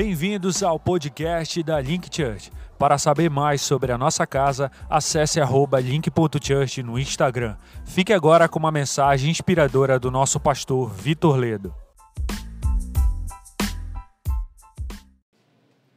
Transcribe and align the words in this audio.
Bem-vindos 0.00 0.62
ao 0.62 0.78
podcast 0.78 1.60
da 1.60 1.80
Link 1.80 2.08
Church. 2.14 2.52
Para 2.78 2.98
saber 2.98 3.28
mais 3.28 3.60
sobre 3.62 3.90
a 3.90 3.98
nossa 3.98 4.24
casa, 4.24 4.70
acesse 4.88 5.40
link.church 5.82 6.84
no 6.84 6.96
Instagram. 6.96 7.56
Fique 7.84 8.12
agora 8.12 8.48
com 8.48 8.60
uma 8.60 8.70
mensagem 8.70 9.28
inspiradora 9.28 9.98
do 9.98 10.08
nosso 10.08 10.38
pastor 10.38 10.88
Vitor 10.88 11.34
Ledo. 11.34 11.74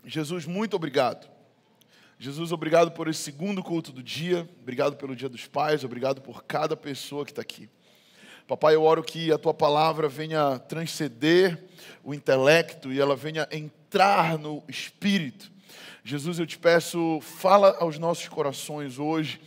Jesus, 0.03 0.47
muito 0.47 0.75
obrigado. 0.75 1.29
Jesus, 2.17 2.51
obrigado 2.51 2.89
por 2.93 3.07
esse 3.07 3.19
segundo 3.19 3.61
culto 3.61 3.91
do 3.91 4.01
dia, 4.01 4.49
obrigado 4.63 4.95
pelo 4.95 5.15
Dia 5.15 5.29
dos 5.29 5.45
Pais, 5.45 5.83
obrigado 5.83 6.21
por 6.21 6.43
cada 6.43 6.75
pessoa 6.75 7.23
que 7.23 7.33
está 7.33 7.43
aqui. 7.43 7.69
Papai, 8.47 8.73
eu 8.73 8.81
oro 8.81 9.03
que 9.03 9.31
a 9.31 9.37
tua 9.37 9.53
palavra 9.53 10.09
venha 10.09 10.57
transcender 10.57 11.65
o 12.03 12.15
intelecto 12.15 12.91
e 12.91 12.99
ela 12.99 13.15
venha 13.15 13.47
entrar 13.51 13.80
no 14.39 14.63
espírito. 14.67 15.51
Jesus, 16.03 16.39
eu 16.39 16.47
te 16.47 16.57
peço, 16.57 17.19
fala 17.21 17.75
aos 17.79 17.99
nossos 17.99 18.27
corações 18.27 18.97
hoje, 18.97 19.39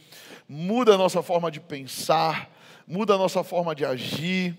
muda 0.48 0.94
a 0.94 0.98
nossa 0.98 1.22
forma 1.22 1.50
de 1.50 1.60
pensar, 1.60 2.50
muda 2.86 3.14
a 3.14 3.18
nossa 3.18 3.42
forma 3.42 3.74
de 3.74 3.84
agir. 3.84 4.56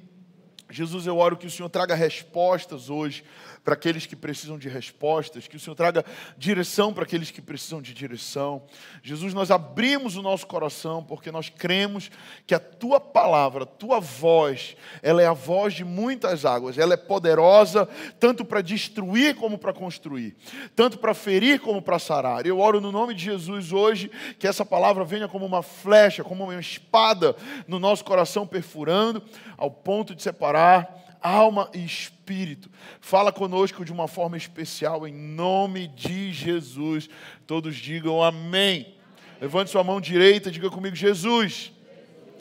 Jesus, 0.70 1.06
eu 1.06 1.18
oro 1.18 1.38
que 1.38 1.46
o 1.46 1.52
Senhor 1.52 1.70
traga 1.70 1.94
respostas 1.94 2.90
hoje 2.90 3.24
para 3.66 3.74
aqueles 3.74 4.06
que 4.06 4.16
precisam 4.16 4.60
de 4.60 4.70
respostas, 4.70 5.48
que 5.48 5.58
o 5.58 5.60
Senhor 5.60 5.76
traga 5.76 6.06
direção 6.38 6.94
para 6.94 7.04
aqueles 7.04 7.32
que 7.32 7.42
precisam 7.42 7.82
de 7.82 7.96
direção. 7.96 8.62
Jesus, 9.02 9.34
nós 9.34 9.50
abrimos 9.50 10.16
o 10.16 10.22
nosso 10.22 10.46
coração 10.46 11.04
porque 11.04 11.32
nós 11.32 11.50
cremos 11.50 12.12
que 12.46 12.54
a 12.54 12.60
tua 12.60 13.00
palavra, 13.00 13.64
a 13.64 13.66
tua 13.66 14.00
voz, 14.00 14.78
ela 15.02 15.20
é 15.20 15.26
a 15.26 15.34
voz 15.34 15.74
de 15.74 15.84
muitas 15.84 16.46
águas, 16.46 16.78
ela 16.78 16.94
é 16.94 16.98
poderosa 16.98 17.90
tanto 18.20 18.46
para 18.46 18.62
destruir 18.62 19.36
como 19.36 19.58
para 19.58 19.74
construir, 19.74 20.38
tanto 20.76 21.00
para 21.00 21.16
ferir 21.16 21.60
como 21.60 21.82
para 21.82 21.98
sarar. 21.98 22.46
Eu 22.46 22.60
oro 22.60 22.80
no 22.80 22.92
nome 22.92 23.16
de 23.16 23.24
Jesus 23.24 23.74
hoje 23.74 24.12
que 24.38 24.48
essa 24.48 24.64
palavra 24.64 25.04
venha 25.04 25.28
como 25.28 25.44
uma 25.44 25.64
flecha, 25.64 26.24
como 26.24 26.44
uma 26.44 26.60
espada 26.60 27.36
no 27.68 27.80
nosso 27.80 28.06
coração 28.06 28.46
perfurando, 28.46 29.24
ao 29.58 29.72
ponto 29.72 30.14
de 30.14 30.22
separar 30.22 31.05
alma 31.26 31.68
e 31.74 31.84
espírito. 31.84 32.70
Fala 33.02 33.32
conosco 33.32 33.84
de 33.84 33.92
uma 33.92 34.08
forma 34.08 34.38
especial, 34.38 35.08
em 35.08 35.14
nome 35.14 35.88
de 35.88 36.32
Jesus. 36.32 37.10
Todos 37.48 37.76
digam 37.76 38.22
amém. 38.22 38.94
Levante 39.42 39.72
sua 39.72 39.84
mão 39.84 40.00
direita 40.00 40.52
diga 40.52 40.70
comigo, 40.70 40.96
Jesus. 40.96 41.72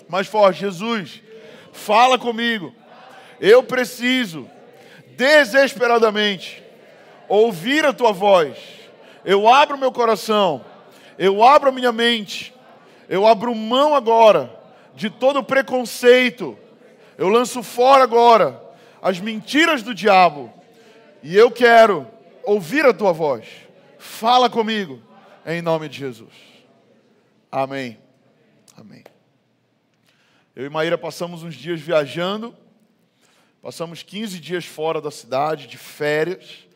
Mais 0.07 0.27
forte, 0.27 0.61
Jesus. 0.61 1.23
Fala 1.73 2.19
comigo. 2.19 2.75
Eu 3.41 3.63
preciso, 3.63 4.49
desesperadamente, 5.17 6.63
ouvir 7.27 7.87
a 7.87 7.93
tua 7.93 8.13
voz. 8.13 8.59
Eu 9.25 9.49
abro 9.49 9.79
meu 9.79 9.91
coração, 9.91 10.63
eu 11.19 11.43
abro 11.43 11.71
a 11.71 11.73
minha 11.73 11.91
mente, 11.91 12.55
eu 13.09 13.27
abro 13.27 13.55
mão 13.55 13.95
agora 13.95 14.55
de 14.95 15.09
todo 15.09 15.43
preconceito. 15.43 16.59
Eu 17.17 17.29
lanço 17.29 17.63
fora 17.63 18.05
agora 18.05 18.64
as 19.05 19.21
mentiras 19.21 19.83
do 19.83 19.95
diabo. 19.95 20.51
E 21.23 21.37
eu 21.37 21.51
quero 21.51 22.11
ouvir 22.43 22.87
a 22.87 22.95
tua 22.95 23.13
voz. 23.13 23.47
Fala 23.99 24.49
comigo, 24.49 24.99
em 25.45 25.61
nome 25.61 25.91
de 25.91 25.99
Jesus. 25.99 26.33
Amém. 27.53 27.99
Amém. 28.75 29.05
Eu 30.57 30.65
e 30.65 30.71
Maíra 30.71 30.97
passamos 30.97 31.43
uns 31.43 31.55
dias 31.55 31.81
viajando, 31.81 32.57
passamos 33.61 34.03
15 34.03 34.41
dias 34.41 34.65
fora 34.65 35.03
da 35.03 35.11
cidade, 35.11 35.67
de 35.67 35.77
férias. 35.77 36.67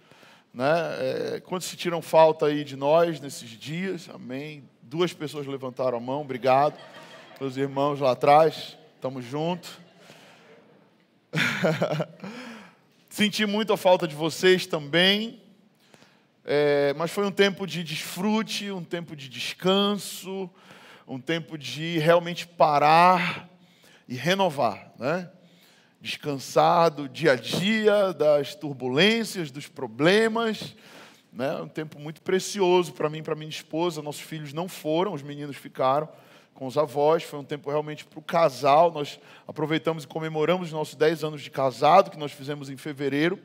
Né? 0.52 0.66
É, 0.66 1.40
quantos 1.40 1.66
se 1.66 1.76
tiram 1.78 2.02
falta 2.02 2.46
aí 2.46 2.62
de 2.62 2.76
nós 2.76 3.20
nesses 3.20 3.48
dias? 3.48 4.06
Amém. 4.12 4.68
Duas 4.82 5.14
pessoas 5.14 5.46
levantaram 5.46 5.96
a 5.96 6.00
mão, 6.00 6.20
obrigado. 6.20 6.78
Meus 7.40 7.56
irmãos 7.56 8.00
lá 8.00 8.10
atrás, 8.10 8.76
estamos 8.96 9.24
juntos. 9.24 9.70
Senti 13.18 13.44
muito 13.44 13.72
a 13.72 13.76
falta 13.76 14.06
de 14.06 14.14
vocês 14.14 14.64
também, 14.64 15.42
é, 16.44 16.94
mas 16.96 17.10
foi 17.10 17.26
um 17.26 17.32
tempo 17.32 17.66
de 17.66 17.82
desfrute, 17.82 18.70
um 18.70 18.84
tempo 18.84 19.16
de 19.16 19.28
descanso, 19.28 20.48
um 21.04 21.18
tempo 21.18 21.58
de 21.58 21.98
realmente 21.98 22.46
parar 22.46 23.48
e 24.06 24.14
renovar, 24.14 24.92
né? 24.96 25.28
Descansar 26.00 26.92
do 26.92 27.08
dia 27.08 27.32
a 27.32 27.34
dia, 27.34 28.12
das 28.12 28.54
turbulências, 28.54 29.50
dos 29.50 29.66
problemas, 29.66 30.76
né? 31.32 31.56
Um 31.56 31.68
tempo 31.68 31.98
muito 31.98 32.22
precioso 32.22 32.92
para 32.92 33.10
mim, 33.10 33.20
para 33.20 33.34
minha 33.34 33.50
esposa. 33.50 34.00
Nossos 34.00 34.22
filhos 34.22 34.52
não 34.52 34.68
foram, 34.68 35.12
os 35.12 35.24
meninos 35.24 35.56
ficaram 35.56 36.08
com 36.58 36.66
os 36.66 36.76
avós. 36.76 37.22
Foi 37.22 37.38
um 37.38 37.44
tempo 37.44 37.70
realmente 37.70 38.04
para 38.04 38.18
o 38.18 38.22
casal. 38.22 38.90
Nós 38.90 39.20
aproveitamos 39.46 40.02
e 40.02 40.08
comemoramos 40.08 40.66
os 40.66 40.72
nossos 40.72 40.96
10 40.96 41.22
anos 41.22 41.40
de 41.40 41.52
casado, 41.52 42.10
que 42.10 42.18
nós 42.18 42.32
fizemos 42.32 42.68
em 42.68 42.76
fevereiro. 42.76 43.38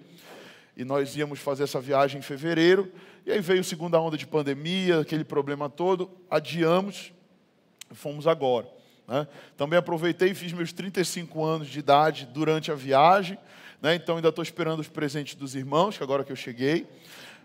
E 0.75 0.84
nós 0.84 1.16
íamos 1.16 1.38
fazer 1.38 1.66
essa 1.66 1.79
viagem 1.79 2.18
em 2.18 2.22
fevereiro. 2.24 2.91
E 3.24 3.31
aí 3.31 3.40
veio 3.40 3.59
a 3.59 3.63
segunda 3.63 4.00
onda 4.01 4.18
de 4.18 4.25
pandemia, 4.25 5.01
aquele 5.01 5.24
problema 5.24 5.69
todo. 5.69 6.09
Adiamos 6.28 7.13
fomos 7.91 8.25
agora. 8.25 8.68
Né? 9.07 9.28
Também 9.56 9.78
aproveitei 9.78 10.31
e 10.31 10.34
fiz 10.34 10.51
meus 10.51 10.74
35 10.74 11.44
anos 11.44 11.68
de 11.68 11.78
idade 11.78 12.25
durante 12.25 12.72
a 12.72 12.75
viagem. 12.75 13.38
Né? 13.80 13.94
Então 13.94 14.16
ainda 14.16 14.30
estou 14.30 14.41
esperando 14.41 14.80
os 14.80 14.88
presentes 14.88 15.35
dos 15.35 15.53
irmãos, 15.53 15.95
que 15.95 16.03
agora 16.03 16.24
que 16.24 16.31
eu 16.31 16.35
cheguei. 16.35 16.88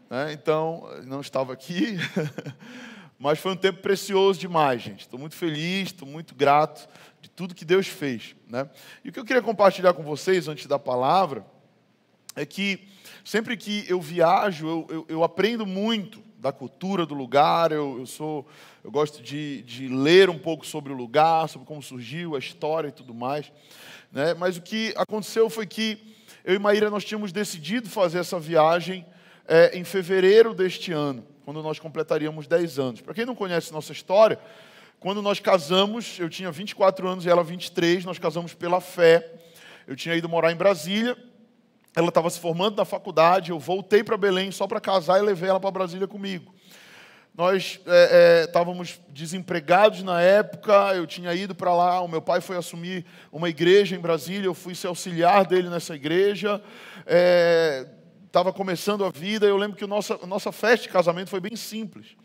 Né? 0.08 0.32
Então, 0.32 0.88
não 1.04 1.20
estava 1.20 1.52
aqui. 1.52 1.98
Mas 3.18 3.40
foi 3.40 3.52
um 3.52 3.56
tempo 3.56 3.80
precioso 3.80 4.38
demais, 4.38 4.80
gente. 4.80 5.00
Estou 5.00 5.18
muito 5.18 5.34
feliz, 5.34 5.88
estou 5.88 6.06
muito 6.06 6.36
grato 6.36 6.88
de 7.20 7.28
tudo 7.28 7.54
que 7.54 7.64
Deus 7.64 7.88
fez. 7.88 8.36
Né? 8.46 8.70
E 9.04 9.08
o 9.08 9.12
que 9.12 9.18
eu 9.18 9.24
queria 9.24 9.42
compartilhar 9.42 9.92
com 9.92 10.04
vocês 10.04 10.46
antes 10.46 10.66
da 10.66 10.78
palavra 10.78 11.44
é 12.36 12.46
que 12.46 12.86
sempre 13.24 13.56
que 13.56 13.84
eu 13.88 14.00
viajo, 14.00 14.68
eu, 14.68 14.86
eu, 14.88 15.06
eu 15.08 15.24
aprendo 15.24 15.66
muito 15.66 16.22
da 16.38 16.52
cultura 16.52 17.04
do 17.04 17.12
lugar. 17.12 17.72
Eu, 17.72 17.98
eu 17.98 18.06
sou, 18.06 18.46
eu 18.84 18.90
gosto 18.92 19.20
de, 19.20 19.62
de, 19.62 19.88
ler 19.88 20.30
um 20.30 20.38
pouco 20.38 20.64
sobre 20.64 20.92
o 20.92 20.96
lugar, 20.96 21.48
sobre 21.48 21.66
como 21.66 21.82
surgiu, 21.82 22.36
a 22.36 22.38
história 22.38 22.86
e 22.86 22.92
tudo 22.92 23.12
mais. 23.12 23.50
Né? 24.12 24.32
Mas 24.34 24.56
o 24.56 24.62
que 24.62 24.94
aconteceu 24.96 25.50
foi 25.50 25.66
que 25.66 26.14
eu 26.44 26.54
e 26.54 26.58
Maíra 26.60 26.88
nós 26.88 27.04
tínhamos 27.04 27.32
decidido 27.32 27.90
fazer 27.90 28.20
essa 28.20 28.38
viagem 28.38 29.04
é, 29.48 29.76
em 29.76 29.82
fevereiro 29.82 30.54
deste 30.54 30.92
ano 30.92 31.26
quando 31.48 31.62
nós 31.62 31.78
completaríamos 31.78 32.46
10 32.46 32.78
anos. 32.78 33.00
Para 33.00 33.14
quem 33.14 33.24
não 33.24 33.34
conhece 33.34 33.72
nossa 33.72 33.90
história, 33.90 34.38
quando 35.00 35.22
nós 35.22 35.40
casamos, 35.40 36.18
eu 36.20 36.28
tinha 36.28 36.50
24 36.50 37.08
anos 37.08 37.24
e 37.24 37.30
ela 37.30 37.42
23, 37.42 38.04
nós 38.04 38.18
casamos 38.18 38.52
pela 38.52 38.82
fé. 38.82 39.26
Eu 39.86 39.96
tinha 39.96 40.14
ido 40.14 40.28
morar 40.28 40.52
em 40.52 40.56
Brasília, 40.56 41.16
ela 41.96 42.08
estava 42.08 42.28
se 42.28 42.38
formando 42.38 42.76
na 42.76 42.84
faculdade, 42.84 43.50
eu 43.50 43.58
voltei 43.58 44.04
para 44.04 44.18
Belém 44.18 44.50
só 44.50 44.66
para 44.66 44.78
casar 44.78 45.20
e 45.20 45.22
levei 45.22 45.48
ela 45.48 45.58
para 45.58 45.70
Brasília 45.70 46.06
comigo. 46.06 46.54
Nós 47.34 47.80
é, 47.86 48.42
é, 48.42 48.44
estávamos 48.44 49.00
desempregados 49.08 50.02
na 50.02 50.20
época, 50.20 50.92
eu 50.96 51.06
tinha 51.06 51.32
ido 51.32 51.54
para 51.54 51.74
lá, 51.74 52.02
o 52.02 52.08
meu 52.08 52.20
pai 52.20 52.42
foi 52.42 52.58
assumir 52.58 53.06
uma 53.32 53.48
igreja 53.48 53.96
em 53.96 54.00
Brasília, 54.00 54.44
eu 54.44 54.54
fui 54.54 54.74
ser 54.74 54.88
auxiliar 54.88 55.46
dele 55.46 55.70
nessa 55.70 55.94
igreja. 55.94 56.60
É, 57.06 57.86
estava 58.28 58.52
começando 58.52 59.04
a 59.04 59.10
vida, 59.10 59.46
eu 59.46 59.56
lembro 59.56 59.76
que 59.76 59.84
o 59.84 59.88
nossa, 59.88 60.18
a 60.22 60.26
nossa 60.26 60.52
festa 60.52 60.86
de 60.86 60.92
casamento 60.92 61.28
foi 61.30 61.40
bem 61.40 61.56
simples. 61.56 62.16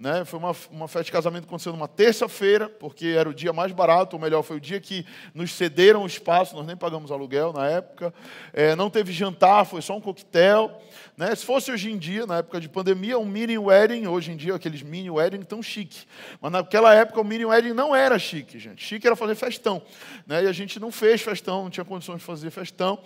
Né? 0.00 0.24
Foi 0.24 0.38
uma, 0.38 0.56
uma 0.70 0.88
festa 0.88 1.04
de 1.04 1.12
casamento 1.12 1.42
que 1.42 1.48
aconteceu 1.48 1.72
numa 1.72 1.86
terça-feira, 1.86 2.70
porque 2.70 3.08
era 3.08 3.28
o 3.28 3.34
dia 3.34 3.52
mais 3.52 3.70
barato, 3.70 4.16
ou 4.16 4.22
melhor, 4.22 4.42
foi 4.42 4.56
o 4.56 4.60
dia 4.60 4.80
que 4.80 5.04
nos 5.34 5.52
cederam 5.52 6.04
o 6.04 6.06
espaço, 6.06 6.56
nós 6.56 6.66
nem 6.66 6.74
pagamos 6.74 7.12
aluguel 7.12 7.52
na 7.52 7.68
época. 7.68 8.14
É, 8.54 8.74
não 8.74 8.88
teve 8.88 9.12
jantar, 9.12 9.66
foi 9.66 9.82
só 9.82 9.94
um 9.94 10.00
coquetel. 10.00 10.80
Né? 11.18 11.34
Se 11.34 11.44
fosse 11.44 11.70
hoje 11.70 11.92
em 11.92 11.98
dia, 11.98 12.24
na 12.24 12.38
época 12.38 12.58
de 12.58 12.66
pandemia, 12.66 13.18
um 13.18 13.26
mini 13.26 13.58
wedding, 13.58 14.06
hoje 14.06 14.32
em 14.32 14.36
dia 14.38 14.54
aqueles 14.54 14.80
mini 14.80 15.10
wedding 15.10 15.42
tão 15.42 15.62
chique. 15.62 16.06
Mas 16.40 16.50
naquela 16.50 16.94
época 16.94 17.20
o 17.20 17.24
mini 17.24 17.44
wedding 17.44 17.74
não 17.74 17.94
era 17.94 18.18
chique, 18.18 18.58
gente. 18.58 18.82
Chique 18.82 19.06
era 19.06 19.14
fazer 19.14 19.34
festão. 19.34 19.82
Né? 20.26 20.44
E 20.44 20.46
a 20.46 20.52
gente 20.52 20.80
não 20.80 20.90
fez 20.90 21.20
festão, 21.20 21.64
não 21.64 21.70
tinha 21.70 21.84
condições 21.84 22.20
de 22.20 22.24
fazer 22.24 22.50
festão. 22.50 22.98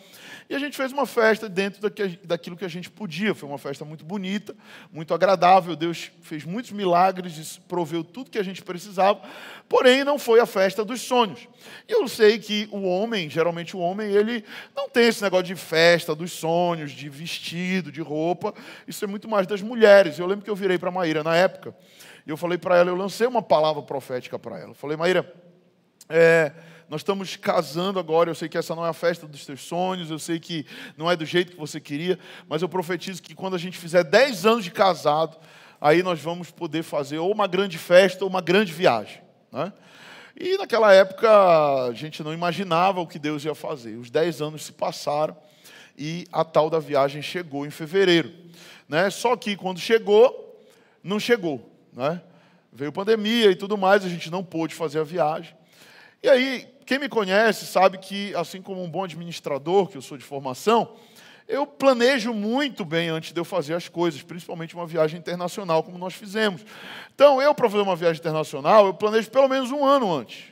E 0.49 0.55
a 0.55 0.59
gente 0.61 0.77
fez 0.77 0.93
uma 0.93 1.07
festa 1.07 1.49
dentro 1.49 1.81
daquilo 2.23 2.57
que 2.57 2.65
a 2.65 2.69
gente 2.69 2.89
podia. 2.89 3.35
Foi 3.35 3.49
uma 3.49 3.59
festa 3.59 3.85
muito 3.85 4.05
bonita, 4.05 4.55
muito 4.93 5.13
agradável. 5.13 5.75
Deus 5.75 6.13
fez 6.23 6.45
muitos 6.45 6.71
milagres, 6.71 6.84
proveu 7.67 8.05
tudo 8.05 8.31
que 8.31 8.39
a 8.39 8.43
gente 8.43 8.63
precisava. 8.63 9.21
Porém, 9.69 10.05
não 10.05 10.19
foi 10.19 10.41
a 10.41 10.47
festa 10.47 10.85
dos 10.85 11.01
sonhos. 11.01 11.49
E 11.89 11.93
eu 11.93 12.07
sei 12.07 12.39
que 12.39 12.69
o 12.71 12.83
homem, 12.83 13.31
geralmente 13.31 13.77
o 13.77 13.81
homem, 13.81 14.11
ele 14.11 14.45
não 14.77 14.89
tem 14.89 15.09
esse 15.09 15.23
negócio 15.23 15.47
de 15.47 15.57
festa 15.57 16.15
dos 16.15 16.33
sonhos, 16.33 16.93
de 16.93 17.09
vestido, 17.09 17.91
de 17.91 18.01
roupa. 18.01 18.55
Isso 18.87 19.05
é 19.05 19.09
muito 19.09 19.29
mais 19.29 19.47
das 19.47 19.63
mulheres. 19.63 20.19
Eu 20.19 20.27
lembro 20.27 20.45
que 20.45 20.51
eu 20.51 20.57
virei 20.57 20.79
para 20.79 20.91
Maíra 20.91 21.23
na 21.23 21.35
época. 21.35 21.75
E 22.27 22.31
eu 22.31 22.37
falei 22.37 22.59
para 22.59 22.77
ela, 22.77 22.91
eu 22.91 22.97
lancei 22.97 23.27
uma 23.27 23.43
palavra 23.43 23.83
profética 23.83 24.39
para 24.39 24.59
ela. 24.59 24.71
Eu 24.71 24.75
falei, 24.75 24.97
Maíra, 24.97 25.31
é, 26.09 26.53
Nós 26.89 27.01
estamos 27.01 27.37
casando 27.37 27.99
agora. 27.99 28.31
Eu 28.31 28.35
sei 28.35 28.49
que 28.49 28.59
essa 28.59 28.75
não 28.75 28.85
é 28.85 28.89
a 28.89 28.93
festa 28.93 29.27
dos 29.27 29.45
teus 29.45 29.63
sonhos, 29.63 30.11
eu 30.11 30.19
sei 30.19 30.39
que 30.39 30.67
não 30.97 31.11
é 31.11 31.17
do 31.17 31.25
jeito 31.25 31.53
que 31.53 31.59
você 31.59 31.81
queria, 31.81 32.19
mas 32.49 32.63
eu 32.63 32.69
profetizo 32.69 33.23
que 33.23 33.35
quando 33.35 33.55
a 33.55 33.59
gente 33.59 33.79
fizer 33.79 34.05
10 34.05 34.47
anos 34.47 34.65
de 34.65 34.71
casado, 34.71 35.37
aí 35.85 36.03
nós 36.03 36.19
vamos 36.19 36.51
poder 36.51 36.83
fazer 36.83 37.19
ou 37.19 37.31
uma 37.31 37.47
grande 37.47 37.77
festa 37.77 38.25
ou 38.25 38.31
uma 38.31 38.41
grande 38.41 38.73
viagem. 38.73 39.21
Né? 39.53 39.71
E 40.35 40.57
naquela 40.57 40.95
época 40.95 41.29
a 41.29 41.93
gente 41.93 42.23
não 42.23 42.33
imaginava 42.33 43.03
o 43.03 43.07
que 43.07 43.19
Deus 43.19 43.45
ia 43.45 43.55
fazer. 43.55 43.99
Os 43.99 44.09
10 44.09 44.41
anos 44.41 44.65
se 44.65 44.73
passaram 44.73 45.37
e 45.99 46.27
a 46.33 46.43
tal 46.43 46.71
da 46.71 46.79
viagem 46.79 47.21
chegou 47.21 47.67
em 47.67 47.71
fevereiro. 47.71 48.33
Né? 48.89 49.11
Só 49.11 49.37
que 49.37 49.57
quando 49.57 49.79
chegou, 49.79 50.59
não 51.03 51.21
chegou. 51.21 51.71
Né? 51.93 52.19
Veio 52.73 52.91
pandemia 52.91 53.51
e 53.51 53.55
tudo 53.55 53.77
mais, 53.77 54.07
a 54.07 54.09
gente 54.09 54.31
não 54.31 54.43
pôde 54.43 54.75
fazer 54.75 55.01
a 55.01 55.05
viagem. 55.05 55.55
E 56.23 56.31
aí, 56.31 56.67
quem 56.87 56.99
me 56.99 57.11
conhece 57.11 57.67
sabe 57.67 57.99
que, 57.99 58.35
assim 58.35 58.63
como 58.63 58.83
um 58.83 58.89
bom 58.89 59.05
administrador, 59.05 59.89
que 59.89 59.99
eu 59.99 60.03
sou 60.03 60.17
de 60.17 60.25
formação, 60.25 60.97
eu 61.47 61.67
planejo 61.67 62.33
muito 62.33 62.85
bem 62.85 63.09
antes 63.09 63.33
de 63.33 63.39
eu 63.39 63.45
fazer 63.45 63.75
as 63.75 63.89
coisas, 63.89 64.23
principalmente 64.23 64.75
uma 64.75 64.87
viagem 64.87 65.19
internacional, 65.19 65.83
como 65.83 65.99
nós 65.99 66.15
fizemos. 66.15 66.65
Então, 67.15 67.41
eu, 67.41 67.55
para 67.55 67.69
fazer 67.69 67.83
uma 67.83 67.97
viagem 67.97 68.21
internacional, 68.21 68.87
eu 68.87 68.95
planejo 68.95 69.31
pelo 69.31 69.49
menos 69.49 69.71
um 69.71 69.85
ano 69.85 70.13
antes. 70.13 70.45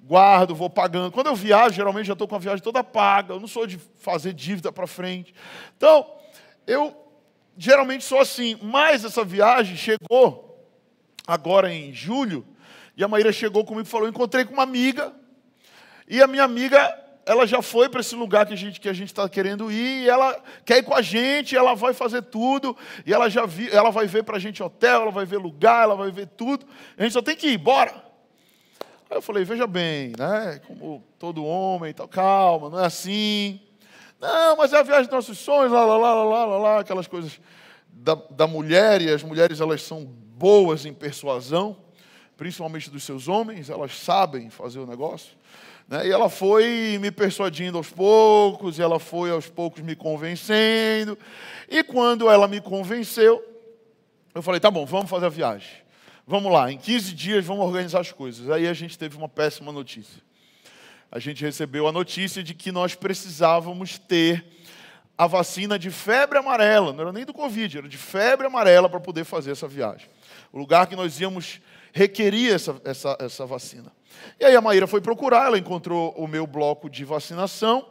Guardo, 0.00 0.54
vou 0.54 0.70
pagando. 0.70 1.12
Quando 1.12 1.26
eu 1.26 1.34
viajo, 1.34 1.74
geralmente 1.74 2.06
já 2.06 2.14
estou 2.14 2.26
com 2.26 2.36
a 2.36 2.38
viagem 2.38 2.62
toda 2.62 2.82
paga, 2.82 3.34
eu 3.34 3.40
não 3.40 3.48
sou 3.48 3.66
de 3.66 3.78
fazer 4.00 4.32
dívida 4.32 4.72
para 4.72 4.86
frente. 4.86 5.34
Então, 5.76 6.06
eu 6.66 6.96
geralmente 7.56 8.04
sou 8.04 8.18
assim, 8.18 8.58
mas 8.62 9.04
essa 9.04 9.24
viagem 9.24 9.76
chegou 9.76 10.66
agora 11.26 11.72
em 11.72 11.92
julho, 11.92 12.46
e 12.96 13.04
a 13.04 13.08
Maíra 13.08 13.32
chegou 13.32 13.64
comigo 13.64 13.86
e 13.86 13.90
falou: 13.90 14.08
encontrei 14.08 14.44
com 14.44 14.54
uma 14.54 14.62
amiga, 14.62 15.12
e 16.08 16.22
a 16.22 16.26
minha 16.26 16.44
amiga 16.44 17.03
ela 17.26 17.46
já 17.46 17.62
foi 17.62 17.88
para 17.88 18.00
esse 18.00 18.14
lugar 18.14 18.46
que 18.46 18.52
a 18.52 18.56
gente 18.56 18.80
que 18.80 18.88
a 18.88 18.92
gente 18.92 19.08
está 19.08 19.28
querendo 19.28 19.70
ir, 19.70 20.04
e 20.04 20.08
ela 20.08 20.42
quer 20.64 20.78
ir 20.78 20.82
com 20.82 20.94
a 20.94 21.02
gente, 21.02 21.56
ela 21.56 21.74
vai 21.74 21.94
fazer 21.94 22.22
tudo, 22.22 22.76
e 23.06 23.12
ela 23.12 23.28
já 23.28 23.46
vi, 23.46 23.70
ela 23.70 23.90
vai 23.90 24.06
ver 24.06 24.22
para 24.24 24.36
a 24.36 24.40
gente 24.40 24.62
hotel, 24.62 25.02
ela 25.02 25.10
vai 25.10 25.24
ver 25.24 25.38
lugar, 25.38 25.84
ela 25.84 25.96
vai 25.96 26.10
ver 26.10 26.26
tudo. 26.26 26.66
A 26.96 27.02
gente 27.02 27.12
só 27.12 27.22
tem 27.22 27.36
que 27.36 27.48
ir, 27.48 27.58
bora. 27.58 27.92
Aí 29.10 29.16
eu 29.16 29.22
falei, 29.22 29.44
veja 29.44 29.66
bem, 29.66 30.12
né? 30.18 30.60
Como 30.66 31.02
todo 31.18 31.44
homem, 31.44 31.92
tal, 31.92 32.08
calma, 32.08 32.70
não 32.70 32.80
é 32.80 32.86
assim. 32.86 33.60
Não, 34.20 34.56
mas 34.56 34.72
é 34.72 34.78
a 34.78 34.82
viagem 34.82 35.04
dos 35.04 35.12
nossos 35.12 35.38
sonhos, 35.38 35.72
lá, 35.72 35.84
lá, 35.84 35.96
lá, 35.96 36.14
lá, 36.14 36.44
lá, 36.44 36.58
lá 36.58 36.80
aquelas 36.80 37.06
coisas 37.06 37.40
da, 37.88 38.14
da 38.30 38.46
mulher, 38.46 39.00
e 39.02 39.10
as 39.10 39.22
mulheres 39.22 39.60
elas 39.60 39.82
são 39.82 40.04
boas 40.04 40.84
em 40.84 40.92
persuasão, 40.92 41.76
principalmente 42.36 42.90
dos 42.90 43.04
seus 43.04 43.28
homens, 43.28 43.70
elas 43.70 43.96
sabem 43.96 44.50
fazer 44.50 44.78
o 44.80 44.86
negócio. 44.86 45.36
Né? 45.88 46.08
E 46.08 46.10
ela 46.10 46.28
foi 46.28 46.98
me 47.00 47.10
persuadindo 47.10 47.78
aos 47.78 47.90
poucos, 47.90 48.78
e 48.78 48.82
ela 48.82 48.98
foi 48.98 49.30
aos 49.30 49.48
poucos 49.48 49.82
me 49.82 49.94
convencendo. 49.94 51.18
E 51.68 51.82
quando 51.82 52.30
ela 52.30 52.48
me 52.48 52.60
convenceu, 52.60 53.42
eu 54.34 54.42
falei: 54.42 54.60
tá 54.60 54.70
bom, 54.70 54.84
vamos 54.86 55.10
fazer 55.10 55.26
a 55.26 55.30
viagem. 55.30 55.84
Vamos 56.26 56.50
lá, 56.50 56.72
em 56.72 56.78
15 56.78 57.12
dias 57.12 57.44
vamos 57.44 57.66
organizar 57.66 58.00
as 58.00 58.10
coisas. 58.10 58.48
Aí 58.50 58.66
a 58.66 58.72
gente 58.72 58.98
teve 58.98 59.16
uma 59.16 59.28
péssima 59.28 59.70
notícia. 59.70 60.22
A 61.12 61.18
gente 61.18 61.44
recebeu 61.44 61.86
a 61.86 61.92
notícia 61.92 62.42
de 62.42 62.54
que 62.54 62.72
nós 62.72 62.94
precisávamos 62.94 63.98
ter 63.98 64.44
a 65.16 65.26
vacina 65.26 65.78
de 65.78 65.90
febre 65.90 66.38
amarela, 66.38 66.92
não 66.92 67.02
era 67.02 67.12
nem 67.12 67.24
do 67.24 67.32
Covid, 67.32 67.78
era 67.78 67.88
de 67.88 67.96
febre 67.96 68.46
amarela 68.46 68.88
para 68.88 68.98
poder 68.98 69.24
fazer 69.24 69.52
essa 69.52 69.68
viagem. 69.68 70.08
O 70.52 70.58
lugar 70.58 70.86
que 70.88 70.96
nós 70.96 71.20
íamos 71.20 71.60
requeria 71.94 72.52
essa, 72.52 72.76
essa, 72.84 73.16
essa 73.20 73.46
vacina. 73.46 73.90
E 74.38 74.44
aí 74.44 74.54
a 74.54 74.60
Maíra 74.60 74.86
foi 74.86 75.00
procurar, 75.00 75.46
ela 75.46 75.56
encontrou 75.56 76.12
o 76.16 76.26
meu 76.26 76.44
bloco 76.44 76.90
de 76.90 77.04
vacinação 77.04 77.86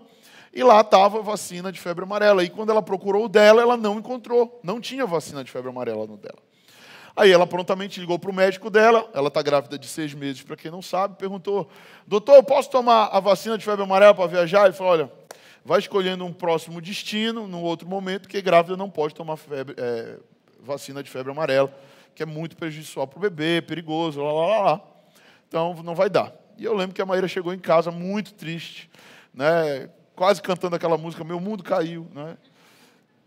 e 0.53 0.61
lá 0.61 0.81
estava 0.81 1.21
vacina 1.21 1.71
de 1.71 1.79
febre 1.79 2.03
amarela. 2.03 2.44
E 2.44 2.50
quando 2.50 2.69
ela 2.69 2.81
procurou 2.81 3.25
o 3.25 3.29
dela, 3.29 3.61
ela 3.61 3.77
não 3.77 3.97
encontrou, 3.97 4.59
não 4.61 4.81
tinha 4.81 5.05
vacina 5.05 5.41
de 5.41 5.50
febre 5.50 5.69
amarela 5.69 6.05
no 6.05 6.17
dela. 6.17 6.38
Aí 7.15 7.31
ela 7.31 7.47
prontamente 7.47 8.00
ligou 8.00 8.19
para 8.19 8.29
o 8.29 8.33
médico 8.33 8.69
dela, 8.69 9.09
ela 9.13 9.29
está 9.29 9.41
grávida 9.41 9.77
de 9.77 9.88
seis 9.88 10.13
meses, 10.13 10.41
para 10.41 10.56
quem 10.56 10.69
não 10.69 10.81
sabe, 10.81 11.15
perguntou: 11.15 11.69
Doutor, 12.06 12.35
eu 12.35 12.44
posso 12.44 12.69
tomar 12.69 13.06
a 13.06 13.19
vacina 13.19 13.57
de 13.57 13.63
febre 13.63 13.83
amarela 13.83 14.15
para 14.15 14.27
viajar? 14.27 14.65
Ele 14.65 14.73
falou: 14.73 14.94
Olha, 14.94 15.11
vai 15.63 15.79
escolhendo 15.79 16.25
um 16.25 16.33
próximo 16.33 16.81
destino, 16.81 17.47
num 17.47 17.61
outro 17.61 17.88
momento, 17.88 18.23
porque 18.23 18.41
grávida 18.41 18.75
não 18.75 18.89
pode 18.89 19.13
tomar 19.13 19.38
febre, 19.38 19.75
é, 19.77 20.17
vacina 20.59 21.01
de 21.03 21.09
febre 21.09 21.31
amarela 21.31 21.71
que 22.15 22.24
é 22.24 22.25
muito 22.25 22.56
prejudicial 22.56 23.07
para 23.07 23.18
o 23.18 23.21
bebê, 23.21 23.62
perigoso, 23.62 24.21
lá, 24.21 24.31
lá, 24.31 24.48
lá, 24.48 24.60
lá. 24.71 24.81
Então, 25.48 25.74
não 25.83 25.95
vai 25.95 26.10
dar. 26.10 26.33
E 26.57 26.63
eu 26.63 26.75
lembro 26.75 26.95
que 26.95 27.01
a 27.01 27.06
Maíra 27.06 27.27
chegou 27.27 27.54
em 27.54 27.60
casa 27.60 27.92
muito 27.92 28.33
triste, 28.33 28.89
né? 29.33 29.89
quase 30.15 30.42
cantando 30.42 30.75
aquela 30.75 30.98
música, 30.98 31.24
Meu 31.24 31.39
Mundo 31.39 31.63
Caiu. 31.63 32.07
Né? 32.13 32.38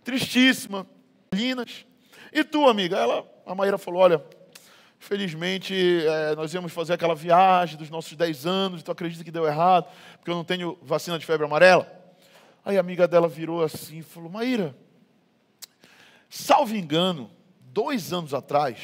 Tristíssima, 0.04 0.86
Linas. 1.32 1.84
E 2.32 2.44
tu, 2.44 2.68
amiga? 2.68 2.96
Ela, 2.96 3.24
a 3.44 3.54
Maíra 3.54 3.78
falou, 3.78 4.00
olha, 4.00 4.22
felizmente 4.98 5.74
é, 6.06 6.34
nós 6.34 6.52
íamos 6.54 6.72
fazer 6.72 6.94
aquela 6.94 7.14
viagem 7.14 7.76
dos 7.76 7.90
nossos 7.90 8.14
10 8.14 8.46
anos, 8.46 8.82
tu 8.82 8.90
acredita 8.90 9.24
que 9.24 9.30
deu 9.30 9.46
errado, 9.46 9.86
porque 10.18 10.30
eu 10.30 10.34
não 10.34 10.44
tenho 10.44 10.78
vacina 10.82 11.18
de 11.18 11.26
febre 11.26 11.44
amarela? 11.44 11.92
Aí 12.64 12.76
a 12.76 12.80
amiga 12.80 13.06
dela 13.06 13.28
virou 13.28 13.62
assim 13.62 13.98
e 13.98 14.02
falou, 14.02 14.30
Maíra, 14.30 14.76
salvo 16.28 16.74
engano, 16.74 17.30
dois 17.76 18.10
anos 18.10 18.32
atrás, 18.32 18.78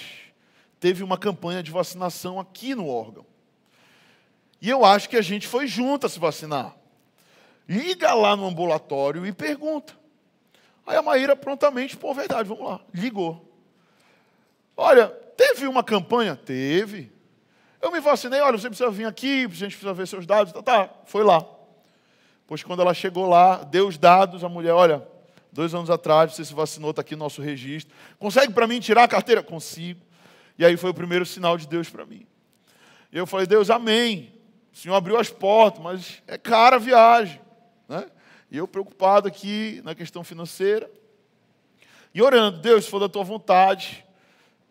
teve 0.78 1.02
uma 1.02 1.16
campanha 1.16 1.62
de 1.62 1.70
vacinação 1.70 2.38
aqui 2.38 2.74
no 2.74 2.86
órgão. 2.86 3.24
E 4.60 4.68
eu 4.68 4.84
acho 4.84 5.08
que 5.08 5.16
a 5.16 5.22
gente 5.22 5.48
foi 5.48 5.66
junto 5.66 6.04
a 6.04 6.10
se 6.10 6.18
vacinar. 6.18 6.76
Liga 7.66 8.12
lá 8.12 8.36
no 8.36 8.46
ambulatório 8.46 9.24
e 9.24 9.32
pergunta. 9.32 9.94
Aí 10.86 10.94
a 10.94 11.00
Maíra 11.00 11.34
prontamente, 11.34 11.96
pô, 11.96 12.12
verdade, 12.12 12.46
vamos 12.46 12.66
lá. 12.66 12.80
Ligou. 12.92 13.50
Olha, 14.76 15.08
teve 15.08 15.66
uma 15.66 15.82
campanha? 15.82 16.36
Teve. 16.36 17.10
Eu 17.80 17.90
me 17.90 17.98
vacinei, 17.98 18.42
olha, 18.42 18.58
você 18.58 18.68
precisa 18.68 18.90
vir 18.90 19.06
aqui, 19.06 19.46
a 19.46 19.48
gente 19.48 19.70
precisa 19.70 19.94
ver 19.94 20.06
seus 20.06 20.26
dados. 20.26 20.52
Tá, 20.52 20.62
tá, 20.62 20.90
foi 21.06 21.24
lá. 21.24 21.42
Pois 22.46 22.62
quando 22.62 22.82
ela 22.82 22.92
chegou 22.92 23.26
lá, 23.26 23.64
deu 23.64 23.88
os 23.88 23.96
dados, 23.96 24.44
a 24.44 24.50
mulher, 24.50 24.72
olha, 24.72 25.02
Dois 25.52 25.74
anos 25.74 25.90
atrás, 25.90 26.34
você 26.34 26.44
se 26.44 26.54
vacinou, 26.54 26.90
está 26.90 27.02
aqui 27.02 27.14
no 27.14 27.24
nosso 27.24 27.42
registro. 27.42 27.94
Consegue 28.18 28.52
para 28.52 28.66
mim 28.66 28.80
tirar 28.80 29.04
a 29.04 29.08
carteira? 29.08 29.42
Consigo. 29.42 30.00
E 30.58 30.64
aí 30.64 30.76
foi 30.76 30.90
o 30.90 30.94
primeiro 30.94 31.26
sinal 31.26 31.58
de 31.58 31.68
Deus 31.68 31.90
para 31.90 32.06
mim. 32.06 32.26
E 33.12 33.18
eu 33.18 33.26
falei, 33.26 33.46
Deus, 33.46 33.68
amém. 33.68 34.32
O 34.72 34.76
Senhor 34.76 34.94
abriu 34.94 35.18
as 35.18 35.28
portas, 35.28 35.82
mas 35.82 36.22
é 36.26 36.38
cara 36.38 36.76
a 36.76 36.78
viagem. 36.78 37.38
Né? 37.86 38.06
E 38.50 38.56
eu 38.56 38.66
preocupado 38.66 39.28
aqui 39.28 39.82
na 39.84 39.94
questão 39.94 40.24
financeira. 40.24 40.90
E 42.14 42.22
orando, 42.22 42.58
Deus, 42.58 42.84
se 42.84 42.90
for 42.90 42.98
da 42.98 43.08
tua 43.08 43.22
vontade, 43.22 44.04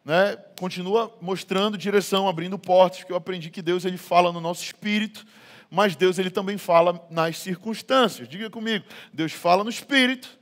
né, 0.04 0.36
continua 0.60 1.16
mostrando 1.22 1.78
direção, 1.78 2.28
abrindo 2.28 2.58
portas, 2.58 3.00
porque 3.00 3.14
eu 3.14 3.18
aprendi 3.18 3.50
que 3.50 3.62
Deus 3.62 3.86
ele 3.86 3.98
fala 3.98 4.32
no 4.32 4.42
nosso 4.42 4.64
espírito, 4.64 5.26
mas 5.70 5.96
Deus 5.96 6.20
ele 6.20 6.30
também 6.30 6.58
fala 6.58 7.06
nas 7.10 7.38
circunstâncias. 7.38 8.28
Diga 8.28 8.50
comigo, 8.50 8.86
Deus 9.14 9.32
fala 9.32 9.64
no 9.64 9.70
espírito, 9.70 10.41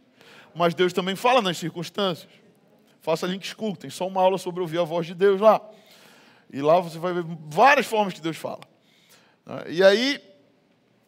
mas 0.60 0.74
Deus 0.74 0.92
também 0.92 1.16
fala 1.16 1.42
nas 1.42 1.58
circunstâncias. 1.58 2.30
Faça 3.00 3.26
link 3.26 3.48
school, 3.48 3.78
tem 3.78 3.90
só 3.90 4.06
uma 4.06 4.22
aula 4.22 4.38
sobre 4.38 4.60
ouvir 4.60 4.78
a 4.78 4.84
voz 4.84 5.08
de 5.08 5.16
Deus 5.16 5.40
lá. 5.40 5.62
E 6.52 6.62
lá 6.62 6.82
você 6.82 7.00
vai 7.00 7.14
ver 7.14 7.24
várias 7.48 7.86
formas 7.86 8.14
que 8.14 8.20
Deus 8.20 8.36
fala. 8.36 8.60
E 9.70 9.82
aí, 9.82 10.22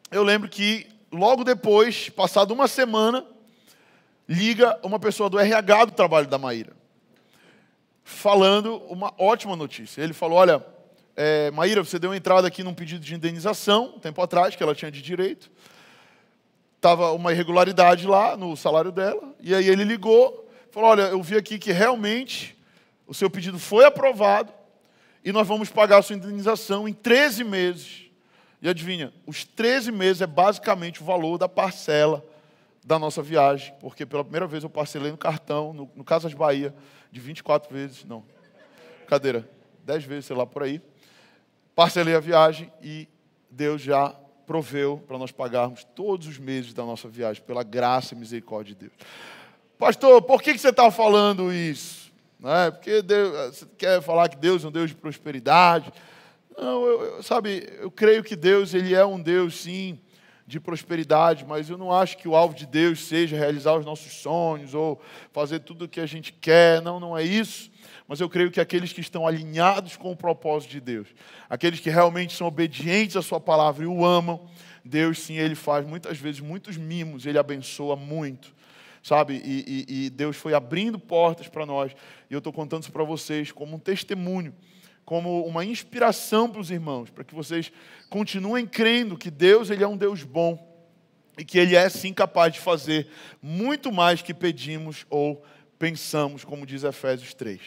eu 0.10 0.24
lembro 0.24 0.48
que 0.48 0.88
logo 1.12 1.44
depois, 1.44 2.08
passado 2.08 2.54
uma 2.54 2.66
semana, 2.66 3.26
liga 4.26 4.80
uma 4.84 4.98
pessoa 4.98 5.30
do 5.30 5.38
RH 5.38 5.84
do 5.84 5.92
trabalho 5.92 6.28
da 6.28 6.38
Maíra, 6.38 6.72
falando 8.06 8.78
uma 8.88 9.14
ótima 9.18 9.58
notícia. 9.58 10.02
Ele 10.02 10.14
falou: 10.14 10.38
Olha, 10.38 10.66
é, 11.14 11.52
Maíra, 11.52 11.84
você 11.84 12.00
deu 12.00 12.16
entrada 12.16 12.48
aqui 12.48 12.64
num 12.64 12.74
pedido 12.74 13.04
de 13.04 13.16
indenização, 13.16 13.96
um 13.98 14.00
tempo 14.00 14.22
atrás, 14.22 14.56
que 14.56 14.64
ela 14.64 14.74
tinha 14.74 14.90
de 14.90 15.02
direito 15.02 15.52
estava 16.82 17.12
uma 17.12 17.32
irregularidade 17.32 18.08
lá 18.08 18.36
no 18.36 18.58
salário 18.58 18.92
dela, 18.92 19.36
e 19.40 19.54
aí 19.54 19.70
ele 19.70 19.84
ligou, 19.84 20.50
falou: 20.72 20.90
Olha, 20.90 21.04
eu 21.04 21.22
vi 21.22 21.38
aqui 21.38 21.60
que 21.60 21.72
realmente 21.72 22.58
o 23.06 23.14
seu 23.14 23.30
pedido 23.30 23.60
foi 23.60 23.86
aprovado 23.86 24.52
e 25.24 25.32
nós 25.32 25.48
vamos 25.48 25.70
pagar 25.70 26.00
a 26.00 26.02
sua 26.02 26.16
indenização 26.16 26.88
em 26.88 26.94
13 26.94 27.44
meses. 27.44 28.10
E 28.60 28.68
adivinha, 28.68 29.14
os 29.28 29.46
13 29.46 29.92
meses 29.92 30.24
é 30.24 30.28
basicamente 30.28 31.04
o 31.04 31.06
valor 31.06 31.38
da 31.38 31.48
parcela 31.48 32.26
da 32.84 32.98
nossa 32.98 33.22
viagem, 33.22 33.76
porque 33.80 34.04
pela 34.04 34.24
primeira 34.24 34.48
vez 34.48 34.64
eu 34.64 34.70
parcelei 34.70 35.12
no 35.12 35.18
cartão, 35.18 35.74
no, 35.74 35.92
no 35.96 36.04
Casas 36.04 36.34
Bahia, 36.34 36.74
de 37.12 37.20
24 37.20 37.72
vezes, 37.72 38.04
não, 38.06 38.24
cadeira, 39.08 39.48
10 39.86 40.04
vezes, 40.04 40.26
sei 40.26 40.36
lá, 40.36 40.48
por 40.48 40.64
aí. 40.64 40.82
Parcelei 41.76 42.16
a 42.16 42.20
viagem 42.20 42.74
e 42.82 43.08
Deus 43.52 43.84
já 43.84 44.16
proveu 44.52 45.02
para 45.08 45.18
nós 45.18 45.32
pagarmos 45.32 45.86
todos 45.96 46.28
os 46.28 46.38
meses 46.38 46.74
da 46.74 46.84
nossa 46.84 47.08
viagem, 47.08 47.42
pela 47.42 47.64
graça 47.64 48.14
e 48.14 48.18
misericórdia 48.18 48.76
de 48.76 48.82
Deus. 48.82 48.94
Pastor, 49.80 50.22
por 50.24 50.42
que, 50.42 50.58
você 50.58 50.68
está 50.68 50.92
falando 50.92 51.54
isso? 51.54 52.12
Não 52.38 52.54
é? 52.54 52.70
Porque 52.70 53.02
Deus, 53.02 53.56
você 53.56 53.66
quer 53.78 54.02
falar 54.02 54.28
que 54.28 54.36
Deus 54.36 54.66
é 54.66 54.68
um 54.68 54.72
Deus 54.72 54.90
de 54.90 54.96
prosperidade. 54.98 55.94
Não, 56.58 56.86
eu, 56.86 57.02
eu, 57.02 57.24
sabe, 57.24 57.66
eu 57.80 57.90
creio 57.90 58.26
que 58.26 58.36
Deus, 58.36 58.74
Ele 58.74 58.94
é 58.94 59.06
um 59.06 59.22
Deus, 59.22 59.62
sim, 59.62 59.98
de 60.46 60.60
prosperidade, 60.60 61.46
mas 61.46 61.70
eu 61.70 61.78
não 61.78 61.90
acho 61.90 62.18
que 62.18 62.28
o 62.28 62.36
alvo 62.36 62.54
de 62.54 62.66
Deus 62.66 63.08
seja 63.08 63.38
realizar 63.38 63.78
os 63.78 63.86
nossos 63.86 64.12
sonhos 64.12 64.74
ou 64.74 65.02
fazer 65.32 65.60
tudo 65.60 65.86
o 65.86 65.88
que 65.88 66.02
a 66.02 66.06
gente 66.06 66.34
quer. 66.34 66.82
Não, 66.82 67.00
não 67.00 67.18
é 67.18 67.24
isso. 67.24 67.71
Mas 68.08 68.20
eu 68.20 68.30
creio 68.30 68.52
que 68.52 68.60
aqueles 68.60 68.92
que 68.92 69.02
estão 69.02 69.26
alinhados 69.26 69.96
com 69.96 70.12
o 70.12 70.16
propósito 70.16 70.72
de 70.72 70.82
Deus, 70.82 71.08
aqueles 71.50 71.80
que 71.80 71.90
realmente 71.90 72.34
são 72.34 72.48
obedientes 72.48 73.16
à 73.16 73.22
Sua 73.22 73.40
palavra 73.40 73.84
e 73.84 73.88
o 73.88 74.06
amam, 74.06 74.48
Deus 74.84 75.20
sim, 75.20 75.38
Ele 75.38 75.56
faz 75.56 75.86
muitas 75.86 76.18
vezes 76.18 76.42
muitos 76.42 76.78
mimos, 76.78 77.26
Ele 77.26 77.38
abençoa 77.38 77.96
muito 77.96 78.54
sabe? 79.04 79.42
E, 79.44 79.86
e, 79.90 80.06
e, 80.06 80.10
Deus 80.12 80.38
foi 80.38 80.54
abrindo 80.54 81.00
portas 81.00 81.48
para 81.48 81.66
nós. 81.66 81.92
E 82.30 82.34
eu 82.36 82.38
estou 82.38 82.54
contando 82.54 82.84
isso 82.84 82.92
para 82.92 83.04
vocês 83.04 83.52
como 83.52 83.76
um 83.76 83.80
testemunho, 83.80 84.54
como 85.04 85.44
uma 85.44 85.66
inspiração 85.66 86.48
para 86.48 86.62
os 86.62 86.70
irmãos, 86.70 87.10
para 87.10 87.24
que 87.24 87.34
vocês 87.34 87.72
continuem 88.12 88.68
crendo 88.68 89.18
que 89.18 89.32
Deus 89.32 89.72
ele 89.72 89.84
é 89.84 89.88
um 89.88 89.98
Deus 89.98 90.24
bom 90.24 90.72
e 91.38 91.46
que 91.46 91.58
Ele 91.58 91.76
é 91.76 91.90
sim 91.90 92.14
capaz 92.14 92.54
de 92.54 92.60
fazer 92.60 93.08
muito 93.42 93.92
mais 93.92 94.22
que 94.22 94.34
pedimos 94.34 95.06
ou 95.10 95.44
pensamos, 95.82 96.46
como 96.46 96.64
diz 96.64 96.84
Efésios 96.84 97.34
3. 97.34 97.60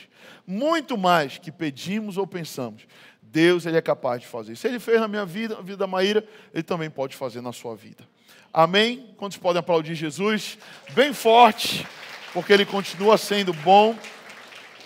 Muito 0.47 0.97
mais 0.97 1.37
que 1.37 1.51
pedimos 1.51 2.17
ou 2.17 2.25
pensamos. 2.29 2.87
Deus 3.21 3.67
ele 3.67 3.77
é 3.77 3.83
capaz 3.83 4.21
de 4.21 4.29
fazer. 4.29 4.55
Se 4.55 4.69
Ele 4.69 4.79
fez 4.79 5.01
na 5.01 5.09
minha 5.09 5.27
vida, 5.27 5.57
na 5.57 5.63
vida 5.63 5.79
da 5.79 5.87
Maíra, 5.89 6.25
Ele 6.53 6.63
também 6.63 6.89
pode 6.89 7.17
fazer 7.17 7.41
na 7.41 7.53
sua 7.53 7.75
vida. 7.75 8.07
Amém? 8.53 9.13
Quantos 9.17 9.37
podem 9.37 9.59
aplaudir 9.59 9.97
Jesus? 9.97 10.57
Bem 10.93 11.13
forte, 11.13 11.85
porque 12.33 12.53
Ele 12.53 12.65
continua 12.65 13.19
sendo 13.19 13.53
bom. 13.53 13.99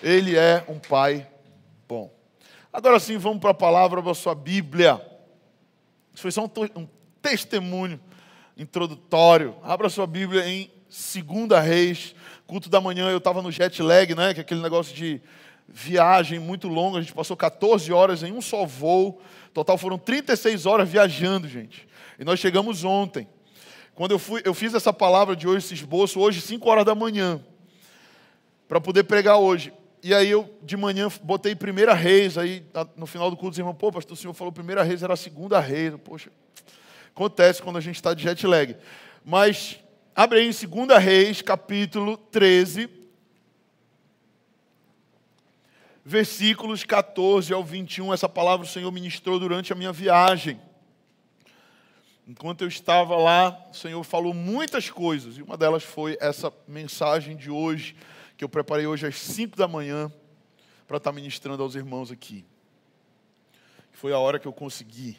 Ele 0.02 0.34
é 0.34 0.64
um 0.66 0.78
Pai 0.78 1.28
bom. 1.86 2.10
Agora 2.72 2.98
sim, 2.98 3.18
vamos 3.18 3.40
para 3.40 3.50
a 3.50 3.54
palavra 3.54 4.00
da 4.00 4.14
sua 4.14 4.34
Bíblia. 4.34 4.94
Isso 6.14 6.22
foi 6.22 6.30
só 6.30 6.46
um, 6.46 6.80
um 6.80 6.88
testemunho 7.20 8.00
introdutório. 8.56 9.54
Abra 9.62 9.90
sua 9.90 10.06
Bíblia 10.06 10.48
em 10.48 10.70
2 10.88 11.62
Reis, 11.62 12.14
culto 12.48 12.70
da 12.70 12.80
manhã. 12.80 13.10
Eu 13.10 13.18
estava 13.18 13.42
no 13.42 13.52
jet 13.52 13.80
lag, 13.82 14.14
né? 14.14 14.32
Que 14.32 14.40
é 14.40 14.42
aquele 14.42 14.62
negócio 14.62 14.96
de 14.96 15.20
viagem 15.68 16.38
muito 16.38 16.66
longa. 16.66 16.98
A 16.98 17.02
gente 17.02 17.12
passou 17.12 17.36
14 17.36 17.92
horas 17.92 18.22
em 18.22 18.32
um 18.32 18.40
só 18.40 18.64
voo. 18.64 19.20
Total 19.52 19.76
foram 19.76 19.98
36 19.98 20.64
horas 20.64 20.88
viajando, 20.88 21.46
gente. 21.46 21.86
E 22.18 22.24
nós 22.24 22.40
chegamos 22.40 22.84
ontem. 22.84 23.28
Quando 23.94 24.12
eu, 24.12 24.18
fui, 24.18 24.40
eu 24.44 24.54
fiz 24.54 24.72
essa 24.72 24.92
palavra 24.92 25.36
de 25.36 25.46
hoje, 25.46 25.66
esse 25.66 25.74
esboço, 25.74 26.20
hoje, 26.20 26.40
5 26.40 26.68
horas 26.70 26.86
da 26.86 26.94
manhã, 26.94 27.40
para 28.66 28.80
poder 28.80 29.04
pregar 29.04 29.36
hoje. 29.36 29.72
E 30.02 30.14
aí 30.14 30.30
eu, 30.30 30.48
de 30.62 30.76
manhã, 30.76 31.08
botei 31.22 31.54
primeira 31.54 31.92
reis, 31.92 32.38
aí 32.38 32.64
no 32.96 33.06
final 33.06 33.28
do 33.28 33.36
culto, 33.36 33.52
os 33.52 33.58
irmãos, 33.58 33.74
pô, 33.74 33.92
pastor, 33.92 34.14
o 34.14 34.16
senhor 34.16 34.32
falou 34.32 34.52
primeira 34.52 34.82
reis, 34.82 35.02
era 35.02 35.14
a 35.14 35.16
segunda 35.16 35.58
reis. 35.60 35.92
Poxa, 36.02 36.30
acontece 37.14 37.60
quando 37.60 37.76
a 37.76 37.80
gente 37.80 37.96
está 37.96 38.14
de 38.14 38.22
jet 38.22 38.46
lag. 38.46 38.76
Mas, 39.24 39.80
abre 40.18 40.40
aí 40.40 40.48
em 40.48 40.86
2 40.86 41.00
reis, 41.00 41.42
capítulo 41.42 42.16
13, 42.16 42.90
versículos 46.04 46.82
14 46.82 47.52
ao 47.52 47.62
21. 47.62 48.12
Essa 48.12 48.28
palavra 48.28 48.66
o 48.66 48.68
Senhor 48.68 48.90
ministrou 48.90 49.38
durante 49.38 49.72
a 49.72 49.76
minha 49.76 49.92
viagem. 49.92 50.60
Enquanto 52.26 52.62
eu 52.62 52.68
estava 52.68 53.14
lá, 53.14 53.64
o 53.70 53.74
Senhor 53.76 54.02
falou 54.02 54.34
muitas 54.34 54.90
coisas, 54.90 55.38
e 55.38 55.42
uma 55.42 55.56
delas 55.56 55.84
foi 55.84 56.18
essa 56.20 56.52
mensagem 56.66 57.36
de 57.36 57.48
hoje, 57.48 57.94
que 58.36 58.42
eu 58.42 58.48
preparei 58.48 58.88
hoje 58.88 59.06
às 59.06 59.16
5 59.20 59.56
da 59.56 59.68
manhã, 59.68 60.12
para 60.88 60.96
estar 60.96 61.12
ministrando 61.12 61.62
aos 61.62 61.76
irmãos 61.76 62.10
aqui. 62.10 62.44
Foi 63.92 64.12
a 64.12 64.18
hora 64.18 64.40
que 64.40 64.48
eu 64.48 64.52
consegui. 64.52 65.16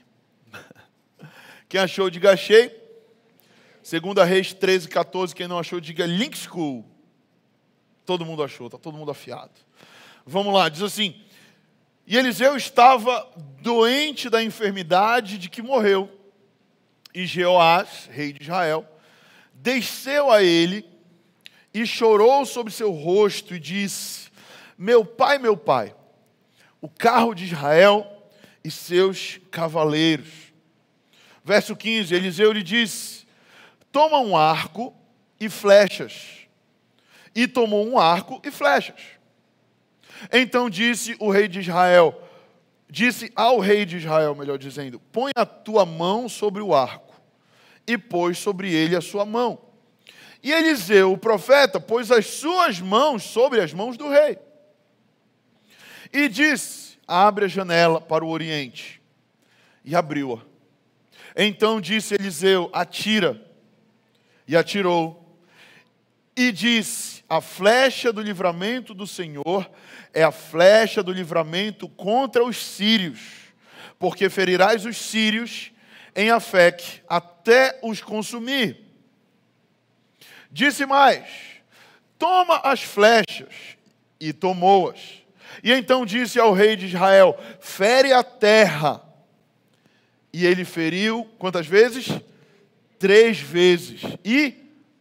Quem 1.70 1.79
achou, 1.79 2.10
diga 2.10 2.34
achei. 2.34 2.88
Segunda 3.89 4.24
Reis 4.24 4.53
13, 4.53 4.88
14. 4.88 5.34
Quem 5.34 5.48
não 5.48 5.58
achou, 5.58 5.79
diga 5.79 6.05
Link 6.05 6.38
School. 6.38 6.86
Todo 8.05 8.24
mundo 8.24 8.43
achou, 8.43 8.67
está 8.67 8.77
todo 8.77 8.96
mundo 8.96 9.10
afiado. 9.10 9.50
Vamos 10.24 10.53
lá, 10.53 10.69
diz 10.69 10.84
assim: 10.84 11.19
E 12.05 12.15
Eliseu 12.15 12.55
estava 12.55 13.27
doente 13.63 14.29
da 14.29 14.43
enfermidade 14.43 15.39
de 15.39 15.50
que 15.50 15.63
morreu 15.63 16.08
e 17.15 17.25
Jeoás, 17.25 18.08
rei 18.12 18.31
de 18.31 18.43
Israel, 18.43 18.88
desceu 19.55 20.31
a 20.31 20.43
ele 20.43 20.88
e 21.74 21.84
chorou 21.84 22.46
sobre 22.46 22.72
seu 22.72 22.91
rosto 22.91 23.55
e 23.55 23.60
disse: 23.60 24.29
Meu 24.77 25.03
pai, 25.03 25.39
meu 25.39 25.58
pai, 25.58 25.96
o 26.79 26.88
carro 26.88 27.34
de 27.34 27.46
Israel 27.46 28.29
e 28.63 28.69
seus 28.69 29.39
cavaleiros. 29.50 30.29
Verso 31.43 31.75
15: 31.75 32.13
Eliseu 32.13 32.51
lhe 32.51 32.62
disse: 32.62 33.27
Toma 33.91 34.19
um 34.19 34.36
arco 34.36 34.93
e 35.39 35.50
flechas. 35.50 36.48
E 37.36 37.48
tomou 37.48 37.88
um 37.88 37.98
arco 37.98 38.41
e 38.43 38.51
flechas. 38.51 39.01
Então 40.31 40.69
disse 40.69 41.15
o 41.19 41.31
rei 41.31 41.48
de 41.48 41.60
Israel: 41.60 42.29
disse 42.89 43.31
ao 43.36 43.60
rei 43.60 43.86
de 43.86 43.98
Israel, 43.98 44.36
melhor 44.36 44.58
dizendo: 44.58 45.00
Põe 45.12 45.31
a 45.36 45.46
tua 45.46 45.86
mão 45.86 46.27
sobre 46.27 46.62
o 46.62 46.74
arco. 46.74 47.15
E 47.86 47.98
pôs 47.98 48.38
sobre 48.38 48.72
ele 48.72 48.96
a 48.96 49.01
sua 49.01 49.25
mão. 49.25 49.60
E 50.43 50.51
Eliseu, 50.51 51.12
o 51.12 51.17
profeta, 51.17 51.79
pôs 51.79 52.12
as 52.12 52.25
suas 52.27 52.79
mãos 52.79 53.24
sobre 53.24 53.62
as 53.62 53.74
mãos 53.74 53.98
do 53.98 54.10
rei. 54.10 54.38
E 56.12 56.27
disse: 56.27 56.98
Abre 57.08 57.46
a 57.46 57.48
janela 57.48 58.00
para 58.01 58.25
o 58.25 58.29
oriente. 58.29 59.01
E 59.84 59.96
abriu-a. 59.96 60.41
Então 61.36 61.79
disse 61.79 62.15
Eliseu: 62.15 62.69
Atira. 62.74 63.49
E 64.50 64.58
atirou. 64.58 65.39
E 66.36 66.51
disse: 66.51 67.24
A 67.29 67.39
flecha 67.39 68.12
do 68.12 68.20
livramento 68.20 68.96
do 68.96 69.06
Senhor 69.06 69.70
é 70.12 70.24
a 70.24 70.32
flecha 70.32 71.03
do 71.03 71.12
livramento 71.12 71.88
contra 71.88 72.44
os 72.44 72.58
sírios, 72.58 73.20
porque 74.00 74.27
ferirás 74.27 74.88
os 74.88 74.98
sírios 74.98 75.72
em 76.15 76.32
Afec 76.32 77.00
até 77.08 77.79
os 77.84 78.01
consumir. 78.01 78.88
Disse 80.51 80.84
mais: 80.84 81.27
Toma 82.18 82.60
as 82.63 82.82
flechas, 82.82 83.53
e 84.20 84.34
tomou-as. 84.34 85.20
E 85.63 85.72
então 85.72 86.03
disse 86.08 86.39
ao 86.39 86.53
rei 86.53 86.75
de 86.75 86.88
Israel: 86.88 87.39
Fere 87.60 88.12
a 88.12 88.24
terra. 88.24 89.00
E 90.34 90.44
ele 90.44 90.65
feriu 90.65 91.29
quantas 91.38 91.68
vezes? 91.68 92.08
Três 93.00 93.39
vezes. 93.39 94.01
E 94.24 94.53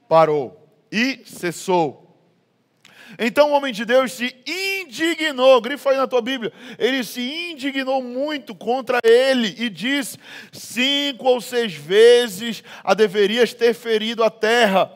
parou. 0.09 0.67
E 0.90 1.21
cessou. 1.26 2.09
Então 3.19 3.50
o 3.50 3.55
homem 3.55 3.73
de 3.73 3.85
Deus 3.85 4.12
se 4.12 4.35
indignou, 4.47 5.61
grifa 5.61 5.90
aí 5.90 5.97
na 5.97 6.07
tua 6.07 6.21
Bíblia, 6.21 6.52
ele 6.78 7.02
se 7.02 7.21
indignou 7.21 8.02
muito 8.02 8.55
contra 8.55 8.99
ele 9.02 9.55
e 9.59 9.71
disse: 9.71 10.19
cinco 10.52 11.26
ou 11.26 11.40
seis 11.40 11.73
vezes 11.73 12.62
a 12.85 12.93
deverias 12.93 13.55
ter 13.55 13.73
ferido 13.73 14.23
a 14.23 14.31
terra, 14.31 14.93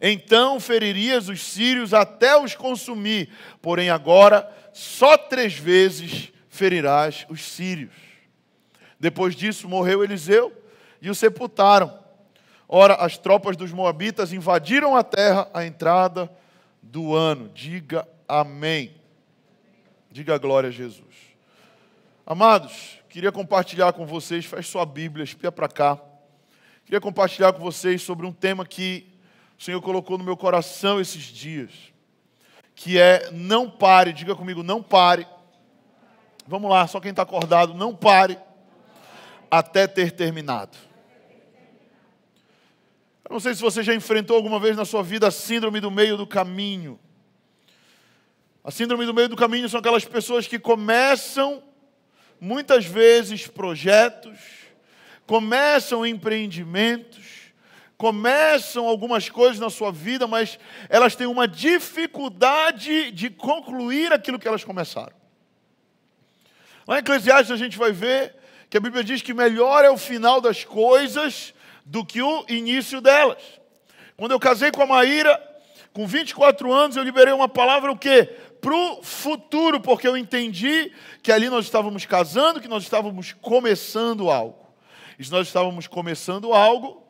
então 0.00 0.60
feririas 0.60 1.28
os 1.28 1.42
sírios 1.42 1.92
até 1.92 2.38
os 2.38 2.54
consumir, 2.54 3.30
porém 3.60 3.90
agora 3.90 4.48
só 4.72 5.16
três 5.16 5.54
vezes 5.54 6.32
ferirás 6.48 7.26
os 7.28 7.42
sírios. 7.42 7.94
Depois 9.00 9.34
disso 9.34 9.68
morreu 9.68 10.04
Eliseu 10.04 10.52
e 11.02 11.10
o 11.10 11.14
sepultaram. 11.14 12.05
Ora, 12.68 12.94
as 12.94 13.16
tropas 13.16 13.56
dos 13.56 13.72
Moabitas 13.72 14.32
invadiram 14.32 14.96
a 14.96 15.04
terra 15.04 15.48
à 15.54 15.64
entrada 15.64 16.30
do 16.82 17.14
ano. 17.14 17.48
Diga 17.54 18.06
amém. 18.28 18.94
Diga 20.10 20.36
glória 20.38 20.68
a 20.68 20.72
Jesus. 20.72 21.06
Amados, 22.26 22.98
queria 23.08 23.30
compartilhar 23.30 23.92
com 23.92 24.04
vocês, 24.04 24.44
feche 24.44 24.68
sua 24.68 24.84
Bíblia, 24.84 25.22
espia 25.22 25.52
para 25.52 25.68
cá. 25.68 25.96
Queria 26.84 27.00
compartilhar 27.00 27.52
com 27.52 27.60
vocês 27.60 28.02
sobre 28.02 28.26
um 28.26 28.32
tema 28.32 28.66
que 28.66 29.06
o 29.58 29.62
Senhor 29.62 29.80
colocou 29.80 30.18
no 30.18 30.24
meu 30.24 30.36
coração 30.36 31.00
esses 31.00 31.22
dias, 31.22 31.70
que 32.74 32.98
é 32.98 33.30
não 33.30 33.70
pare, 33.70 34.12
diga 34.12 34.34
comigo, 34.34 34.62
não 34.62 34.82
pare. 34.82 35.26
Vamos 36.46 36.70
lá, 36.70 36.86
só 36.86 37.00
quem 37.00 37.10
está 37.10 37.22
acordado, 37.22 37.74
não 37.74 37.94
pare 37.94 38.38
até 39.50 39.86
ter 39.86 40.12
terminado. 40.12 40.76
Eu 43.28 43.32
não 43.32 43.40
sei 43.40 43.56
se 43.56 43.60
você 43.60 43.82
já 43.82 43.92
enfrentou 43.92 44.36
alguma 44.36 44.60
vez 44.60 44.76
na 44.76 44.84
sua 44.84 45.02
vida 45.02 45.26
a 45.26 45.32
síndrome 45.32 45.80
do 45.80 45.90
meio 45.90 46.16
do 46.16 46.24
caminho. 46.24 46.96
A 48.62 48.70
síndrome 48.70 49.04
do 49.04 49.12
meio 49.12 49.28
do 49.28 49.34
caminho 49.34 49.68
são 49.68 49.80
aquelas 49.80 50.04
pessoas 50.04 50.46
que 50.46 50.60
começam, 50.60 51.60
muitas 52.40 52.86
vezes, 52.86 53.48
projetos, 53.48 54.38
começam 55.26 56.06
empreendimentos, 56.06 57.52
começam 57.98 58.86
algumas 58.86 59.28
coisas 59.28 59.58
na 59.58 59.70
sua 59.70 59.90
vida, 59.90 60.28
mas 60.28 60.56
elas 60.88 61.16
têm 61.16 61.26
uma 61.26 61.48
dificuldade 61.48 63.10
de 63.10 63.28
concluir 63.28 64.12
aquilo 64.12 64.38
que 64.38 64.46
elas 64.46 64.62
começaram. 64.62 65.16
Lá 66.86 66.94
em 66.94 67.00
Eclesiastes 67.00 67.50
a 67.50 67.56
gente 67.56 67.76
vai 67.76 67.90
ver 67.90 68.36
que 68.70 68.76
a 68.76 68.80
Bíblia 68.80 69.02
diz 69.02 69.20
que 69.20 69.34
melhor 69.34 69.84
é 69.84 69.90
o 69.90 69.98
final 69.98 70.40
das 70.40 70.62
coisas 70.62 71.52
do 71.86 72.04
que 72.04 72.20
o 72.20 72.44
início 72.48 73.00
delas. 73.00 73.38
Quando 74.16 74.32
eu 74.32 74.40
casei 74.40 74.72
com 74.72 74.82
a 74.82 74.86
Maíra, 74.86 75.40
com 75.92 76.06
24 76.06 76.72
anos, 76.72 76.96
eu 76.96 77.02
liberei 77.04 77.32
uma 77.32 77.48
palavra 77.48 77.92
o 77.92 77.96
quê? 77.96 78.24
Para 78.60 78.74
o 78.74 79.02
futuro, 79.02 79.80
porque 79.80 80.06
eu 80.06 80.16
entendi 80.16 80.92
que 81.22 81.30
ali 81.30 81.48
nós 81.48 81.64
estávamos 81.64 82.04
casando, 82.04 82.60
que 82.60 82.68
nós 82.68 82.82
estávamos 82.82 83.32
começando 83.40 84.30
algo. 84.30 84.66
E 85.18 85.24
se 85.24 85.30
nós 85.30 85.46
estávamos 85.46 85.86
começando 85.86 86.52
algo, 86.52 87.06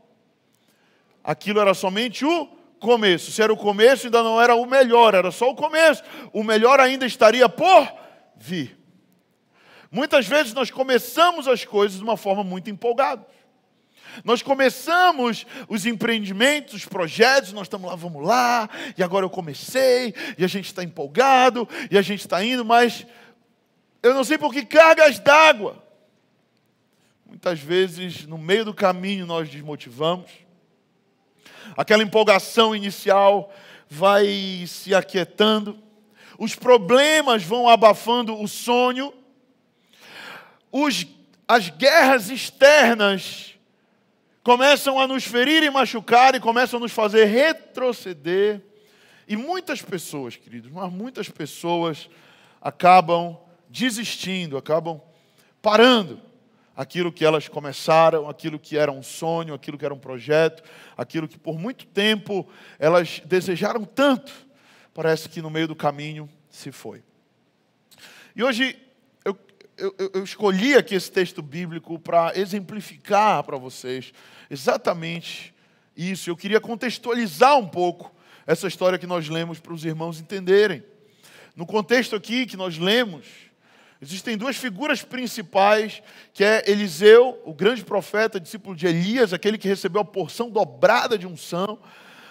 aquilo 1.24 1.58
era 1.58 1.72
somente 1.72 2.24
o 2.24 2.46
começo. 2.78 3.32
Se 3.32 3.42
era 3.42 3.52
o 3.52 3.56
começo, 3.56 4.06
ainda 4.06 4.22
não 4.22 4.40
era 4.40 4.54
o 4.54 4.66
melhor, 4.66 5.14
era 5.14 5.30
só 5.30 5.50
o 5.50 5.56
começo. 5.56 6.02
O 6.32 6.44
melhor 6.44 6.78
ainda 6.80 7.06
estaria 7.06 7.48
por 7.48 7.90
vir. 8.36 8.78
Muitas 9.90 10.26
vezes 10.26 10.52
nós 10.52 10.70
começamos 10.70 11.48
as 11.48 11.64
coisas 11.64 11.96
de 11.98 12.04
uma 12.04 12.16
forma 12.16 12.44
muito 12.44 12.68
empolgada. 12.68 13.26
Nós 14.24 14.42
começamos 14.42 15.46
os 15.68 15.86
empreendimentos, 15.86 16.74
os 16.74 16.84
projetos, 16.84 17.52
nós 17.52 17.66
estamos 17.66 17.88
lá, 17.90 17.96
vamos 17.96 18.24
lá, 18.24 18.68
e 18.96 19.02
agora 19.02 19.24
eu 19.24 19.30
comecei, 19.30 20.14
e 20.38 20.44
a 20.44 20.48
gente 20.48 20.66
está 20.66 20.82
empolgado, 20.82 21.68
e 21.90 21.98
a 21.98 22.02
gente 22.02 22.20
está 22.20 22.44
indo, 22.44 22.64
mas 22.64 23.06
eu 24.02 24.14
não 24.14 24.24
sei 24.24 24.38
por 24.38 24.52
que 24.52 24.64
cargas 24.64 25.18
d'água. 25.18 25.82
Muitas 27.26 27.58
vezes, 27.58 28.26
no 28.26 28.38
meio 28.38 28.64
do 28.64 28.72
caminho, 28.72 29.26
nós 29.26 29.48
desmotivamos. 29.48 30.30
Aquela 31.76 32.02
empolgação 32.02 32.74
inicial 32.74 33.52
vai 33.88 34.64
se 34.66 34.94
aquietando, 34.94 35.78
os 36.38 36.54
problemas 36.54 37.42
vão 37.42 37.68
abafando 37.68 38.40
o 38.40 38.46
sonho, 38.46 39.12
os, 40.70 41.06
as 41.48 41.68
guerras 41.70 42.30
externas 42.30 43.55
começam 44.46 45.00
a 45.00 45.08
nos 45.08 45.24
ferir 45.24 45.64
e 45.64 45.70
machucar 45.70 46.36
e 46.36 46.38
começam 46.38 46.76
a 46.76 46.80
nos 46.80 46.92
fazer 46.92 47.24
retroceder. 47.24 48.62
E 49.26 49.36
muitas 49.36 49.82
pessoas, 49.82 50.36
queridos, 50.36 50.70
mas 50.70 50.92
muitas 50.92 51.28
pessoas 51.28 52.08
acabam 52.62 53.36
desistindo, 53.68 54.56
acabam 54.56 55.00
parando 55.60 56.22
aquilo 56.76 57.10
que 57.10 57.24
elas 57.24 57.48
começaram, 57.48 58.28
aquilo 58.28 58.56
que 58.56 58.78
era 58.78 58.92
um 58.92 59.02
sonho, 59.02 59.52
aquilo 59.52 59.76
que 59.76 59.84
era 59.84 59.92
um 59.92 59.98
projeto, 59.98 60.62
aquilo 60.96 61.26
que 61.26 61.40
por 61.40 61.58
muito 61.58 61.84
tempo 61.84 62.48
elas 62.78 63.20
desejaram 63.24 63.84
tanto, 63.84 64.32
parece 64.94 65.28
que 65.28 65.42
no 65.42 65.50
meio 65.50 65.66
do 65.66 65.74
caminho 65.74 66.30
se 66.48 66.70
foi. 66.70 67.02
E 68.36 68.44
hoje 68.44 68.78
eu, 69.24 69.36
eu, 69.76 70.10
eu 70.14 70.24
escolhi 70.24 70.74
aqui 70.74 70.94
esse 70.94 71.10
texto 71.10 71.42
bíblico 71.42 71.98
para 71.98 72.32
exemplificar 72.38 73.42
para 73.44 73.56
vocês 73.56 74.12
exatamente 74.50 75.54
isso. 75.96 76.30
Eu 76.30 76.36
queria 76.36 76.60
contextualizar 76.60 77.56
um 77.58 77.68
pouco 77.68 78.14
essa 78.46 78.66
história 78.66 78.98
que 78.98 79.06
nós 79.06 79.28
lemos 79.28 79.60
para 79.60 79.72
os 79.72 79.84
irmãos 79.84 80.20
entenderem. 80.20 80.82
No 81.54 81.66
contexto 81.66 82.16
aqui 82.16 82.46
que 82.46 82.56
nós 82.56 82.78
lemos, 82.78 83.46
Existem 84.00 84.36
duas 84.36 84.56
figuras 84.56 85.02
principais, 85.02 86.02
que 86.34 86.44
é 86.44 86.62
Eliseu, 86.66 87.40
o 87.46 87.54
grande 87.54 87.82
profeta, 87.82 88.38
discípulo 88.38 88.76
de 88.76 88.86
Elias, 88.86 89.32
aquele 89.32 89.56
que 89.56 89.66
recebeu 89.66 90.02
a 90.02 90.04
porção 90.04 90.50
dobrada 90.50 91.16
de 91.16 91.26
unção, 91.26 91.78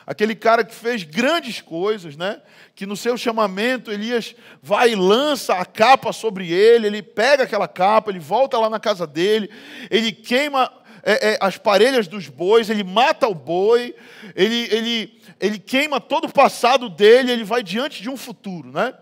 aquele 0.06 0.36
cara 0.36 0.64
que 0.64 0.74
fez 0.74 1.04
grandes 1.04 1.62
coisas, 1.62 2.16
né? 2.16 2.42
Que 2.76 2.86
no 2.86 2.96
seu 2.96 3.18
chamamento 3.18 3.92
Elias 3.92 4.36
vai 4.62 4.92
e 4.92 4.96
lança 4.96 5.56
a 5.56 5.66
capa 5.66 6.14
sobre 6.14 6.52
ele, 6.52 6.88
ele 6.88 7.02
pega 7.02 7.44
aquela 7.44 7.68
capa, 7.68 8.12
ele 8.12 8.20
volta 8.20 8.58
lá 8.58 8.70
na 8.70 8.80
casa 8.80 9.08
dele, 9.08 9.50
ele 9.90 10.12
queima 10.12 10.72
é, 11.04 11.34
é, 11.34 11.38
as 11.40 11.58
parelhas 11.58 12.08
dos 12.08 12.28
bois, 12.28 12.70
ele 12.70 12.84
mata 12.84 13.28
o 13.28 13.36
boi, 13.36 13.96
ele, 14.36 14.68
ele, 14.72 15.22
ele 15.40 15.60
queima 15.60 16.02
todo 16.02 16.26
o 16.26 16.34
passado 16.34 16.90
dele, 16.90 17.32
ele 17.32 17.44
vai 17.44 17.62
diante 17.62 18.02
de 18.02 18.10
um 18.10 18.18
futuro, 18.18 18.72
né? 18.72 18.94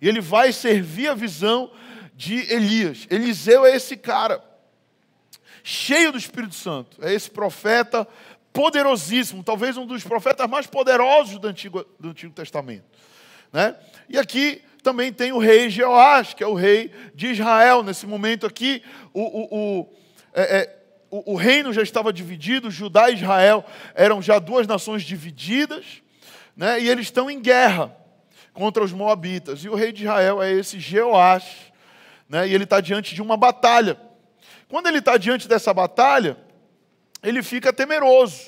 E 0.00 0.08
ele 0.08 0.20
vai 0.20 0.52
servir 0.52 1.08
a 1.08 1.14
visão 1.14 1.70
de 2.14 2.52
Elias. 2.52 3.06
Eliseu 3.10 3.66
é 3.66 3.74
esse 3.74 3.96
cara, 3.96 4.40
cheio 5.64 6.12
do 6.12 6.18
Espírito 6.18 6.54
Santo, 6.54 6.96
é 7.02 7.12
esse 7.12 7.30
profeta 7.30 8.06
poderosíssimo, 8.58 9.44
talvez 9.44 9.76
um 9.76 9.86
dos 9.86 10.02
profetas 10.02 10.50
mais 10.50 10.66
poderosos 10.66 11.38
do 11.38 11.46
Antigo, 11.46 11.86
do 11.96 12.08
Antigo 12.08 12.34
Testamento. 12.34 12.86
Né? 13.52 13.76
E 14.08 14.18
aqui 14.18 14.60
também 14.82 15.12
tem 15.12 15.30
o 15.30 15.38
rei 15.38 15.70
Jeoás, 15.70 16.34
que 16.34 16.42
é 16.42 16.46
o 16.46 16.54
rei 16.54 16.90
de 17.14 17.28
Israel. 17.28 17.84
Nesse 17.84 18.04
momento 18.04 18.44
aqui, 18.44 18.82
o, 19.14 19.20
o, 19.22 19.58
o, 19.78 19.88
é, 20.34 20.42
é, 20.42 20.76
o, 21.08 21.36
reino 21.36 21.72
já 21.72 21.82
estava 21.82 22.12
dividido, 22.12 22.68
Judá 22.68 23.08
e 23.08 23.14
Israel 23.14 23.64
eram 23.94 24.20
já 24.20 24.40
duas 24.40 24.66
nações 24.66 25.04
divididas, 25.04 26.02
né? 26.56 26.80
e 26.80 26.88
eles 26.88 27.06
estão 27.06 27.30
em 27.30 27.40
guerra 27.40 27.96
contra 28.52 28.82
os 28.82 28.92
moabitas. 28.92 29.60
E 29.60 29.68
o 29.68 29.76
rei 29.76 29.92
de 29.92 30.02
Israel 30.02 30.42
é 30.42 30.50
esse 30.50 30.80
Jeoás, 30.80 31.44
né? 32.28 32.48
e 32.48 32.52
ele 32.52 32.64
está 32.64 32.80
diante 32.80 33.14
de 33.14 33.22
uma 33.22 33.36
batalha. 33.36 33.96
Quando 34.68 34.88
ele 34.88 34.98
está 34.98 35.16
diante 35.16 35.46
dessa 35.46 35.72
batalha, 35.72 36.36
ele 37.22 37.42
fica 37.42 37.72
temeroso, 37.72 38.46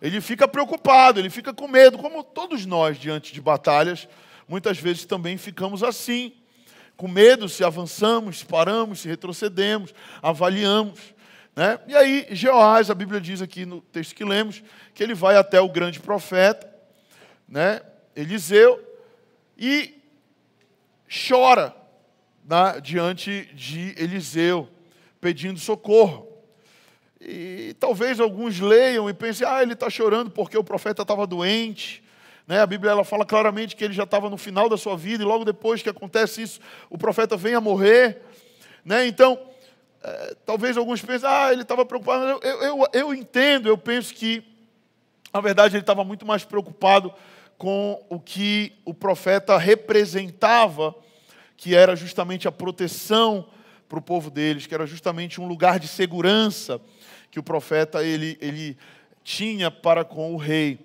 ele 0.00 0.20
fica 0.20 0.46
preocupado, 0.46 1.20
ele 1.20 1.30
fica 1.30 1.52
com 1.52 1.68
medo, 1.68 1.98
como 1.98 2.22
todos 2.22 2.64
nós 2.64 2.98
diante 2.98 3.32
de 3.32 3.40
batalhas, 3.40 4.08
muitas 4.46 4.78
vezes 4.78 5.04
também 5.04 5.36
ficamos 5.36 5.82
assim, 5.82 6.32
com 6.96 7.06
medo 7.06 7.48
se 7.48 7.62
avançamos, 7.62 8.40
se 8.40 8.46
paramos, 8.46 9.00
se 9.00 9.08
retrocedemos, 9.08 9.94
avaliamos. 10.22 10.98
Né? 11.54 11.78
E 11.86 11.96
aí, 11.96 12.26
Jeoás, 12.30 12.90
a 12.90 12.94
Bíblia 12.94 13.20
diz 13.20 13.42
aqui 13.42 13.64
no 13.64 13.80
texto 13.80 14.14
que 14.14 14.24
lemos, 14.24 14.62
que 14.94 15.02
ele 15.02 15.14
vai 15.14 15.36
até 15.36 15.60
o 15.60 15.68
grande 15.68 16.00
profeta, 16.00 16.68
né? 17.48 17.80
Eliseu, 18.14 18.84
e 19.56 19.94
chora 21.08 21.74
na, 22.44 22.78
diante 22.78 23.48
de 23.54 23.94
Eliseu, 23.96 24.68
pedindo 25.20 25.58
socorro. 25.58 26.27
E 27.20 27.74
talvez 27.80 28.20
alguns 28.20 28.60
leiam 28.60 29.10
e 29.10 29.14
pensem, 29.14 29.46
ah, 29.46 29.62
ele 29.62 29.72
está 29.72 29.90
chorando 29.90 30.30
porque 30.30 30.56
o 30.56 30.62
profeta 30.62 31.02
estava 31.02 31.26
doente. 31.26 32.02
Né? 32.46 32.60
A 32.60 32.66
Bíblia 32.66 32.92
ela 32.92 33.04
fala 33.04 33.26
claramente 33.26 33.74
que 33.74 33.84
ele 33.84 33.92
já 33.92 34.04
estava 34.04 34.30
no 34.30 34.36
final 34.36 34.68
da 34.68 34.76
sua 34.76 34.96
vida, 34.96 35.22
e 35.22 35.26
logo 35.26 35.44
depois 35.44 35.82
que 35.82 35.88
acontece 35.88 36.42
isso, 36.42 36.60
o 36.88 36.96
profeta 36.96 37.36
vem 37.36 37.54
a 37.54 37.60
morrer. 37.60 38.22
Né? 38.84 39.06
Então, 39.06 39.38
é, 40.02 40.36
talvez 40.46 40.76
alguns 40.76 41.02
pensem, 41.02 41.28
ah, 41.28 41.52
ele 41.52 41.62
estava 41.62 41.84
preocupado. 41.84 42.24
Eu, 42.42 42.62
eu, 42.62 42.86
eu 42.92 43.14
entendo, 43.14 43.68
eu 43.68 43.76
penso 43.76 44.14
que, 44.14 44.42
na 45.32 45.40
verdade, 45.40 45.74
ele 45.74 45.82
estava 45.82 46.04
muito 46.04 46.24
mais 46.24 46.44
preocupado 46.44 47.12
com 47.58 48.00
o 48.08 48.20
que 48.20 48.72
o 48.84 48.94
profeta 48.94 49.58
representava 49.58 50.94
que 51.56 51.74
era 51.74 51.96
justamente 51.96 52.46
a 52.46 52.52
proteção 52.52 53.48
para 53.88 53.98
o 53.98 54.02
povo 54.02 54.30
deles, 54.30 54.66
que 54.66 54.74
era 54.74 54.86
justamente 54.86 55.40
um 55.40 55.48
lugar 55.48 55.80
de 55.80 55.88
segurança 55.88 56.80
que 57.30 57.38
o 57.38 57.42
profeta 57.42 58.02
ele, 58.02 58.38
ele 58.40 58.76
tinha 59.22 59.70
para 59.70 60.04
com 60.04 60.34
o 60.34 60.36
rei. 60.36 60.78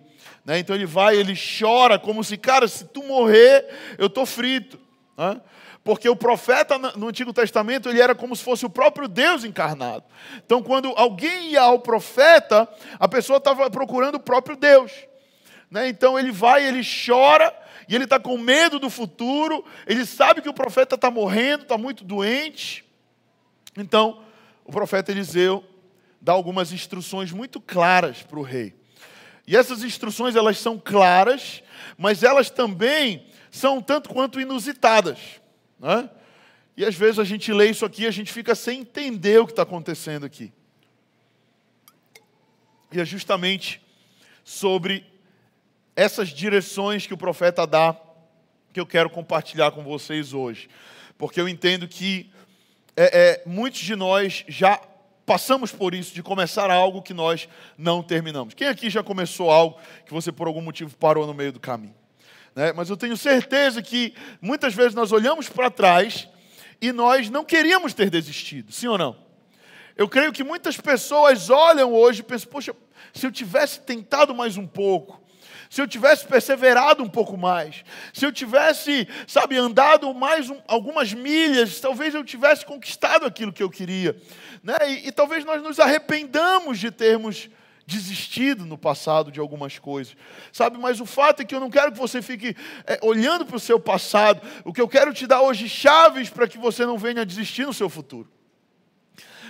Né? 0.45 0.59
Então 0.59 0.75
ele 0.75 0.85
vai, 0.85 1.15
ele 1.15 1.33
chora 1.35 1.97
como 1.97 2.23
se, 2.23 2.37
cara, 2.37 2.67
se 2.67 2.85
tu 2.85 3.03
morrer, 3.03 3.65
eu 3.97 4.07
estou 4.07 4.25
frito. 4.25 4.79
Né? 5.17 5.39
Porque 5.83 6.07
o 6.07 6.15
profeta 6.15 6.77
no 6.77 7.07
Antigo 7.09 7.33
Testamento 7.33 7.89
ele 7.89 8.01
era 8.01 8.15
como 8.15 8.35
se 8.35 8.43
fosse 8.43 8.65
o 8.65 8.69
próprio 8.69 9.07
Deus 9.07 9.43
encarnado. 9.43 10.03
Então, 10.45 10.63
quando 10.63 10.93
alguém 10.95 11.51
ia 11.51 11.61
ao 11.61 11.79
profeta, 11.79 12.67
a 12.97 13.07
pessoa 13.07 13.37
estava 13.37 13.69
procurando 13.69 14.15
o 14.15 14.19
próprio 14.19 14.55
Deus. 14.55 14.91
Né? 15.69 15.89
Então 15.89 16.17
ele 16.17 16.31
vai, 16.31 16.65
ele 16.65 16.81
chora, 16.83 17.53
e 17.87 17.95
ele 17.95 18.05
está 18.05 18.19
com 18.19 18.37
medo 18.37 18.79
do 18.79 18.89
futuro, 18.89 19.65
ele 19.85 20.05
sabe 20.05 20.41
que 20.41 20.49
o 20.49 20.53
profeta 20.53 20.95
está 20.95 21.11
morrendo, 21.11 21.63
está 21.63 21.77
muito 21.77 22.03
doente. 22.03 22.85
Então, 23.75 24.21
o 24.63 24.71
profeta 24.71 25.11
Eliseu 25.11 25.63
dá 26.23 26.31
algumas 26.31 26.71
instruções 26.71 27.33
muito 27.33 27.59
claras 27.59 28.23
para 28.23 28.39
o 28.39 28.43
rei. 28.43 28.73
E 29.45 29.57
essas 29.57 29.83
instruções, 29.83 30.37
elas 30.37 30.57
são 30.57 30.79
claras, 30.79 31.61
mas 31.97 32.23
elas 32.23 32.49
também 32.49 33.27
são 33.51 33.81
tanto 33.81 34.09
quanto 34.09 34.39
inusitadas. 34.39 35.19
Né? 35.77 36.09
E 36.77 36.85
às 36.85 36.95
vezes 36.95 37.19
a 37.19 37.25
gente 37.25 37.51
lê 37.51 37.69
isso 37.69 37.85
aqui 37.85 38.03
e 38.03 38.07
a 38.07 38.11
gente 38.11 38.31
fica 38.31 38.55
sem 38.55 38.79
entender 38.79 39.37
o 39.41 39.45
que 39.45 39.51
está 39.51 39.63
acontecendo 39.63 40.25
aqui. 40.25 40.53
E 42.89 43.01
é 43.01 43.05
justamente 43.05 43.81
sobre 44.45 45.05
essas 45.93 46.29
direções 46.29 47.05
que 47.05 47.13
o 47.13 47.17
profeta 47.17 47.67
dá, 47.67 47.99
que 48.71 48.79
eu 48.79 48.85
quero 48.85 49.09
compartilhar 49.09 49.71
com 49.71 49.83
vocês 49.83 50.33
hoje. 50.33 50.69
Porque 51.17 51.41
eu 51.41 51.49
entendo 51.49 51.85
que 51.85 52.31
é, 52.95 53.41
é, 53.41 53.43
muitos 53.45 53.81
de 53.81 53.95
nós 53.95 54.45
já 54.47 54.79
passamos 55.25 55.71
por 55.71 55.93
isso, 55.93 56.13
de 56.13 56.21
começar 56.21 56.69
algo 56.69 57.01
que 57.01 57.13
nós 57.13 57.47
não 57.77 58.03
terminamos. 58.03 58.53
Quem 58.53 58.67
aqui 58.67 58.89
já 58.89 59.01
começou 59.01 59.49
algo 59.49 59.79
que 60.05 60.13
você 60.13 60.31
por 60.31 60.47
algum 60.47 60.61
motivo 60.61 60.95
parou 60.97 61.25
no 61.25 61.33
meio 61.33 61.51
do 61.51 61.59
caminho? 61.59 61.95
Né? 62.55 62.73
Mas 62.73 62.89
eu 62.89 62.97
tenho 62.97 63.17
certeza 63.17 63.81
que 63.81 64.13
muitas 64.41 64.73
vezes 64.73 64.93
nós 64.93 65.11
olhamos 65.11 65.49
para 65.49 65.71
trás 65.71 66.27
e 66.81 66.91
nós 66.91 67.29
não 67.29 67.45
queríamos 67.45 67.93
ter 67.93 68.09
desistido, 68.09 68.71
sim 68.71 68.87
ou 68.87 68.97
não? 68.97 69.15
Eu 69.95 70.09
creio 70.09 70.33
que 70.33 70.43
muitas 70.43 70.75
pessoas 70.75 71.49
olham 71.49 71.93
hoje 71.93 72.21
e 72.21 72.23
pensam, 72.23 72.49
poxa, 72.51 72.75
se 73.13 73.25
eu 73.25 73.31
tivesse 73.31 73.79
tentado 73.81 74.33
mais 74.33 74.57
um 74.57 74.65
pouco, 74.65 75.22
se 75.73 75.81
eu 75.81 75.87
tivesse 75.87 76.27
perseverado 76.27 77.01
um 77.01 77.09
pouco 77.09 77.35
mais, 77.35 77.83
se 78.13 78.23
eu 78.23 78.31
tivesse, 78.31 79.07
sabe, 79.25 79.57
andado 79.57 80.13
mais 80.13 80.47
um, 80.47 80.61
algumas 80.67 81.11
milhas, 81.15 81.79
talvez 81.79 82.13
eu 82.13 82.23
tivesse 82.23 82.63
conquistado 82.63 83.25
aquilo 83.25 83.51
que 83.51 83.63
eu 83.63 83.71
queria. 83.71 84.15
Né? 84.61 84.75
E, 84.87 85.07
e 85.07 85.11
talvez 85.11 85.43
nós 85.43 85.63
nos 85.63 85.79
arrependamos 85.79 86.77
de 86.77 86.91
termos 86.91 87.49
desistido 87.87 88.67
no 88.67 88.77
passado 88.77 89.31
de 89.31 89.39
algumas 89.39 89.79
coisas, 89.79 90.15
sabe? 90.51 90.77
Mas 90.77 91.01
o 91.01 91.07
fato 91.07 91.41
é 91.41 91.43
que 91.43 91.55
eu 91.55 91.59
não 91.59 91.71
quero 91.71 91.91
que 91.91 91.97
você 91.97 92.21
fique 92.21 92.55
é, 92.85 92.99
olhando 93.01 93.43
para 93.43 93.57
o 93.57 93.59
seu 93.59 93.79
passado. 93.79 94.47
O 94.63 94.71
que 94.71 94.79
eu 94.79 94.87
quero 94.87 95.11
te 95.11 95.25
dar 95.25 95.41
hoje 95.41 95.67
chaves 95.67 96.29
para 96.29 96.47
que 96.47 96.59
você 96.59 96.85
não 96.85 96.99
venha 96.99 97.25
desistir 97.25 97.65
no 97.65 97.73
seu 97.73 97.89
futuro 97.89 98.29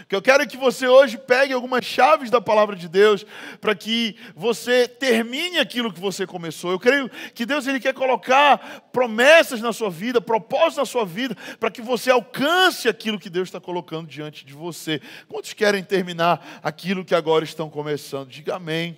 que 0.08 0.16
eu 0.16 0.22
quero 0.22 0.48
que 0.48 0.58
você 0.58 0.88
hoje 0.88 1.18
pegue 1.18 1.54
algumas 1.54 1.86
chaves 1.86 2.30
da 2.30 2.42
palavra 2.42 2.76
de 2.76 2.88
Deus 2.88 3.26
para 3.60 3.74
que 3.76 4.16
você 4.36 4.88
termine 4.88 5.60
aquilo 5.60 5.92
que 5.92 6.00
você 6.00 6.26
começou. 6.26 6.72
Eu 6.72 6.80
creio 6.80 7.10
que 7.34 7.46
Deus 7.46 7.68
ele 7.68 7.80
quer 7.80 7.94
colocar 7.94 8.90
promessas 8.92 9.62
na 9.62 9.74
sua 9.74 9.90
vida, 9.90 10.22
propósitos 10.22 10.78
na 10.78 10.86
sua 10.86 11.06
vida, 11.06 11.36
para 11.60 11.72
que 11.72 11.82
você 11.82 12.12
alcance 12.12 12.88
aquilo 12.88 13.20
que 13.20 13.30
Deus 13.30 13.48
está 13.48 13.60
colocando 13.60 14.08
diante 14.08 14.46
de 14.46 14.54
você. 14.54 15.02
Quantos 15.28 15.54
querem 15.54 15.84
terminar 15.84 16.60
aquilo 16.64 17.06
que 17.06 17.16
agora 17.16 17.44
estão 17.44 17.70
começando? 17.70 18.30
Diga 18.30 18.56
amém. 18.56 18.98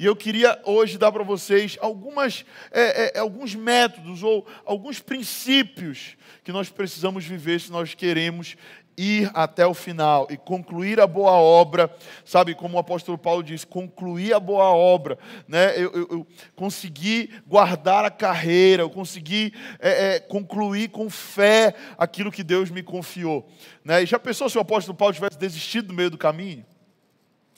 E 0.00 0.06
eu 0.06 0.16
queria 0.16 0.58
hoje 0.64 0.96
dar 0.96 1.12
para 1.12 1.22
vocês 1.22 1.76
algumas, 1.78 2.42
é, 2.70 3.14
é, 3.14 3.18
alguns 3.18 3.54
métodos 3.54 4.22
ou 4.22 4.46
alguns 4.64 4.98
princípios 4.98 6.16
que 6.42 6.50
nós 6.50 6.70
precisamos 6.70 7.26
viver 7.26 7.60
se 7.60 7.70
nós 7.70 7.94
queremos 7.94 8.56
ir 9.00 9.30
até 9.32 9.66
o 9.66 9.72
final 9.72 10.26
e 10.28 10.36
concluir 10.36 11.00
a 11.00 11.06
boa 11.06 11.32
obra, 11.32 11.90
sabe, 12.22 12.54
como 12.54 12.76
o 12.76 12.80
apóstolo 12.80 13.16
Paulo 13.16 13.42
diz, 13.42 13.64
concluir 13.64 14.34
a 14.34 14.38
boa 14.38 14.66
obra, 14.66 15.18
né? 15.48 15.72
Eu, 15.74 15.90
eu, 15.92 16.08
eu 16.10 16.26
consegui 16.54 17.30
guardar 17.46 18.04
a 18.04 18.10
carreira, 18.10 18.82
eu 18.82 18.90
consegui 18.90 19.54
é, 19.78 20.16
é, 20.16 20.20
concluir 20.20 20.90
com 20.90 21.08
fé 21.08 21.74
aquilo 21.96 22.30
que 22.30 22.44
Deus 22.44 22.70
me 22.70 22.82
confiou, 22.82 23.48
né? 23.82 24.02
E 24.02 24.06
já 24.06 24.18
pensou 24.18 24.50
se 24.50 24.58
o 24.58 24.60
apóstolo 24.60 24.96
Paulo 24.96 25.14
tivesse 25.14 25.38
desistido 25.38 25.88
no 25.88 25.94
meio 25.94 26.10
do 26.10 26.18
caminho? 26.18 26.64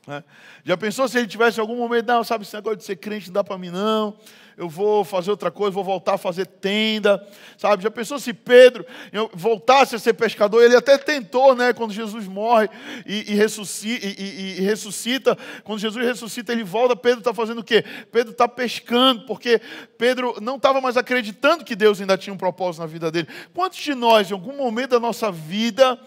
Né? 0.07 0.25
Já 0.65 0.77
pensou 0.77 1.07
se 1.07 1.19
ele 1.19 1.29
tivesse 1.29 1.61
algum 1.61 1.77
momento, 1.77 2.07
não, 2.07 2.25
sabe, 2.25 2.45
esse 2.45 2.55
negócio 2.55 2.79
de 2.79 2.85
ser 2.85 2.97
crente 2.97 3.29
não 3.29 3.35
dá 3.35 3.45
para 3.45 3.57
mim 3.57 3.71
não, 3.71 4.17
eu 4.57 4.69
vou 4.69 5.05
fazer 5.05 5.31
outra 5.31 5.51
coisa, 5.51 5.73
vou 5.73 5.85
voltar 5.85 6.15
a 6.15 6.19
fazer 6.19 6.47
tenda, 6.47 7.25
sabe? 7.57 7.83
Já 7.83 7.91
pensou 7.91 8.19
se 8.19 8.33
Pedro 8.33 8.85
voltasse 9.33 9.95
a 9.95 9.99
ser 9.99 10.13
pescador? 10.15 10.63
Ele 10.63 10.77
até 10.77 10.99
tentou, 10.99 11.55
né? 11.55 11.73
Quando 11.73 11.93
Jesus 11.93 12.27
morre 12.27 12.69
e, 13.07 13.33
e, 13.33 13.35
ressuscita, 13.35 14.07
e, 14.07 14.59
e, 14.59 14.61
ressuscita, 14.61 15.39
quando 15.65 15.79
Jesus 15.79 16.05
ressuscita, 16.05 16.53
ele 16.53 16.65
volta. 16.65 16.95
Pedro 16.95 17.21
está 17.21 17.33
fazendo 17.33 17.61
o 17.61 17.65
quê? 17.65 17.85
Pedro 18.11 18.33
está 18.33 18.47
pescando, 18.47 19.25
porque 19.27 19.61
Pedro 19.97 20.37
não 20.41 20.57
estava 20.57 20.81
mais 20.81 20.97
acreditando 20.97 21.65
que 21.65 21.75
Deus 21.75 22.01
ainda 22.01 22.19
tinha 22.19 22.35
um 22.35 22.39
propósito 22.39 22.83
na 22.83 22.87
vida 22.87 23.11
dele. 23.11 23.29
Quantos 23.55 23.79
de 23.79 23.95
nós, 23.95 24.31
em 24.31 24.35
algum 24.35 24.57
momento 24.57 24.91
da 24.91 25.01
nossa 25.01 25.33
vida, 25.33 25.99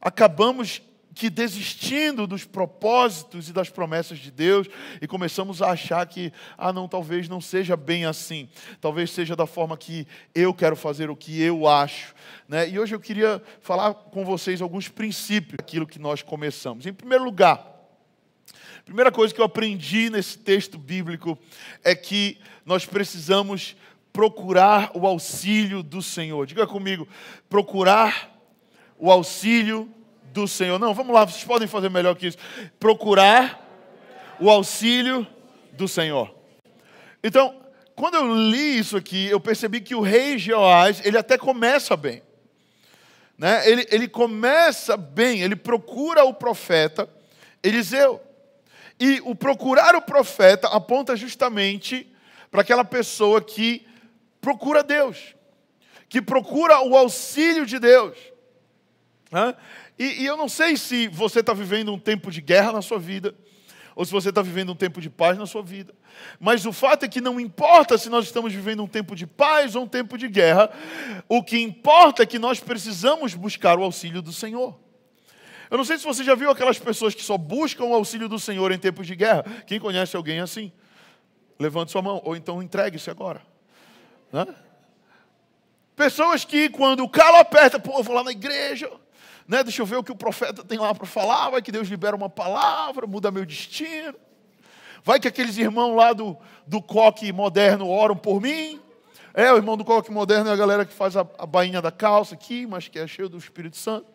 acabamos 0.00 0.80
que 1.20 1.28
desistindo 1.28 2.26
dos 2.26 2.46
propósitos 2.46 3.50
e 3.50 3.52
das 3.52 3.68
promessas 3.68 4.18
de 4.18 4.30
Deus 4.30 4.66
e 5.02 5.06
começamos 5.06 5.60
a 5.60 5.72
achar 5.72 6.06
que, 6.06 6.32
ah, 6.56 6.72
não, 6.72 6.88
talvez 6.88 7.28
não 7.28 7.42
seja 7.42 7.76
bem 7.76 8.06
assim, 8.06 8.48
talvez 8.80 9.10
seja 9.10 9.36
da 9.36 9.46
forma 9.46 9.76
que 9.76 10.06
eu 10.34 10.54
quero 10.54 10.74
fazer 10.74 11.10
o 11.10 11.16
que 11.16 11.42
eu 11.42 11.68
acho. 11.68 12.14
Né? 12.48 12.70
E 12.70 12.78
hoje 12.78 12.94
eu 12.94 13.00
queria 13.00 13.42
falar 13.60 13.92
com 13.92 14.24
vocês 14.24 14.62
alguns 14.62 14.88
princípios 14.88 15.58
daquilo 15.58 15.86
que 15.86 15.98
nós 15.98 16.22
começamos. 16.22 16.86
Em 16.86 16.92
primeiro 16.94 17.22
lugar, 17.22 17.66
a 18.78 18.82
primeira 18.82 19.12
coisa 19.12 19.34
que 19.34 19.42
eu 19.42 19.44
aprendi 19.44 20.08
nesse 20.08 20.38
texto 20.38 20.78
bíblico 20.78 21.38
é 21.84 21.94
que 21.94 22.38
nós 22.64 22.86
precisamos 22.86 23.76
procurar 24.10 24.90
o 24.94 25.06
auxílio 25.06 25.82
do 25.82 26.00
Senhor. 26.00 26.46
Diga 26.46 26.66
comigo, 26.66 27.06
procurar 27.46 28.34
o 28.98 29.10
auxílio 29.12 29.86
do 30.32 30.46
Senhor. 30.48 30.78
Não, 30.78 30.94
vamos 30.94 31.14
lá, 31.14 31.24
vocês 31.24 31.44
podem 31.44 31.68
fazer 31.68 31.90
melhor 31.90 32.14
que 32.14 32.28
isso. 32.28 32.38
Procurar 32.78 33.66
o 34.38 34.50
auxílio 34.50 35.26
do 35.72 35.86
Senhor. 35.86 36.34
Então, 37.22 37.54
quando 37.94 38.14
eu 38.14 38.34
li 38.34 38.78
isso 38.78 38.96
aqui, 38.96 39.26
eu 39.26 39.38
percebi 39.38 39.80
que 39.80 39.94
o 39.94 40.00
rei 40.00 40.38
Jeoás, 40.38 41.04
ele 41.04 41.18
até 41.18 41.36
começa 41.36 41.96
bem. 41.96 42.22
Né? 43.36 43.68
Ele, 43.68 43.86
ele 43.90 44.08
começa 44.08 44.96
bem, 44.96 45.42
ele 45.42 45.56
procura 45.56 46.24
o 46.24 46.34
profeta 46.34 47.08
Eliseu. 47.62 48.20
E 48.98 49.20
o 49.24 49.34
procurar 49.34 49.94
o 49.94 50.02
profeta 50.02 50.68
aponta 50.68 51.16
justamente 51.16 52.10
para 52.50 52.60
aquela 52.60 52.84
pessoa 52.84 53.40
que 53.40 53.86
procura 54.40 54.82
Deus, 54.82 55.34
que 56.08 56.20
procura 56.20 56.80
o 56.80 56.96
auxílio 56.96 57.64
de 57.64 57.78
Deus. 57.78 58.16
Né? 59.30 59.54
E, 60.00 60.22
e 60.22 60.26
eu 60.26 60.34
não 60.34 60.48
sei 60.48 60.78
se 60.78 61.08
você 61.08 61.40
está 61.40 61.52
vivendo 61.52 61.92
um 61.92 61.98
tempo 61.98 62.30
de 62.30 62.40
guerra 62.40 62.72
na 62.72 62.80
sua 62.80 62.98
vida, 62.98 63.34
ou 63.94 64.02
se 64.02 64.10
você 64.10 64.30
está 64.30 64.40
vivendo 64.40 64.72
um 64.72 64.74
tempo 64.74 64.98
de 64.98 65.10
paz 65.10 65.36
na 65.36 65.44
sua 65.44 65.62
vida. 65.62 65.94
Mas 66.38 66.64
o 66.64 66.72
fato 66.72 67.04
é 67.04 67.08
que 67.08 67.20
não 67.20 67.38
importa 67.38 67.98
se 67.98 68.08
nós 68.08 68.24
estamos 68.24 68.50
vivendo 68.50 68.82
um 68.82 68.86
tempo 68.86 69.14
de 69.14 69.26
paz 69.26 69.76
ou 69.76 69.82
um 69.82 69.86
tempo 69.86 70.16
de 70.16 70.26
guerra, 70.26 70.70
o 71.28 71.42
que 71.42 71.60
importa 71.60 72.22
é 72.22 72.26
que 72.26 72.38
nós 72.38 72.60
precisamos 72.60 73.34
buscar 73.34 73.78
o 73.78 73.82
auxílio 73.82 74.22
do 74.22 74.32
Senhor. 74.32 74.74
Eu 75.70 75.76
não 75.76 75.84
sei 75.84 75.98
se 75.98 76.04
você 76.04 76.24
já 76.24 76.34
viu 76.34 76.50
aquelas 76.50 76.78
pessoas 76.78 77.14
que 77.14 77.22
só 77.22 77.36
buscam 77.36 77.84
o 77.84 77.94
auxílio 77.94 78.26
do 78.26 78.38
Senhor 78.38 78.72
em 78.72 78.78
tempos 78.78 79.06
de 79.06 79.14
guerra. 79.14 79.44
Quem 79.66 79.78
conhece 79.78 80.16
alguém 80.16 80.40
assim? 80.40 80.72
Levante 81.58 81.92
sua 81.92 82.00
mão, 82.00 82.22
ou 82.24 82.34
então 82.34 82.62
entregue-se 82.62 83.10
agora. 83.10 83.42
Né? 84.32 84.46
Pessoas 85.94 86.42
que, 86.42 86.70
quando 86.70 87.04
o 87.04 87.08
calo 87.08 87.36
aperta, 87.36 87.78
pô, 87.78 87.98
eu 87.98 88.02
vou 88.02 88.14
lá 88.14 88.24
na 88.24 88.30
igreja, 88.30 88.90
né? 89.50 89.64
Deixa 89.64 89.82
eu 89.82 89.86
ver 89.86 89.96
o 89.96 90.04
que 90.04 90.12
o 90.12 90.16
profeta 90.16 90.62
tem 90.62 90.78
lá 90.78 90.94
para 90.94 91.04
falar. 91.04 91.50
Vai 91.50 91.60
que 91.60 91.72
Deus 91.72 91.88
libera 91.88 92.14
uma 92.14 92.30
palavra, 92.30 93.04
muda 93.04 93.32
meu 93.32 93.44
destino. 93.44 94.14
Vai 95.02 95.18
que 95.18 95.26
aqueles 95.26 95.58
irmãos 95.58 95.96
lá 95.96 96.12
do, 96.12 96.38
do 96.64 96.80
coque 96.80 97.32
moderno 97.32 97.88
oram 97.88 98.16
por 98.16 98.40
mim. 98.40 98.80
É, 99.34 99.52
o 99.52 99.56
irmão 99.56 99.76
do 99.76 99.84
coque 99.84 100.12
moderno 100.12 100.50
é 100.50 100.52
a 100.52 100.56
galera 100.56 100.84
que 100.84 100.92
faz 100.92 101.16
a, 101.16 101.26
a 101.36 101.46
bainha 101.46 101.82
da 101.82 101.90
calça 101.90 102.36
aqui, 102.36 102.64
mas 102.64 102.86
que 102.86 102.96
é 102.96 103.08
cheio 103.08 103.28
do 103.28 103.38
Espírito 103.38 103.76
Santo. 103.76 104.06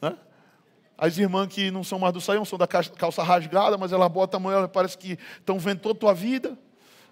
Né? 0.00 0.16
As 0.96 1.18
irmãs 1.18 1.48
que 1.48 1.70
não 1.70 1.84
são 1.84 1.98
mais 1.98 2.14
do 2.14 2.20
saião, 2.20 2.46
são 2.46 2.58
da 2.58 2.66
calça 2.66 3.22
rasgada, 3.22 3.76
mas 3.76 3.92
ela 3.92 4.08
bota 4.08 4.38
a 4.38 4.40
mão, 4.40 4.50
ela 4.50 4.66
parece 4.66 4.96
que 4.96 5.18
estão 5.38 5.58
a 5.58 5.94
tua 5.94 6.14
vida. 6.14 6.56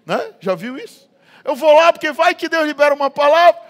Né? 0.07 0.33
Já 0.39 0.55
viu 0.55 0.75
isso? 0.75 1.07
Eu 1.45 1.55
vou 1.55 1.71
lá 1.71 1.93
porque 1.93 2.11
vai 2.11 2.33
que 2.33 2.49
Deus 2.49 2.65
libera 2.65 2.95
uma 2.95 3.11
palavra. 3.11 3.61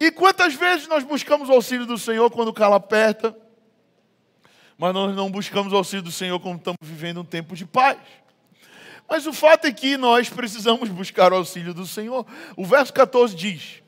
E 0.00 0.10
quantas 0.10 0.54
vezes 0.54 0.88
nós 0.88 1.04
buscamos 1.04 1.48
o 1.48 1.52
auxílio 1.52 1.86
do 1.86 1.96
Senhor 1.96 2.30
quando 2.30 2.48
o 2.48 2.52
calo 2.52 2.74
aperta, 2.74 3.36
mas 4.76 4.92
nós 4.92 5.14
não 5.14 5.30
buscamos 5.30 5.72
o 5.72 5.76
auxílio 5.76 6.02
do 6.02 6.10
Senhor 6.10 6.40
quando 6.40 6.58
estamos 6.58 6.78
vivendo 6.82 7.20
um 7.20 7.24
tempo 7.24 7.54
de 7.54 7.64
paz. 7.64 7.98
Mas 9.08 9.26
o 9.26 9.32
fato 9.32 9.66
é 9.66 9.72
que 9.72 9.96
nós 9.96 10.28
precisamos 10.28 10.88
buscar 10.88 11.32
o 11.32 11.36
auxílio 11.36 11.74
do 11.74 11.86
Senhor. 11.86 12.26
O 12.56 12.64
verso 12.64 12.92
14 12.92 13.36
diz: 13.36 13.82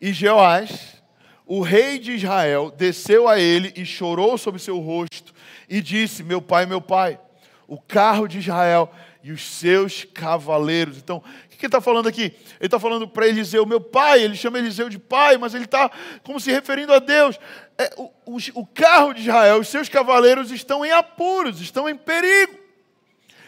E 0.00 0.12
Jeoás, 0.12 1.02
o 1.46 1.62
rei 1.62 1.98
de 1.98 2.12
Israel, 2.12 2.70
desceu 2.70 3.28
a 3.28 3.38
ele 3.38 3.72
e 3.76 3.84
chorou 3.86 4.36
sobre 4.36 4.60
seu 4.60 4.78
rosto 4.78 5.32
e 5.68 5.80
disse: 5.80 6.22
Meu 6.22 6.42
pai, 6.42 6.66
meu 6.66 6.80
pai, 6.80 7.18
o 7.66 7.80
carro 7.80 8.26
de 8.26 8.38
Israel 8.38 8.92
e 9.22 9.32
os 9.32 9.42
seus 9.42 10.04
cavaleiros. 10.04 10.98
Então, 10.98 11.22
que 11.60 11.66
ele 11.66 11.68
está 11.68 11.80
falando 11.80 12.08
aqui? 12.08 12.22
Ele 12.22 12.36
está 12.60 12.80
falando 12.80 13.06
para 13.06 13.28
Eliseu, 13.28 13.66
meu 13.66 13.80
pai, 13.80 14.22
ele 14.22 14.34
chama 14.34 14.58
Eliseu 14.58 14.88
de 14.88 14.98
pai, 14.98 15.36
mas 15.36 15.54
ele 15.54 15.66
está 15.66 15.90
como 16.22 16.40
se 16.40 16.50
referindo 16.50 16.92
a 16.92 16.98
Deus. 16.98 17.38
É, 17.76 17.92
o, 17.96 18.10
o, 18.26 18.38
o 18.54 18.66
carro 18.66 19.12
de 19.12 19.20
Israel, 19.20 19.60
os 19.60 19.68
seus 19.68 19.88
cavaleiros 19.88 20.50
estão 20.50 20.84
em 20.84 20.90
apuros, 20.90 21.60
estão 21.60 21.88
em 21.88 21.96
perigo. 21.96 22.58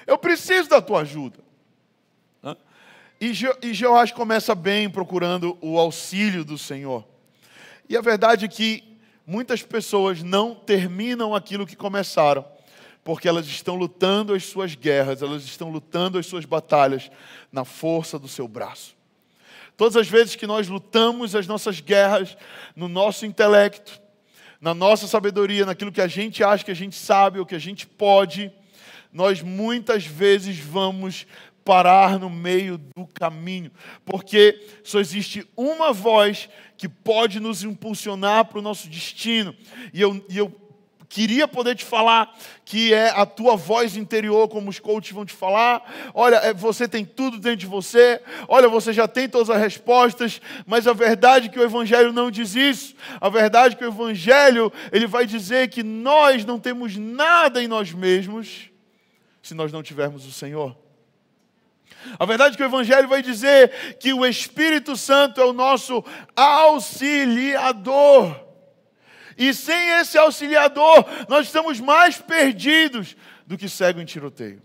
Eu 0.06 0.18
preciso 0.18 0.68
da 0.68 0.80
tua 0.80 1.00
ajuda. 1.00 1.40
E, 3.20 3.32
Je, 3.32 3.48
e 3.62 3.72
Jeoás 3.72 4.10
começa 4.10 4.52
bem 4.52 4.90
procurando 4.90 5.56
o 5.60 5.78
auxílio 5.78 6.44
do 6.44 6.58
Senhor. 6.58 7.06
E 7.88 7.96
a 7.96 8.00
verdade 8.00 8.44
é 8.44 8.48
que 8.48 8.98
muitas 9.24 9.62
pessoas 9.62 10.24
não 10.24 10.56
terminam 10.56 11.32
aquilo 11.32 11.64
que 11.64 11.76
começaram 11.76 12.44
porque 13.04 13.28
elas 13.28 13.46
estão 13.46 13.74
lutando 13.74 14.32
as 14.32 14.44
suas 14.44 14.74
guerras, 14.74 15.22
elas 15.22 15.44
estão 15.44 15.70
lutando 15.70 16.18
as 16.18 16.26
suas 16.26 16.44
batalhas 16.44 17.10
na 17.50 17.64
força 17.64 18.18
do 18.18 18.28
seu 18.28 18.46
braço. 18.46 18.94
Todas 19.76 19.96
as 19.96 20.08
vezes 20.08 20.36
que 20.36 20.46
nós 20.46 20.68
lutamos 20.68 21.34
as 21.34 21.46
nossas 21.46 21.80
guerras 21.80 22.36
no 22.76 22.88
nosso 22.88 23.26
intelecto, 23.26 24.00
na 24.60 24.74
nossa 24.74 25.08
sabedoria, 25.08 25.66
naquilo 25.66 25.90
que 25.90 26.00
a 26.00 26.06
gente 26.06 26.44
acha 26.44 26.64
que 26.64 26.70
a 26.70 26.74
gente 26.74 26.94
sabe 26.94 27.40
ou 27.40 27.46
que 27.46 27.54
a 27.54 27.58
gente 27.58 27.86
pode, 27.86 28.52
nós 29.12 29.42
muitas 29.42 30.06
vezes 30.06 30.58
vamos 30.58 31.26
parar 31.64 32.18
no 32.18 32.30
meio 32.30 32.78
do 32.78 33.06
caminho, 33.06 33.70
porque 34.04 34.64
só 34.82 35.00
existe 35.00 35.46
uma 35.56 35.92
voz 35.92 36.48
que 36.76 36.88
pode 36.88 37.38
nos 37.38 37.62
impulsionar 37.62 38.46
para 38.46 38.58
o 38.58 38.62
nosso 38.62 38.88
destino. 38.88 39.54
E 39.92 40.00
eu, 40.00 40.24
e 40.28 40.38
eu 40.38 40.48
queria 41.12 41.46
poder 41.46 41.74
te 41.74 41.84
falar 41.84 42.34
que 42.64 42.94
é 42.94 43.10
a 43.10 43.26
tua 43.26 43.54
voz 43.54 43.98
interior, 43.98 44.48
como 44.48 44.70
os 44.70 44.78
coaches 44.78 45.12
vão 45.12 45.26
te 45.26 45.34
falar. 45.34 45.82
Olha, 46.14 46.36
é, 46.36 46.54
você 46.54 46.88
tem 46.88 47.04
tudo 47.04 47.38
dentro 47.38 47.58
de 47.58 47.66
você. 47.66 48.18
Olha, 48.48 48.66
você 48.66 48.94
já 48.94 49.06
tem 49.06 49.28
todas 49.28 49.50
as 49.50 49.60
respostas. 49.60 50.40
Mas 50.66 50.86
a 50.86 50.94
verdade 50.94 51.48
é 51.48 51.50
que 51.50 51.58
o 51.58 51.62
Evangelho 51.62 52.14
não 52.14 52.30
diz 52.30 52.54
isso. 52.54 52.94
A 53.20 53.28
verdade 53.28 53.74
é 53.74 53.78
que 53.78 53.84
o 53.84 53.88
Evangelho 53.88 54.72
ele 54.90 55.06
vai 55.06 55.26
dizer 55.26 55.68
que 55.68 55.82
nós 55.82 56.46
não 56.46 56.58
temos 56.58 56.96
nada 56.96 57.62
em 57.62 57.68
nós 57.68 57.92
mesmos 57.92 58.70
se 59.42 59.52
nós 59.52 59.70
não 59.70 59.82
tivermos 59.82 60.26
o 60.26 60.32
Senhor. 60.32 60.74
A 62.18 62.24
verdade 62.24 62.54
é 62.54 62.56
que 62.56 62.62
o 62.62 62.66
Evangelho 62.66 63.06
vai 63.06 63.20
dizer 63.20 63.98
que 64.00 64.14
o 64.14 64.24
Espírito 64.24 64.96
Santo 64.96 65.42
é 65.42 65.44
o 65.44 65.52
nosso 65.52 66.02
auxiliador. 66.34 68.51
E 69.36 69.52
sem 69.54 69.90
esse 69.90 70.18
auxiliador, 70.18 71.04
nós 71.28 71.46
estamos 71.46 71.80
mais 71.80 72.18
perdidos 72.18 73.16
do 73.46 73.56
que 73.58 73.68
cego 73.68 74.00
em 74.00 74.04
tiroteio. 74.04 74.62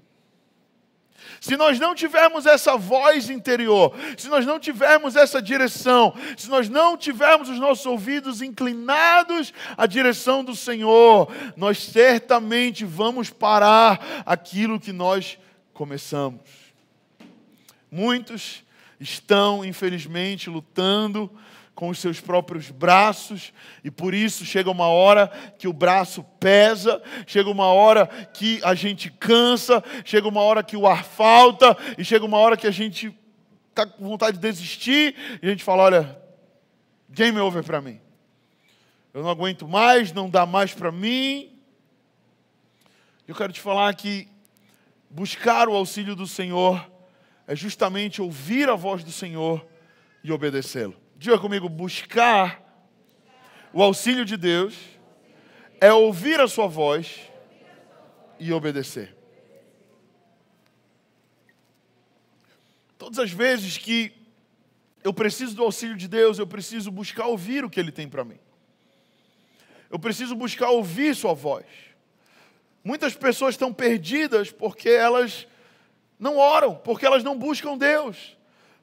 Se 1.39 1.55
nós 1.55 1.79
não 1.79 1.93
tivermos 1.93 2.45
essa 2.45 2.75
voz 2.77 3.29
interior, 3.29 3.93
se 4.17 4.27
nós 4.27 4.45
não 4.45 4.59
tivermos 4.59 5.15
essa 5.15 5.41
direção, 5.41 6.13
se 6.35 6.49
nós 6.49 6.67
não 6.67 6.97
tivermos 6.97 7.49
os 7.49 7.59
nossos 7.59 7.85
ouvidos 7.85 8.41
inclinados 8.41 9.53
à 9.77 9.85
direção 9.85 10.43
do 10.43 10.55
Senhor, 10.55 11.31
nós 11.55 11.83
certamente 11.83 12.83
vamos 12.85 13.29
parar 13.29 14.23
aquilo 14.25 14.79
que 14.79 14.91
nós 14.91 15.37
começamos. 15.73 16.41
Muitos 17.91 18.63
estão, 18.99 19.63
infelizmente, 19.63 20.49
lutando 20.49 21.31
com 21.77 21.89
os 21.89 21.99
seus 21.99 22.19
próprios 22.19 22.71
braços, 22.71 23.53
e 23.83 23.91
por 23.91 24.11
isso 24.11 24.43
chega 24.43 24.71
uma 24.71 24.87
hora 24.87 25.27
que 25.59 25.67
o 25.67 25.73
braço 25.73 26.23
pesa, 26.39 26.99
chega 27.27 27.51
uma 27.51 27.67
hora 27.67 28.07
que 28.07 28.59
a 28.63 28.73
gente 28.73 29.11
cansa, 29.11 29.83
chega 30.03 30.27
uma 30.27 30.41
hora 30.41 30.63
que 30.63 30.75
o 30.75 30.87
ar 30.87 31.03
falta, 31.03 31.77
e 31.95 32.03
chega 32.03 32.25
uma 32.25 32.39
hora 32.39 32.57
que 32.57 32.65
a 32.65 32.71
gente 32.71 33.15
está 33.69 33.85
com 33.85 34.09
vontade 34.09 34.37
de 34.37 34.41
desistir, 34.41 35.13
e 35.39 35.45
a 35.45 35.49
gente 35.51 35.63
fala: 35.63 35.83
olha, 35.83 36.21
game 37.11 37.39
over 37.39 37.63
para 37.63 37.79
mim. 37.79 38.01
Eu 39.13 39.21
não 39.21 39.29
aguento 39.29 39.67
mais, 39.67 40.11
não 40.11 40.27
dá 40.31 40.47
mais 40.47 40.73
para 40.73 40.91
mim. 40.91 41.59
Eu 43.27 43.35
quero 43.35 43.53
te 43.53 43.61
falar 43.61 43.93
que 43.93 44.27
buscar 45.11 45.69
o 45.69 45.75
auxílio 45.75 46.15
do 46.15 46.25
Senhor 46.25 46.91
é 47.45 47.55
justamente 47.55 48.19
ouvir 48.19 48.67
a 48.67 48.73
voz 48.73 49.03
do 49.03 49.11
Senhor 49.11 49.63
e 50.23 50.31
obedecê-lo. 50.31 51.05
Diga 51.17 51.39
comigo: 51.39 51.67
buscar 51.67 52.63
o 53.73 53.81
auxílio 53.81 54.23
de 54.23 54.37
Deus 54.37 54.77
é 55.81 55.91
ouvir 55.91 56.39
a 56.39 56.47
sua 56.47 56.67
voz 56.67 57.21
e 58.39 58.53
obedecer. 58.53 59.15
Todas 62.97 63.17
as 63.17 63.31
vezes 63.31 63.77
que 63.77 64.13
eu 65.03 65.13
preciso 65.13 65.55
do 65.55 65.63
auxílio 65.63 65.95
de 65.95 66.07
Deus, 66.07 66.37
eu 66.37 66.45
preciso 66.45 66.91
buscar 66.91 67.25
ouvir 67.25 67.65
o 67.65 67.69
que 67.69 67.79
Ele 67.79 67.91
tem 67.91 68.07
para 68.07 68.23
mim. 68.23 68.39
Eu 69.89 69.97
preciso 69.97 70.35
buscar 70.35 70.69
ouvir 70.69 71.15
Sua 71.15 71.33
voz. 71.33 71.65
Muitas 72.83 73.15
pessoas 73.15 73.55
estão 73.55 73.73
perdidas 73.73 74.51
porque 74.51 74.89
elas 74.89 75.47
não 76.19 76.37
oram, 76.37 76.75
porque 76.75 77.05
elas 77.05 77.23
não 77.23 77.37
buscam 77.37 77.75
Deus 77.75 78.36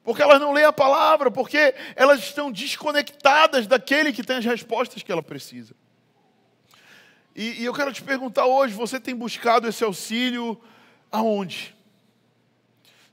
porque 0.05 0.23
elas 0.23 0.38
não 0.38 0.53
leem 0.53 0.67
a 0.67 0.73
palavra, 0.73 1.31
porque 1.31 1.75
elas 1.97 2.21
estão 2.21 2.53
desconectadas 2.53 3.67
daquele 3.67 4.12
que 4.12 4.23
tem 4.23 4.37
as 4.37 4.45
respostas 4.45 5.03
que 5.03 5.11
ela 5.11 5.23
precisa. 5.23 5.75
E, 7.35 7.62
e 7.62 7.64
eu 7.64 7.73
quero 7.73 7.90
te 7.90 8.03
perguntar 8.03 8.45
hoje: 8.45 8.75
você 8.75 9.01
tem 9.01 9.17
buscado 9.17 9.67
esse 9.67 9.83
auxílio 9.83 10.61
aonde? 11.11 11.75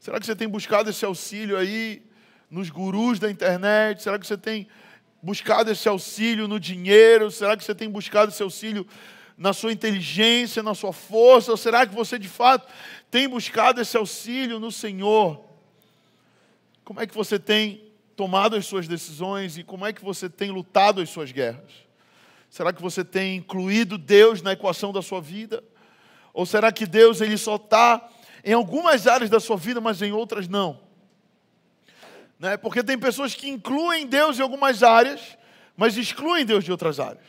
Será 0.01 0.19
que 0.19 0.25
você 0.25 0.35
tem 0.35 0.49
buscado 0.49 0.89
esse 0.89 1.05
auxílio 1.05 1.57
aí 1.57 2.03
nos 2.49 2.69
gurus 2.69 3.19
da 3.19 3.31
internet? 3.31 4.03
Será 4.03 4.19
que 4.19 4.27
você 4.27 4.37
tem 4.37 4.67
buscado 5.21 5.71
esse 5.71 5.87
auxílio 5.87 6.47
no 6.47 6.59
dinheiro? 6.59 7.31
Será 7.31 7.55
que 7.55 7.63
você 7.63 7.73
tem 7.73 7.89
buscado 7.89 8.31
esse 8.31 8.43
auxílio 8.43 8.85
na 9.37 9.53
sua 9.53 9.71
inteligência, 9.71 10.61
na 10.61 10.75
sua 10.75 10.91
força? 10.91 11.51
Ou 11.51 11.57
será 11.57 11.85
que 11.85 11.95
você 11.95 12.19
de 12.19 12.27
fato 12.27 12.67
tem 13.09 13.29
buscado 13.29 13.79
esse 13.79 13.95
auxílio 13.95 14.59
no 14.59 14.71
Senhor? 14.71 15.50
Como 16.91 16.99
é 16.99 17.07
que 17.07 17.15
você 17.15 17.39
tem 17.39 17.89
tomado 18.17 18.53
as 18.57 18.65
suas 18.65 18.85
decisões 18.85 19.57
e 19.57 19.63
como 19.63 19.85
é 19.85 19.93
que 19.93 20.03
você 20.03 20.29
tem 20.29 20.51
lutado 20.51 20.99
as 20.99 21.09
suas 21.09 21.31
guerras? 21.31 21.71
Será 22.49 22.73
que 22.73 22.81
você 22.81 23.01
tem 23.01 23.37
incluído 23.37 23.97
Deus 23.97 24.41
na 24.41 24.51
equação 24.51 24.91
da 24.91 25.01
sua 25.01 25.21
vida? 25.21 25.63
Ou 26.33 26.45
será 26.45 26.69
que 26.69 26.85
Deus 26.85 27.21
ele 27.21 27.37
só 27.37 27.55
está 27.55 28.09
em 28.43 28.51
algumas 28.51 29.07
áreas 29.07 29.29
da 29.29 29.39
sua 29.39 29.55
vida, 29.55 29.79
mas 29.79 30.01
em 30.01 30.11
outras 30.11 30.49
não? 30.49 30.81
Né? 32.37 32.57
Porque 32.57 32.83
tem 32.83 32.99
pessoas 32.99 33.33
que 33.33 33.47
incluem 33.47 34.05
Deus 34.05 34.37
em 34.37 34.41
algumas 34.41 34.83
áreas, 34.83 35.37
mas 35.77 35.95
excluem 35.95 36.45
Deus 36.45 36.65
de 36.65 36.73
outras 36.73 36.99
áreas. 36.99 37.23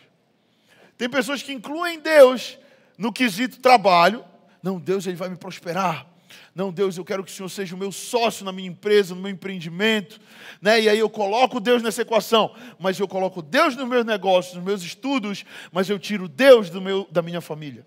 Tem 0.99 1.09
pessoas 1.09 1.41
que 1.41 1.53
incluem 1.53 2.01
Deus 2.01 2.59
no 2.99 3.13
quesito 3.13 3.61
trabalho. 3.61 4.25
Não, 4.61 4.81
Deus 4.81 5.07
ele 5.07 5.15
vai 5.15 5.29
me 5.29 5.37
prosperar. 5.37 6.12
Não, 6.55 6.73
Deus, 6.73 6.97
eu 6.97 7.05
quero 7.05 7.25
que 7.25 7.31
o 7.31 7.35
Senhor 7.35 7.49
seja 7.49 7.75
o 7.75 7.79
meu 7.79 7.91
sócio 7.91 8.45
na 8.45 8.53
minha 8.53 8.69
empresa, 8.69 9.15
no 9.15 9.21
meu 9.21 9.31
empreendimento. 9.31 10.21
Né? 10.61 10.83
E 10.83 10.89
aí 10.89 10.99
eu 10.99 11.11
coloco 11.11 11.61
Deus 11.61 11.83
nessa 11.83 12.03
equação, 12.03 12.55
mas 12.79 12.99
eu 12.99 13.09
coloco 13.09 13.43
Deus 13.43 13.77
nos 13.77 13.89
meus 13.89 14.05
negócios, 14.05 14.55
nos 14.55 14.65
meus 14.65 14.83
estudos, 14.83 15.45
mas 15.71 15.89
eu 15.89 15.99
tiro 15.99 16.29
Deus 16.29 16.71
do 16.71 16.81
meu, 16.81 17.07
da 17.11 17.23
minha 17.23 17.41
família. 17.41 17.85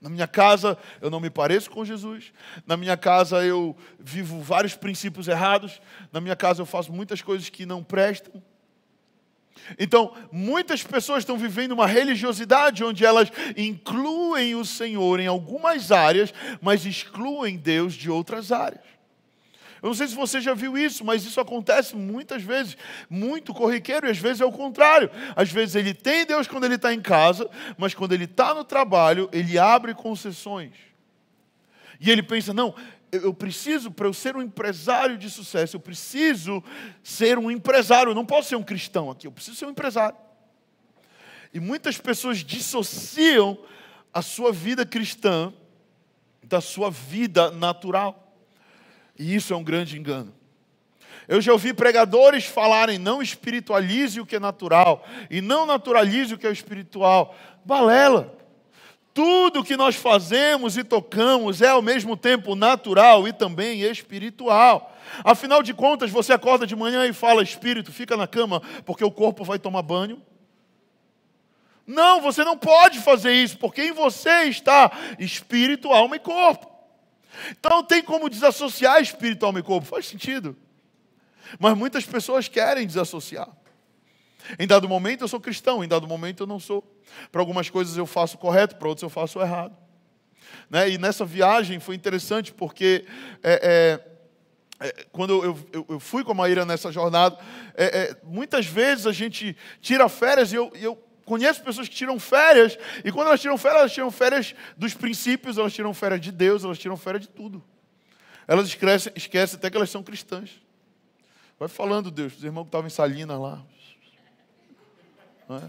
Na 0.00 0.08
minha 0.08 0.28
casa 0.28 0.78
eu 1.00 1.10
não 1.10 1.18
me 1.18 1.28
pareço 1.28 1.70
com 1.70 1.84
Jesus. 1.84 2.32
Na 2.66 2.76
minha 2.76 2.96
casa 2.96 3.44
eu 3.44 3.76
vivo 3.98 4.40
vários 4.40 4.74
princípios 4.74 5.26
errados. 5.26 5.80
Na 6.12 6.20
minha 6.20 6.36
casa 6.36 6.62
eu 6.62 6.66
faço 6.66 6.92
muitas 6.92 7.20
coisas 7.20 7.48
que 7.48 7.66
não 7.66 7.82
prestam. 7.82 8.42
Então, 9.78 10.14
muitas 10.32 10.82
pessoas 10.82 11.20
estão 11.20 11.36
vivendo 11.36 11.72
uma 11.72 11.86
religiosidade 11.86 12.84
onde 12.84 13.04
elas 13.04 13.30
incluem 13.56 14.54
o 14.54 14.64
Senhor 14.64 15.20
em 15.20 15.26
algumas 15.26 15.92
áreas, 15.92 16.32
mas 16.60 16.86
excluem 16.86 17.56
Deus 17.56 17.94
de 17.94 18.10
outras 18.10 18.52
áreas. 18.52 18.98
Eu 19.82 19.88
não 19.88 19.94
sei 19.94 20.08
se 20.08 20.14
você 20.14 20.40
já 20.40 20.54
viu 20.54 20.76
isso, 20.76 21.04
mas 21.04 21.24
isso 21.24 21.40
acontece 21.40 21.94
muitas 21.94 22.42
vezes, 22.42 22.76
muito 23.08 23.54
corriqueiro, 23.54 24.06
e 24.06 24.10
às 24.10 24.18
vezes 24.18 24.40
é 24.40 24.44
o 24.44 24.50
contrário. 24.50 25.10
Às 25.36 25.52
vezes 25.52 25.76
ele 25.76 25.94
tem 25.94 26.26
Deus 26.26 26.48
quando 26.48 26.64
ele 26.64 26.74
está 26.74 26.92
em 26.92 27.00
casa, 27.00 27.48
mas 27.76 27.94
quando 27.94 28.12
ele 28.12 28.24
está 28.24 28.52
no 28.54 28.64
trabalho, 28.64 29.28
ele 29.32 29.56
abre 29.58 29.94
concessões. 29.94 30.72
E 32.00 32.10
ele 32.10 32.22
pensa: 32.22 32.52
não, 32.52 32.74
eu 33.10 33.32
preciso, 33.32 33.90
para 33.90 34.06
eu 34.06 34.12
ser 34.12 34.36
um 34.36 34.42
empresário 34.42 35.16
de 35.16 35.30
sucesso, 35.30 35.76
eu 35.76 35.80
preciso 35.80 36.62
ser 37.02 37.38
um 37.38 37.50
empresário. 37.50 38.10
Eu 38.10 38.14
não 38.14 38.26
posso 38.26 38.48
ser 38.50 38.56
um 38.56 38.62
cristão 38.62 39.10
aqui, 39.10 39.26
eu 39.26 39.32
preciso 39.32 39.56
ser 39.56 39.66
um 39.66 39.70
empresário. 39.70 40.16
E 41.52 41.60
muitas 41.60 41.98
pessoas 41.98 42.38
dissociam 42.38 43.58
a 44.12 44.20
sua 44.20 44.52
vida 44.52 44.84
cristã 44.84 45.52
da 46.42 46.60
sua 46.60 46.90
vida 46.90 47.50
natural. 47.50 48.34
E 49.18 49.34
isso 49.34 49.52
é 49.52 49.56
um 49.56 49.64
grande 49.64 49.98
engano. 49.98 50.34
Eu 51.26 51.40
já 51.40 51.52
ouvi 51.52 51.74
pregadores 51.74 52.44
falarem: 52.44 52.98
não 52.98 53.22
espiritualize 53.22 54.20
o 54.20 54.26
que 54.26 54.36
é 54.36 54.40
natural 54.40 55.06
e 55.30 55.40
não 55.40 55.66
naturalize 55.66 56.34
o 56.34 56.38
que 56.38 56.46
é 56.46 56.52
espiritual. 56.52 57.36
Balela 57.64 58.37
tudo 59.18 59.64
que 59.64 59.76
nós 59.76 59.96
fazemos 59.96 60.76
e 60.76 60.84
tocamos 60.84 61.60
é 61.60 61.70
ao 61.70 61.82
mesmo 61.82 62.16
tempo 62.16 62.54
natural 62.54 63.26
e 63.26 63.32
também 63.32 63.80
espiritual. 63.80 64.96
Afinal 65.24 65.60
de 65.60 65.74
contas, 65.74 66.08
você 66.08 66.32
acorda 66.32 66.64
de 66.64 66.76
manhã 66.76 67.04
e 67.04 67.12
fala: 67.12 67.42
Espírito, 67.42 67.90
fica 67.90 68.16
na 68.16 68.28
cama, 68.28 68.62
porque 68.86 69.04
o 69.04 69.10
corpo 69.10 69.42
vai 69.42 69.58
tomar 69.58 69.82
banho. 69.82 70.22
Não, 71.84 72.20
você 72.20 72.44
não 72.44 72.56
pode 72.56 73.00
fazer 73.00 73.32
isso, 73.32 73.58
porque 73.58 73.82
em 73.82 73.92
você 73.92 74.44
está 74.44 74.92
espírito, 75.18 75.92
alma 75.92 76.14
e 76.14 76.20
corpo. 76.20 76.70
Então 77.50 77.82
tem 77.82 78.00
como 78.00 78.30
desassociar 78.30 79.02
espírito, 79.02 79.44
alma 79.44 79.58
e 79.58 79.64
corpo? 79.64 79.88
Faz 79.88 80.06
sentido. 80.06 80.56
Mas 81.58 81.76
muitas 81.76 82.04
pessoas 82.04 82.46
querem 82.46 82.86
desassociar. 82.86 83.48
Em 84.58 84.66
dado 84.66 84.88
momento 84.88 85.22
eu 85.22 85.28
sou 85.28 85.40
cristão, 85.40 85.82
em 85.82 85.88
dado 85.88 86.06
momento 86.06 86.42
eu 86.42 86.46
não 86.46 86.60
sou. 86.60 86.84
Para 87.32 87.40
algumas 87.40 87.68
coisas 87.68 87.96
eu 87.96 88.06
faço 88.06 88.38
correto, 88.38 88.76
para 88.76 88.88
outras 88.88 89.02
eu 89.02 89.10
faço 89.10 89.40
errado. 89.40 89.76
Né? 90.70 90.90
E 90.90 90.98
nessa 90.98 91.24
viagem 91.24 91.80
foi 91.80 91.94
interessante 91.94 92.52
porque 92.52 93.04
é, 93.42 94.00
é, 94.80 94.86
é, 94.86 95.06
quando 95.10 95.42
eu, 95.42 95.58
eu, 95.72 95.86
eu, 95.88 96.00
fui 96.00 96.22
com 96.22 96.32
a 96.32 96.34
Maíra 96.34 96.64
nessa 96.64 96.92
jornada, 96.92 97.38
é, 97.74 97.84
é, 97.84 98.16
muitas 98.22 98.66
vezes 98.66 99.06
a 99.06 99.12
gente 99.12 99.56
tira 99.80 100.08
férias 100.08 100.52
e 100.52 100.56
eu, 100.56 100.70
eu 100.74 100.96
conheço 101.24 101.62
pessoas 101.62 101.88
que 101.88 101.94
tiram 101.94 102.18
férias, 102.18 102.78
e 103.04 103.12
quando 103.12 103.26
elas 103.26 103.40
tiram 103.40 103.58
férias, 103.58 103.80
elas 103.80 103.92
tiram 103.92 104.10
férias 104.10 104.54
dos 104.76 104.94
princípios, 104.94 105.58
elas 105.58 105.74
tiram 105.74 105.92
férias 105.92 106.20
de 106.20 106.32
Deus, 106.32 106.64
elas 106.64 106.78
tiram 106.78 106.96
férias 106.96 107.22
de 107.22 107.28
tudo. 107.28 107.62
Elas 108.46 108.66
esquecem, 108.66 109.12
esquecem 109.14 109.58
até 109.58 109.68
que 109.68 109.76
elas 109.76 109.90
são 109.90 110.02
cristãs. 110.02 110.50
Vai 111.58 111.68
falando, 111.68 112.10
Deus, 112.10 112.36
os 112.36 112.44
irmãos 112.44 112.64
que 112.64 112.68
estavam 112.68 112.86
em 112.86 112.90
Salinas 112.90 113.38
lá. 113.38 113.62
Né? 115.48 115.62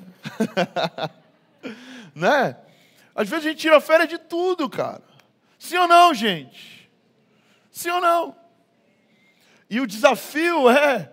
né? 2.13 2.57
Às 3.15 3.29
vezes 3.29 3.45
a 3.45 3.49
gente 3.49 3.59
tira 3.59 3.79
férias 3.79 4.09
de 4.09 4.17
tudo, 4.17 4.69
cara. 4.69 5.03
Sim 5.57 5.77
ou 5.77 5.87
não, 5.87 6.13
gente? 6.13 6.89
Sim 7.71 7.89
ou 7.89 8.01
não? 8.01 8.35
E 9.69 9.79
o 9.79 9.87
desafio 9.87 10.69
é 10.69 11.11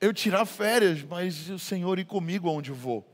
eu 0.00 0.12
tirar 0.12 0.44
férias, 0.44 1.02
mas 1.02 1.48
o 1.50 1.58
Senhor 1.58 1.98
ir 1.98 2.04
comigo 2.04 2.48
aonde 2.48 2.72
vou. 2.72 3.04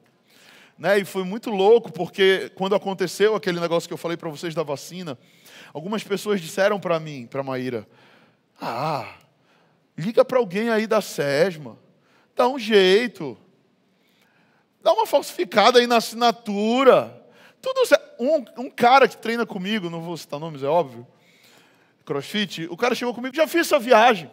Né? 0.78 0.98
E 0.98 1.04
foi 1.04 1.24
muito 1.24 1.50
louco, 1.50 1.92
porque 1.92 2.50
quando 2.54 2.74
aconteceu 2.74 3.34
aquele 3.34 3.60
negócio 3.60 3.88
que 3.88 3.92
eu 3.92 3.98
falei 3.98 4.16
para 4.16 4.30
vocês 4.30 4.54
da 4.54 4.62
vacina, 4.62 5.18
algumas 5.74 6.02
pessoas 6.02 6.40
disseram 6.40 6.80
para 6.80 6.98
mim, 6.98 7.26
para 7.26 7.42
Maíra, 7.42 7.86
ah, 8.60 9.14
liga 9.96 10.24
para 10.24 10.38
alguém 10.38 10.70
aí 10.70 10.86
da 10.86 11.00
SESMA, 11.00 11.78
dá 12.34 12.48
um 12.48 12.58
jeito, 12.58 13.36
dá 14.82 14.92
uma 14.92 15.06
falsificada 15.06 15.78
aí 15.78 15.86
na 15.86 15.96
assinatura. 15.96 17.16
Tudo 17.60 17.82
um, 18.18 18.64
um 18.64 18.70
cara 18.70 19.08
que 19.08 19.16
treina 19.16 19.46
comigo, 19.46 19.90
não 19.90 20.02
vou 20.02 20.16
citar 20.16 20.38
nomes, 20.38 20.62
é 20.62 20.66
óbvio, 20.66 21.06
crossfit, 22.04 22.66
o 22.70 22.76
cara 22.76 22.94
chegou 22.94 23.14
comigo, 23.14 23.34
já 23.34 23.46
fiz 23.46 23.62
essa 23.62 23.78
viagem. 23.78 24.30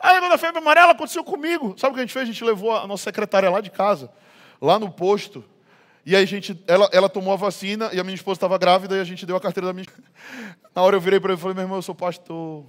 Aí, 0.00 0.14
negócio 0.14 0.30
da 0.30 0.38
febre 0.38 0.58
amarela 0.58 0.92
aconteceu 0.92 1.24
comigo. 1.24 1.74
Sabe 1.76 1.90
o 1.90 1.94
que 1.94 2.00
a 2.00 2.04
gente 2.04 2.12
fez? 2.12 2.22
A 2.22 2.32
gente 2.32 2.44
levou 2.44 2.74
a 2.74 2.86
nossa 2.86 3.02
secretária 3.04 3.50
lá 3.50 3.60
de 3.60 3.70
casa, 3.70 4.10
lá 4.60 4.78
no 4.78 4.90
posto. 4.90 5.44
E 6.06 6.14
aí 6.14 6.22
a 6.22 6.26
gente, 6.26 6.58
ela, 6.66 6.88
ela 6.92 7.08
tomou 7.08 7.32
a 7.32 7.36
vacina 7.36 7.90
e 7.92 7.98
a 7.98 8.04
minha 8.04 8.14
esposa 8.14 8.36
estava 8.36 8.56
grávida 8.56 8.96
e 8.96 9.00
a 9.00 9.04
gente 9.04 9.26
deu 9.26 9.36
a 9.36 9.40
carteira 9.40 9.66
da 9.66 9.72
minha. 9.72 9.86
Na 10.74 10.82
hora 10.82 10.96
eu 10.96 11.00
virei 11.00 11.18
para 11.18 11.32
ele 11.32 11.38
e 11.38 11.42
falei: 11.42 11.54
meu 11.54 11.64
irmão, 11.64 11.78
eu 11.78 11.82
sou 11.82 11.94
pastor. 11.94 12.64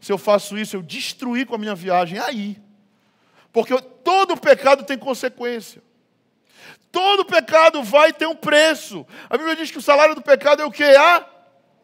Se 0.00 0.10
eu 0.10 0.18
faço 0.18 0.56
isso, 0.56 0.74
eu 0.74 0.82
destruí 0.82 1.44
com 1.44 1.54
a 1.54 1.58
minha 1.58 1.74
viagem. 1.74 2.18
Aí. 2.18 2.60
Porque 3.52 3.78
todo 4.02 4.36
pecado 4.36 4.84
tem 4.84 4.98
consequência. 4.98 5.82
Todo 6.94 7.24
pecado 7.24 7.82
vai 7.82 8.12
ter 8.12 8.28
um 8.28 8.36
preço. 8.36 9.04
A 9.28 9.36
Bíblia 9.36 9.56
diz 9.56 9.68
que 9.68 9.78
o 9.78 9.82
salário 9.82 10.14
do 10.14 10.22
pecado 10.22 10.62
é 10.62 10.64
o 10.64 10.70
que? 10.70 10.84
A, 10.84 11.26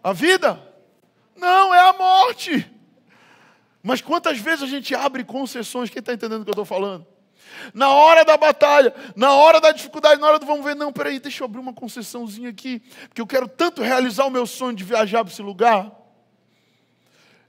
a 0.05 0.13
vida? 0.13 0.63
Não, 1.35 1.75
é 1.75 1.81
a 1.81 1.93
morte. 1.93 2.71
Mas 3.83 4.01
quantas 4.01 4.39
vezes 4.39 4.63
a 4.63 4.69
gente 4.69 4.95
abre 4.95 5.25
concessões? 5.25 5.91
Quem 5.91 5.99
está 5.99 6.13
entendendo 6.13 6.43
o 6.43 6.45
que 6.45 6.51
eu 6.51 6.53
estou 6.53 6.65
falando? 6.65 7.05
Na 7.75 7.89
hora 7.89 8.25
da 8.25 8.37
batalha, 8.37 8.95
na 9.17 9.35
hora 9.35 9.61
da 9.61 9.73
dificuldade, 9.73 10.21
na 10.21 10.29
hora 10.29 10.39
do 10.39 10.47
vamos 10.47 10.65
ver, 10.65 10.77
não, 10.77 10.93
peraí, 10.93 11.19
deixa 11.19 11.43
eu 11.43 11.47
abrir 11.47 11.59
uma 11.59 11.75
concessãozinha 11.75 12.49
aqui, 12.49 12.79
porque 13.09 13.21
eu 13.21 13.27
quero 13.27 13.49
tanto 13.49 13.83
realizar 13.83 14.27
o 14.27 14.31
meu 14.31 14.47
sonho 14.47 14.77
de 14.77 14.85
viajar 14.85 15.25
para 15.25 15.33
esse 15.33 15.43
lugar. 15.43 15.91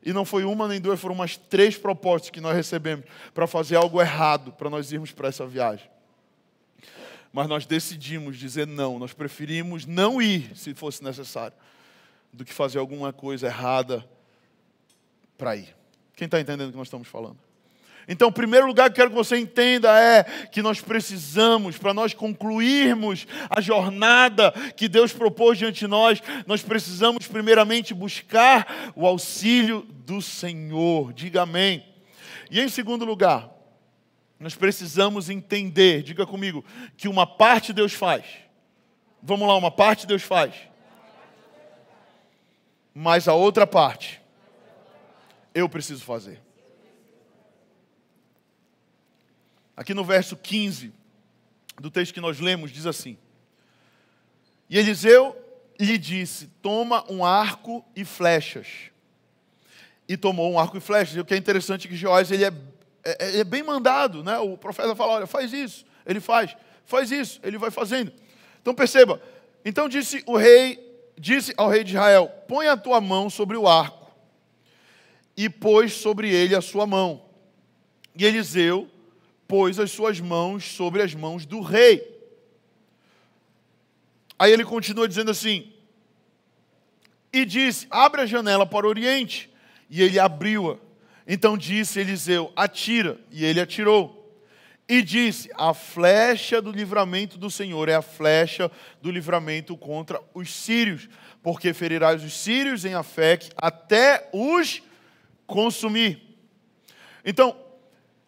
E 0.04 0.12
não 0.12 0.26
foi 0.26 0.46
uma 0.46 0.68
nem 0.68 0.82
duas, 0.82 1.00
foram 1.00 1.14
umas 1.14 1.38
três 1.38 1.78
propostas 1.78 2.32
que 2.32 2.42
nós 2.42 2.56
recebemos 2.56 3.06
para 3.36 3.46
fazer 3.46 3.76
algo 3.76 4.02
errado, 4.02 4.52
para 4.52 4.68
nós 4.68 4.92
irmos 4.92 5.12
para 5.12 5.28
essa 5.28 5.46
viagem. 5.46 5.88
Mas 7.32 7.48
nós 7.48 7.66
decidimos 7.66 8.38
dizer 8.38 8.68
não, 8.68 9.00
nós 9.00 9.14
preferimos 9.14 9.86
não 9.86 10.22
ir, 10.22 10.52
se 10.56 10.74
fosse 10.74 11.04
necessário, 11.04 11.56
do 12.34 12.44
que 12.44 12.54
fazer 12.54 12.80
alguma 12.80 13.14
coisa 13.14 13.48
errada 13.48 14.06
para 15.38 15.56
ir. 15.56 15.76
Quem 16.16 16.26
está 16.26 16.40
entendendo 16.40 16.70
o 16.70 16.72
que 16.72 16.78
nós 16.78 16.88
estamos 16.88 17.08
falando? 17.08 17.38
Então, 18.08 18.28
o 18.28 18.32
primeiro 18.32 18.68
lugar 18.68 18.90
que 18.90 18.94
eu 18.94 18.96
quero 18.96 19.10
que 19.12 19.16
você 19.16 19.38
entenda 19.38 19.98
é 19.98 20.24
que 20.24 20.62
nós 20.62 20.82
precisamos, 20.82 21.78
para 21.78 21.94
nós 21.94 22.14
concluirmos 22.14 23.28
a 23.50 23.62
jornada 23.62 24.52
que 24.76 24.90
Deus 24.90 25.14
propôs 25.14 25.58
diante 25.58 25.80
de 25.80 25.88
nós, 25.88 26.22
nós 26.46 26.62
precisamos 26.62 27.28
primeiramente 27.28 27.94
buscar 27.94 28.92
o 28.96 29.06
auxílio 29.06 29.88
do 30.06 30.22
Senhor. 30.22 31.14
Diga 31.14 31.44
amém. 31.44 31.86
E 32.50 32.60
em 32.60 32.68
segundo 32.68 33.06
lugar, 33.06 33.50
nós 34.42 34.56
precisamos 34.56 35.30
entender, 35.30 36.02
diga 36.02 36.26
comigo, 36.26 36.66
que 36.98 37.08
uma 37.08 37.28
parte 37.28 37.72
Deus 37.72 37.94
faz. 37.94 38.26
Vamos 39.22 39.48
lá, 39.48 39.56
uma 39.56 39.70
parte 39.70 40.08
Deus 40.08 40.24
faz. 40.24 40.56
Mas 42.92 43.28
a 43.28 43.36
outra 43.36 43.68
parte 43.68 44.20
eu 45.54 45.70
preciso 45.70 46.04
fazer. 46.04 46.42
Aqui 49.78 49.94
no 49.94 50.04
verso 50.04 50.36
15 50.36 50.92
do 51.80 51.92
texto 51.92 52.12
que 52.12 52.20
nós 52.20 52.40
lemos, 52.40 52.72
diz 52.72 52.88
assim: 52.88 53.20
E 54.68 54.76
Eliseu 54.76 55.36
lhe 55.80 56.00
disse: 56.00 56.48
Toma 56.64 57.06
um 57.12 57.24
arco 57.24 57.86
e 57.96 58.04
flechas. 58.04 58.90
E 60.08 60.18
tomou 60.18 60.52
um 60.52 60.60
arco 60.60 60.78
e 60.78 60.82
flechas. 60.82 61.16
E 61.16 61.20
o 61.20 61.26
que 61.26 61.36
é 61.36 61.38
interessante 61.38 61.86
é 61.86 61.90
que 61.90 61.96
Joás 61.96 62.32
ele 62.32 62.44
é, 62.44 62.52
é, 63.04 63.40
é 63.40 63.44
bem 63.44 63.64
mandado, 63.64 64.24
né? 64.24 64.38
O 64.40 64.58
profeta 64.58 64.96
fala: 64.96 65.14
Olha, 65.14 65.28
faz 65.28 65.54
isso. 65.54 65.86
Ele 66.06 66.20
faz, 66.20 66.56
faz 66.86 67.12
isso, 67.12 67.40
ele 67.44 67.58
vai 67.58 67.72
fazendo. 67.72 68.12
Então 68.62 68.74
perceba. 68.74 69.22
Então 69.64 69.88
disse 69.88 70.24
o 70.26 70.38
rei, 70.38 70.80
disse 71.18 71.54
ao 71.58 71.70
rei 71.70 71.84
de 71.84 71.92
Israel: 71.92 72.28
Põe 72.48 72.68
a 72.68 72.78
tua 72.78 73.00
mão 73.00 73.30
sobre 73.30 73.58
o 73.58 73.68
arco 73.68 74.12
e 75.36 75.50
pôs 75.50 75.94
sobre 75.94 76.30
ele 76.30 76.56
a 76.56 76.62
sua 76.62 76.86
mão. 76.86 77.26
E 78.16 78.26
Eliseu 78.26 78.90
pôs 79.48 79.80
as 79.80 79.92
suas 79.92 80.20
mãos 80.20 80.64
sobre 80.64 81.02
as 81.02 81.14
mãos 81.14 81.46
do 81.46 81.62
rei. 81.62 82.10
Aí 84.38 84.52
ele 84.52 84.66
continua 84.66 85.08
dizendo 85.08 85.32
assim: 85.32 85.72
E 87.32 87.46
disse: 87.46 87.88
Abre 87.90 88.22
a 88.22 88.26
janela 88.26 88.66
para 88.66 88.86
o 88.86 88.90
oriente. 88.90 89.50
E 89.90 90.02
ele 90.02 90.18
abriu-a. 90.18 90.78
Então 91.28 91.58
disse 91.58 92.00
Eliseu: 92.00 92.52
Atira. 92.56 93.20
E 93.32 93.46
ele 93.46 93.60
atirou. 93.60 94.22
E 94.88 95.02
disse: 95.02 95.50
A 95.56 95.74
flecha 95.74 96.62
do 96.62 96.72
livramento 96.72 97.38
do 97.38 97.50
Senhor 97.50 97.88
é 97.90 97.96
a 97.96 98.02
flecha 98.02 98.70
do 99.02 99.10
livramento 99.10 99.78
contra 99.78 100.22
os 100.34 100.54
sírios, 100.54 101.08
porque 101.42 101.74
ferirás 101.74 102.24
os 102.24 102.34
sírios 102.34 102.86
em 102.86 102.94
Afec 102.94 103.50
até 103.56 104.30
os 104.34 104.82
consumir. 105.48 106.22
Então, 107.24 107.56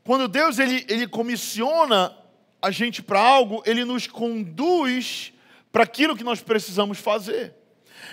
quando 0.04 0.28
Deus 0.28 0.60
ele, 0.60 0.86
ele 0.88 1.08
comissiona 1.08 2.16
a 2.62 2.72
gente 2.72 3.02
para 3.02 3.20
algo, 3.20 3.62
ele 3.66 3.84
nos 3.84 4.08
conduz 4.08 5.34
para 5.72 5.84
aquilo 5.84 6.16
que 6.16 6.24
nós 6.24 6.42
precisamos 6.42 7.00
fazer. 7.00 7.54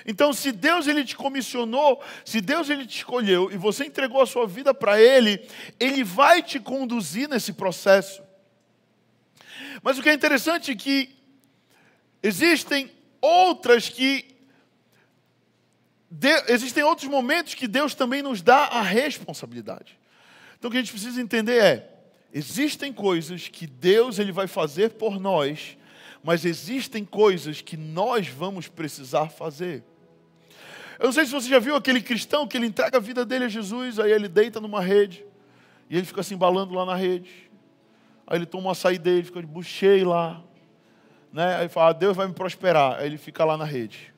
Então, 0.06 0.32
se 0.32 0.52
Deus 0.52 0.86
ele 0.86 1.04
te 1.04 1.16
comissionou, 1.16 2.02
se 2.24 2.40
Deus 2.40 2.70
ele 2.70 2.86
te 2.86 2.98
escolheu 2.98 3.50
e 3.52 3.56
você 3.56 3.84
entregou 3.84 4.20
a 4.20 4.26
sua 4.26 4.46
vida 4.46 4.72
para 4.72 5.00
ele, 5.00 5.46
ele 5.78 6.04
vai 6.04 6.42
te 6.42 6.58
conduzir 6.58 7.28
nesse 7.28 7.52
processo. 7.52 8.22
Mas 9.82 9.98
o 9.98 10.02
que 10.02 10.08
é 10.08 10.14
interessante 10.14 10.70
é 10.70 10.74
que 10.74 11.10
existem 12.22 12.90
outras 13.20 13.88
que 13.88 14.30
de, 16.10 16.28
existem 16.48 16.82
outros 16.82 17.08
momentos 17.08 17.54
que 17.54 17.68
Deus 17.68 17.94
também 17.94 18.20
nos 18.20 18.42
dá 18.42 18.64
a 18.64 18.82
responsabilidade. 18.82 19.96
Então 20.58 20.68
o 20.68 20.70
que 20.72 20.78
a 20.78 20.80
gente 20.80 20.92
precisa 20.92 21.20
entender 21.20 21.62
é: 21.62 21.90
existem 22.32 22.92
coisas 22.92 23.48
que 23.48 23.66
Deus 23.66 24.18
ele 24.18 24.32
vai 24.32 24.48
fazer 24.48 24.90
por 24.90 25.20
nós, 25.20 25.76
mas 26.22 26.44
existem 26.44 27.04
coisas 27.04 27.60
que 27.60 27.76
nós 27.76 28.28
vamos 28.28 28.68
precisar 28.68 29.28
fazer. 29.28 29.82
Eu 30.98 31.06
não 31.06 31.12
sei 31.12 31.24
se 31.24 31.32
você 31.32 31.48
já 31.48 31.58
viu 31.58 31.74
aquele 31.76 32.02
cristão 32.02 32.46
que 32.46 32.56
ele 32.56 32.66
entrega 32.66 32.98
a 32.98 33.00
vida 33.00 33.24
dele 33.24 33.46
a 33.46 33.48
Jesus, 33.48 33.98
aí 33.98 34.12
ele 34.12 34.28
deita 34.28 34.60
numa 34.60 34.82
rede, 34.82 35.24
e 35.88 35.96
ele 35.96 36.04
fica 36.04 36.22
se 36.22 36.34
embalando 36.34 36.74
lá 36.74 36.84
na 36.84 36.94
rede. 36.94 37.50
Aí 38.26 38.36
ele 38.36 38.46
toma 38.46 38.64
uma 38.64 38.72
açaí 38.72 38.98
dele, 38.98 39.24
fica 39.24 39.40
de 39.40 39.46
bucheio 39.46 40.08
lá. 40.08 40.42
Né? 41.32 41.56
Aí 41.56 41.62
ele 41.62 41.68
fala, 41.68 41.90
ah, 41.90 41.92
Deus 41.92 42.16
vai 42.16 42.28
me 42.28 42.32
prosperar. 42.34 42.98
Aí 42.98 43.06
ele 43.06 43.18
fica 43.18 43.44
lá 43.44 43.56
na 43.56 43.64
rede. 43.64 44.14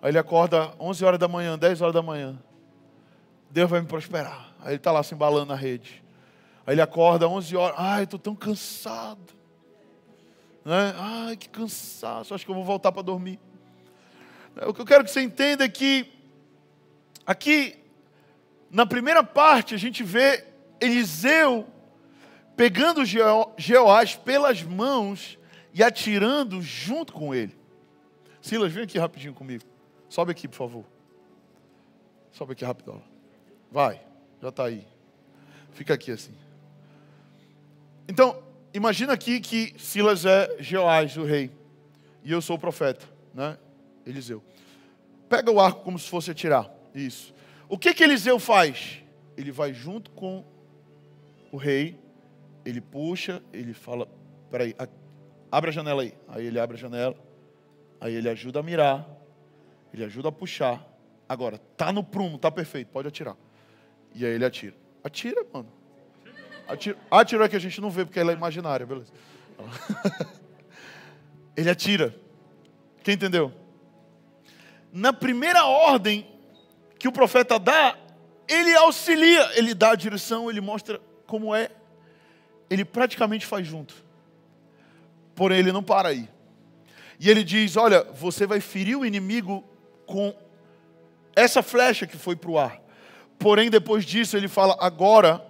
Aí 0.00 0.10
ele 0.10 0.18
acorda 0.18 0.72
11 0.78 1.04
horas 1.04 1.18
da 1.18 1.26
manhã, 1.26 1.58
10 1.58 1.80
horas 1.80 1.94
da 1.94 2.02
manhã. 2.02 2.38
Deus 3.50 3.68
vai 3.68 3.80
me 3.80 3.86
prosperar. 3.86 4.54
Aí 4.60 4.68
ele 4.68 4.76
está 4.76 4.92
lá 4.92 5.02
se 5.02 5.14
embalando 5.14 5.46
na 5.46 5.56
rede. 5.56 6.02
Aí 6.64 6.74
ele 6.74 6.80
acorda 6.80 7.28
11 7.28 7.56
horas. 7.56 7.76
Ai, 7.76 8.04
estou 8.04 8.20
tão 8.20 8.36
cansado. 8.36 9.37
Né? 10.68 10.94
Ai, 10.98 11.34
que 11.34 11.48
cansaço. 11.48 12.34
Acho 12.34 12.44
que 12.44 12.50
eu 12.50 12.54
vou 12.54 12.62
voltar 12.62 12.92
para 12.92 13.00
dormir. 13.00 13.40
O 14.66 14.74
que 14.74 14.82
eu 14.82 14.84
quero 14.84 15.02
que 15.02 15.10
você 15.10 15.22
entenda 15.22 15.64
é 15.64 15.68
que 15.68 16.12
aqui, 17.24 17.74
na 18.70 18.84
primeira 18.84 19.24
parte, 19.24 19.74
a 19.74 19.78
gente 19.78 20.02
vê 20.02 20.44
Eliseu 20.78 21.66
pegando 22.54 23.02
Jeoás 23.56 24.14
pelas 24.14 24.62
mãos 24.62 25.38
e 25.72 25.82
atirando 25.82 26.60
junto 26.60 27.14
com 27.14 27.34
ele. 27.34 27.56
Silas, 28.42 28.70
vem 28.70 28.84
aqui 28.84 28.98
rapidinho 28.98 29.32
comigo. 29.32 29.64
Sobe 30.06 30.32
aqui, 30.32 30.46
por 30.46 30.56
favor. 30.56 30.84
Sobe 32.30 32.52
aqui 32.52 32.66
rápido. 32.66 33.02
Vai, 33.72 34.02
já 34.42 34.50
está 34.50 34.66
aí. 34.66 34.86
Fica 35.72 35.94
aqui 35.94 36.10
assim. 36.10 36.34
Então, 38.06 38.42
imagina 38.72 39.12
aqui 39.12 39.40
que 39.40 39.74
Silas 39.78 40.24
é 40.24 40.56
Jeoás, 40.60 41.16
o 41.16 41.24
rei. 41.24 41.50
E 42.24 42.32
eu 42.32 42.40
sou 42.42 42.56
o 42.56 42.58
profeta, 42.58 43.06
né? 43.32 43.56
Eliseu. 44.04 44.42
Pega 45.28 45.50
o 45.50 45.60
arco 45.60 45.82
como 45.82 45.98
se 45.98 46.08
fosse 46.08 46.30
atirar. 46.30 46.70
Isso. 46.94 47.34
O 47.68 47.78
que 47.78 47.92
que 47.92 48.02
Eliseu 48.02 48.38
faz? 48.38 49.02
Ele 49.36 49.52
vai 49.52 49.72
junto 49.72 50.10
com 50.10 50.44
o 51.52 51.56
rei, 51.56 51.98
ele 52.64 52.80
puxa, 52.80 53.42
ele 53.52 53.72
fala, 53.72 54.08
peraí, 54.50 54.74
abre 55.50 55.70
a 55.70 55.72
janela 55.72 56.02
aí. 56.02 56.14
Aí 56.28 56.46
ele 56.46 56.58
abre 56.58 56.76
a 56.76 56.80
janela, 56.80 57.16
aí 58.00 58.14
ele 58.14 58.28
ajuda 58.28 58.60
a 58.60 58.62
mirar, 58.62 59.08
ele 59.92 60.04
ajuda 60.04 60.28
a 60.28 60.32
puxar. 60.32 60.86
Agora, 61.28 61.58
tá 61.76 61.92
no 61.92 62.02
prumo, 62.02 62.38
tá 62.38 62.50
perfeito, 62.50 62.88
pode 62.88 63.08
atirar. 63.08 63.36
E 64.14 64.24
aí 64.24 64.32
ele 64.32 64.44
atira. 64.44 64.74
Atira, 65.04 65.44
mano. 65.52 65.77
Atira. 66.68 66.98
Atira 67.10 67.48
que 67.48 67.56
a 67.56 67.58
gente 67.58 67.80
não 67.80 67.90
vê 67.90 68.04
porque 68.04 68.20
ela 68.20 68.30
é 68.30 68.34
imaginária, 68.34 68.84
beleza. 68.84 69.10
ele 71.56 71.70
atira. 71.70 72.14
Quem 73.02 73.14
entendeu? 73.14 73.52
Na 74.92 75.12
primeira 75.12 75.64
ordem 75.64 76.26
que 76.98 77.08
o 77.08 77.12
profeta 77.12 77.58
dá, 77.58 77.96
ele 78.46 78.74
auxilia, 78.76 79.50
ele 79.56 79.74
dá 79.74 79.92
a 79.92 79.94
direção, 79.94 80.50
ele 80.50 80.60
mostra 80.60 81.00
como 81.26 81.54
é. 81.54 81.70
Ele 82.68 82.84
praticamente 82.84 83.46
faz 83.46 83.66
junto. 83.66 83.94
Porém, 85.34 85.60
ele 85.60 85.72
não 85.72 85.82
para 85.82 86.10
aí. 86.10 86.28
E 87.18 87.30
ele 87.30 87.42
diz: 87.42 87.76
Olha, 87.76 88.02
você 88.04 88.46
vai 88.46 88.60
ferir 88.60 88.98
o 88.98 89.06
inimigo 89.06 89.64
com 90.04 90.34
essa 91.34 91.62
flecha 91.62 92.06
que 92.06 92.16
foi 92.16 92.36
para 92.36 92.50
o 92.50 92.58
ar. 92.58 92.80
Porém, 93.38 93.70
depois 93.70 94.04
disso, 94.04 94.36
ele 94.36 94.48
fala: 94.48 94.76
Agora, 94.80 95.47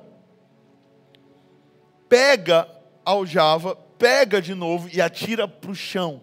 pega 2.08 2.68
a 3.04 3.10
aljava, 3.10 3.76
pega 3.76 4.40
de 4.40 4.54
novo 4.54 4.88
e 4.92 5.00
atira 5.00 5.46
para 5.46 5.70
o 5.70 5.74
chão. 5.74 6.22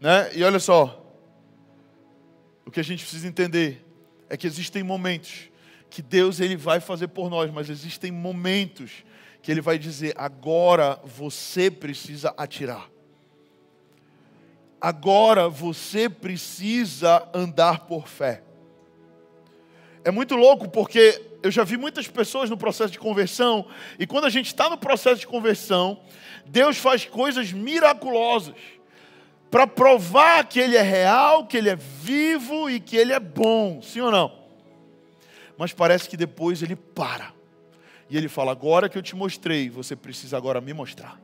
Né? 0.00 0.30
E 0.34 0.44
olha 0.44 0.58
só, 0.58 1.04
o 2.64 2.70
que 2.70 2.80
a 2.80 2.84
gente 2.84 3.02
precisa 3.02 3.26
entender 3.26 3.84
é 4.28 4.36
que 4.36 4.46
existem 4.46 4.82
momentos 4.82 5.50
que 5.90 6.02
Deus 6.02 6.40
ele 6.40 6.56
vai 6.56 6.80
fazer 6.80 7.08
por 7.08 7.30
nós, 7.30 7.50
mas 7.50 7.70
existem 7.70 8.12
momentos 8.12 9.04
que 9.42 9.50
ele 9.50 9.60
vai 9.60 9.78
dizer: 9.78 10.14
agora 10.16 11.00
você 11.04 11.70
precisa 11.70 12.34
atirar. 12.36 12.90
Agora 14.80 15.48
você 15.48 16.08
precisa 16.08 17.28
andar 17.34 17.86
por 17.86 18.06
fé. 18.06 18.42
É 20.04 20.10
muito 20.10 20.36
louco 20.36 20.68
porque 20.68 21.27
eu 21.42 21.50
já 21.50 21.64
vi 21.64 21.76
muitas 21.76 22.08
pessoas 22.08 22.50
no 22.50 22.56
processo 22.56 22.92
de 22.92 22.98
conversão, 22.98 23.66
e 23.98 24.06
quando 24.06 24.24
a 24.24 24.30
gente 24.30 24.46
está 24.46 24.68
no 24.68 24.76
processo 24.76 25.20
de 25.20 25.26
conversão, 25.26 26.00
Deus 26.46 26.76
faz 26.78 27.04
coisas 27.04 27.52
miraculosas 27.52 28.56
para 29.50 29.66
provar 29.66 30.44
que 30.46 30.58
Ele 30.58 30.76
é 30.76 30.82
real, 30.82 31.46
que 31.46 31.56
Ele 31.56 31.70
é 31.70 31.76
vivo 31.76 32.68
e 32.68 32.80
que 32.80 32.96
Ele 32.96 33.12
é 33.12 33.20
bom, 33.20 33.80
sim 33.80 34.00
ou 34.00 34.10
não? 34.10 34.36
Mas 35.56 35.72
parece 35.72 36.08
que 36.08 36.16
depois 36.16 36.62
Ele 36.62 36.76
para 36.76 37.32
e 38.10 38.16
Ele 38.16 38.28
fala: 38.28 38.52
Agora 38.52 38.88
que 38.88 38.98
eu 38.98 39.02
te 39.02 39.14
mostrei, 39.14 39.70
você 39.70 39.94
precisa 39.94 40.36
agora 40.36 40.60
me 40.60 40.72
mostrar. 40.72 41.20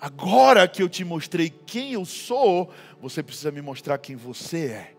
Agora 0.00 0.68
que 0.68 0.82
eu 0.82 0.88
te 0.88 1.04
mostrei 1.04 1.50
quem 1.50 1.92
eu 1.94 2.04
sou, 2.04 2.72
você 3.00 3.22
precisa 3.22 3.50
me 3.50 3.60
mostrar 3.60 3.98
quem 3.98 4.14
você 4.14 4.66
é. 4.66 4.97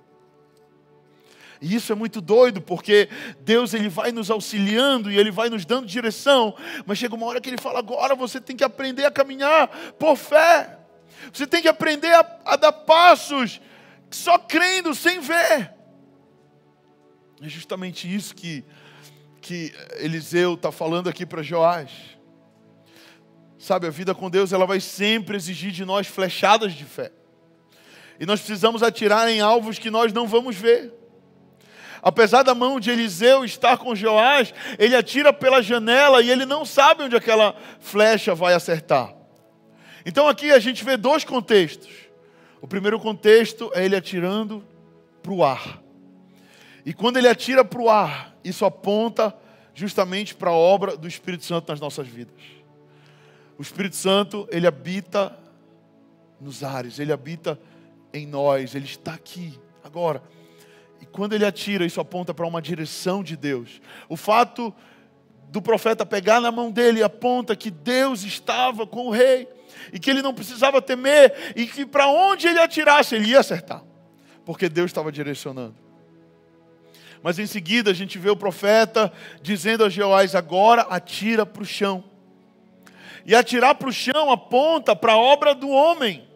E 1.62 1.76
isso 1.76 1.92
é 1.92 1.96
muito 1.96 2.22
doido, 2.22 2.62
porque 2.62 3.10
Deus 3.42 3.74
ele 3.74 3.90
vai 3.90 4.12
nos 4.12 4.32
auxiliando 4.32 5.12
e 5.12 5.18
ele 5.18 5.30
vai 5.30 5.50
nos 5.50 5.66
dando 5.66 5.86
direção, 5.86 6.56
mas 6.86 6.98
chega 6.98 7.16
uma 7.16 7.26
hora 7.26 7.42
que 7.42 7.50
ele 7.50 7.62
fala: 7.62 7.80
agora 7.80 8.16
você 8.16 8.40
tem 8.40 8.56
que 8.56 8.64
aprender 8.64 9.06
a 9.06 9.12
caminhar 9.12 9.68
por 10.00 10.16
fé. 10.16 10.78
Você 11.34 11.46
tem 11.46 11.62
que 11.62 11.68
aprender 11.68 12.14
a, 12.14 12.40
a 12.46 12.56
dar 12.56 12.72
passos 12.72 13.60
só 14.10 14.40
crendo, 14.40 14.96
sem 14.96 15.20
ver. 15.20 15.74
É 17.42 17.48
justamente 17.48 18.14
isso 18.14 18.34
que, 18.36 18.64
que 19.42 19.74
Eliseu 19.98 20.54
está 20.54 20.72
falando 20.72 21.10
aqui 21.10 21.26
para 21.26 21.44
Joás. 21.44 21.92
Sabe, 23.58 23.88
a 23.88 23.90
vida 23.90 24.16
com 24.16 24.30
Deus 24.30 24.54
ela 24.54 24.66
vai 24.66 24.80
sempre 24.80 25.36
exigir 25.36 25.72
de 25.72 25.84
nós 25.84 26.08
flechadas 26.08 26.74
de 26.74 26.86
fé. 26.86 27.12
E 28.18 28.26
nós 28.26 28.40
precisamos 28.40 28.82
atirar 28.82 29.30
em 29.30 29.42
alvos 29.42 29.78
que 29.78 29.90
nós 29.90 30.14
não 30.14 30.28
vamos 30.28 30.56
ver. 30.56 30.94
Apesar 32.02 32.44
da 32.44 32.56
mão 32.56 32.80
de 32.80 32.90
Eliseu 32.90 33.44
estar 33.44 33.78
com 33.78 33.96
Joás, 33.96 34.54
ele 34.78 34.96
atira 34.96 35.34
pela 35.34 35.62
janela 35.62 36.22
e 36.22 36.30
ele 36.30 36.46
não 36.46 36.64
sabe 36.66 37.04
onde 37.04 37.16
aquela 37.16 37.56
flecha 37.80 38.34
vai 38.34 38.54
acertar. 38.54 39.14
Então 40.06 40.28
aqui 40.28 40.52
a 40.52 40.60
gente 40.60 40.84
vê 40.84 40.96
dois 40.96 41.24
contextos. 41.24 41.92
O 42.62 42.68
primeiro 42.68 43.00
contexto 43.00 43.72
é 43.74 43.86
ele 43.86 43.96
atirando 43.96 44.64
para 45.22 45.32
o 45.32 45.44
ar. 45.44 45.82
E 46.86 46.94
quando 46.94 47.18
ele 47.18 47.28
atira 47.28 47.64
para 47.64 47.82
o 47.82 47.90
ar, 47.90 48.36
isso 48.44 48.66
aponta 48.66 49.36
justamente 49.74 50.36
para 50.36 50.50
a 50.50 50.54
obra 50.54 50.98
do 50.98 51.08
Espírito 51.08 51.46
Santo 51.46 51.70
nas 51.70 51.80
nossas 51.80 52.08
vidas. 52.08 52.42
O 53.58 53.62
Espírito 53.62 53.96
Santo, 53.96 54.48
ele 54.52 54.66
habita 54.66 55.38
nos 56.40 56.64
ares, 56.64 57.00
ele 57.00 57.12
habita 57.12 57.60
em 58.14 58.26
nós, 58.26 58.74
ele 58.74 58.86
está 58.86 59.14
aqui 59.14 59.60
agora. 59.84 60.24
E 61.02 61.06
quando 61.06 61.34
ele 61.34 61.46
atira, 61.46 61.86
isso 61.86 62.02
aponta 62.02 62.34
para 62.34 62.48
uma 62.48 62.62
direção 62.62 63.24
de 63.24 63.36
Deus. 63.36 63.82
O 64.08 64.18
fato 64.18 64.74
do 65.50 65.62
profeta 65.62 66.06
pegar 66.06 66.40
na 66.40 66.52
mão 66.52 66.72
dele 66.72 67.02
aponta 67.02 67.56
que 67.56 67.72
Deus 67.72 68.24
estava 68.24 68.86
com 68.86 69.08
o 69.08 69.12
rei 69.12 69.48
e 69.92 70.00
que 70.00 70.10
ele 70.10 70.22
não 70.22 70.34
precisava 70.34 70.82
temer 70.82 71.54
e 71.56 71.66
que 71.66 71.86
para 71.86 72.08
onde 72.08 72.48
ele 72.48 72.60
atirasse 72.60 73.16
ele 73.16 73.30
ia 73.30 73.40
acertar, 73.40 73.84
porque 74.46 74.70
Deus 74.70 74.92
estava 74.92 75.12
direcionando. 75.12 75.76
Mas 77.22 77.40
em 77.40 77.46
seguida 77.46 77.92
a 77.92 77.94
gente 77.94 78.18
vê 78.18 78.30
o 78.30 78.36
profeta 78.36 79.12
dizendo 79.42 79.84
a 79.84 79.90
Jeoás: 79.90 80.36
agora 80.36 80.84
atira 80.84 81.46
para 81.46 81.64
o 81.64 81.66
chão. 81.66 82.04
E 83.26 83.36
atirar 83.36 83.76
para 83.76 83.90
o 83.90 83.94
chão 83.94 84.32
aponta 84.32 84.96
para 84.96 85.14
a 85.14 85.18
obra 85.18 85.54
do 85.54 85.70
homem. 85.70 86.29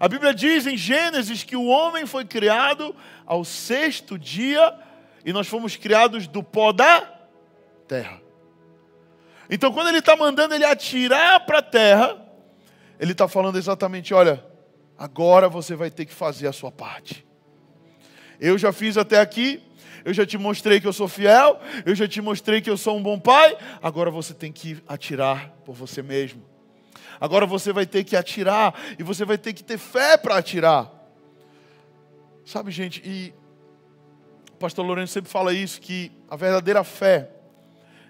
A 0.00 0.08
Bíblia 0.08 0.32
diz 0.32 0.66
em 0.66 0.78
Gênesis 0.78 1.44
que 1.44 1.54
o 1.54 1.66
homem 1.66 2.06
foi 2.06 2.24
criado 2.24 2.96
ao 3.26 3.44
sexto 3.44 4.18
dia 4.18 4.74
e 5.26 5.30
nós 5.30 5.46
fomos 5.46 5.76
criados 5.76 6.26
do 6.26 6.42
pó 6.42 6.72
da 6.72 7.02
terra. 7.86 8.18
Então, 9.50 9.70
quando 9.70 9.88
ele 9.88 9.98
está 9.98 10.16
mandando 10.16 10.54
ele 10.54 10.64
atirar 10.64 11.44
para 11.44 11.58
a 11.58 11.62
terra, 11.62 12.18
ele 12.98 13.12
está 13.12 13.28
falando 13.28 13.58
exatamente: 13.58 14.14
olha, 14.14 14.42
agora 14.96 15.50
você 15.50 15.76
vai 15.76 15.90
ter 15.90 16.06
que 16.06 16.14
fazer 16.14 16.46
a 16.46 16.52
sua 16.52 16.72
parte. 16.72 17.26
Eu 18.40 18.56
já 18.56 18.72
fiz 18.72 18.96
até 18.96 19.20
aqui, 19.20 19.62
eu 20.02 20.14
já 20.14 20.24
te 20.24 20.38
mostrei 20.38 20.80
que 20.80 20.86
eu 20.86 20.94
sou 20.94 21.08
fiel, 21.08 21.60
eu 21.84 21.94
já 21.94 22.08
te 22.08 22.22
mostrei 22.22 22.62
que 22.62 22.70
eu 22.70 22.76
sou 22.78 22.96
um 22.96 23.02
bom 23.02 23.20
pai, 23.20 23.54
agora 23.82 24.10
você 24.10 24.32
tem 24.32 24.50
que 24.50 24.82
atirar 24.88 25.50
por 25.62 25.74
você 25.74 26.00
mesmo. 26.00 26.49
Agora 27.20 27.44
você 27.44 27.72
vai 27.72 27.84
ter 27.84 28.02
que 28.02 28.16
atirar 28.16 28.74
e 28.98 29.02
você 29.02 29.26
vai 29.26 29.36
ter 29.36 29.52
que 29.52 29.62
ter 29.62 29.76
fé 29.76 30.16
para 30.16 30.38
atirar. 30.38 30.90
Sabe, 32.46 32.70
gente, 32.70 33.02
e 33.04 33.34
o 34.52 34.56
pastor 34.56 34.84
Lourenço 34.86 35.12
sempre 35.12 35.30
fala 35.30 35.52
isso 35.52 35.80
que 35.80 36.10
a 36.28 36.34
verdadeira 36.34 36.82
fé 36.82 37.30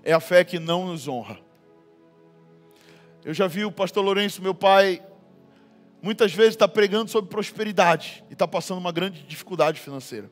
é 0.05 0.13
a 0.13 0.21
fé 0.21 0.45
que 0.45 0.61
não 0.61 0.87
nos 0.87 1.09
honra. 1.09 1.39
Eu 3.25 3.35
já 3.35 3.47
vi 3.49 3.65
o 3.65 3.73
pastor 3.73 4.05
Lourenço, 4.05 4.41
meu 4.41 4.55
pai, 4.55 5.03
muitas 6.01 6.33
vezes 6.33 6.53
está 6.55 6.69
pregando 6.69 7.11
sobre 7.11 7.29
prosperidade 7.31 8.25
e 8.31 8.33
está 8.33 8.47
passando 8.47 8.79
uma 8.79 8.93
grande 8.93 9.23
dificuldade 9.25 9.81
financeira. 9.81 10.31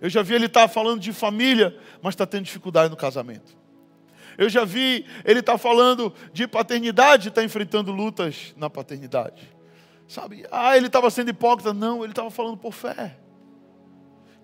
Eu 0.00 0.08
já 0.08 0.22
vi 0.22 0.34
ele 0.34 0.46
estar 0.46 0.62
tá 0.62 0.68
falando 0.68 1.00
de 1.00 1.12
família, 1.12 1.76
mas 2.02 2.14
está 2.14 2.26
tendo 2.26 2.44
dificuldade 2.44 2.90
no 2.90 2.96
casamento. 2.96 3.59
Eu 4.40 4.48
já 4.48 4.64
vi 4.64 5.04
ele 5.22 5.40
estar 5.40 5.52
tá 5.52 5.58
falando 5.58 6.14
de 6.32 6.48
paternidade, 6.48 7.28
está 7.28 7.44
enfrentando 7.44 7.92
lutas 7.92 8.54
na 8.56 8.70
paternidade. 8.70 9.46
Sabe? 10.08 10.46
Ah, 10.50 10.78
ele 10.78 10.86
estava 10.86 11.10
sendo 11.10 11.28
hipócrita. 11.28 11.74
Não, 11.74 12.02
ele 12.02 12.12
estava 12.12 12.30
falando 12.30 12.56
por 12.56 12.72
fé. 12.72 13.18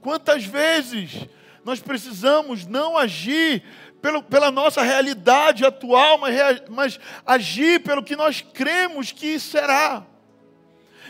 Quantas 0.03 0.45
vezes 0.45 1.27
nós 1.65 1.81
precisamos 1.81 2.67
não 2.67 2.95
agir 2.95 3.63
pelo, 4.03 4.23
pela 4.23 4.51
nossa 4.51 4.83
realidade 4.83 5.65
atual, 5.65 6.19
mas, 6.19 6.35
mas 6.69 7.01
agir 7.25 7.81
pelo 7.81 8.05
que 8.05 8.15
nós 8.15 8.43
cremos 8.43 9.13
que 9.13 9.41
será. 9.41 10.07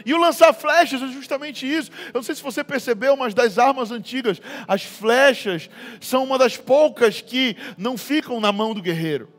E 0.05 0.13
o 0.13 0.19
lançar 0.19 0.53
flechas 0.53 1.03
é 1.03 1.09
justamente 1.09 1.67
isso. 1.67 1.91
Eu 2.09 2.15
não 2.15 2.23
sei 2.23 2.35
se 2.35 2.43
você 2.43 2.63
percebeu, 2.63 3.17
mas 3.17 3.35
das 3.35 3.59
armas 3.59 3.91
antigas, 3.91 4.41
as 4.67 4.83
flechas 4.83 5.71
são 6.01 6.25
uma 6.25 6.39
das 6.39 6.57
poucas 6.57 7.21
que 7.21 7.57
não 7.77 7.97
ficam 7.97 8.41
na 8.41 8.53
mão 8.53 8.75
do 8.75 8.83
guerreiro. 8.83 9.33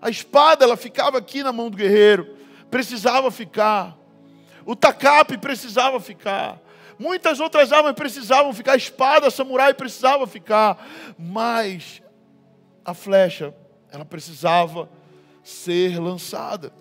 A 0.00 0.08
espada, 0.08 0.64
ela 0.64 0.76
ficava 0.76 1.18
aqui 1.18 1.42
na 1.42 1.52
mão 1.52 1.70
do 1.70 1.76
guerreiro, 1.76 2.36
precisava 2.70 3.30
ficar. 3.30 3.96
O 4.64 4.76
tacape 4.76 5.38
precisava 5.38 5.98
ficar. 6.00 6.60
Muitas 6.98 7.38
outras 7.38 7.72
armas 7.72 7.92
precisavam 7.92 8.52
ficar, 8.52 8.72
a 8.72 8.76
espada, 8.76 9.28
a 9.28 9.30
samurai 9.30 9.72
precisava 9.72 10.26
ficar, 10.26 10.84
mas 11.16 12.02
a 12.84 12.92
flecha, 12.92 13.54
ela 13.92 14.04
precisava 14.04 14.90
ser 15.44 16.00
lançada. 16.00 16.72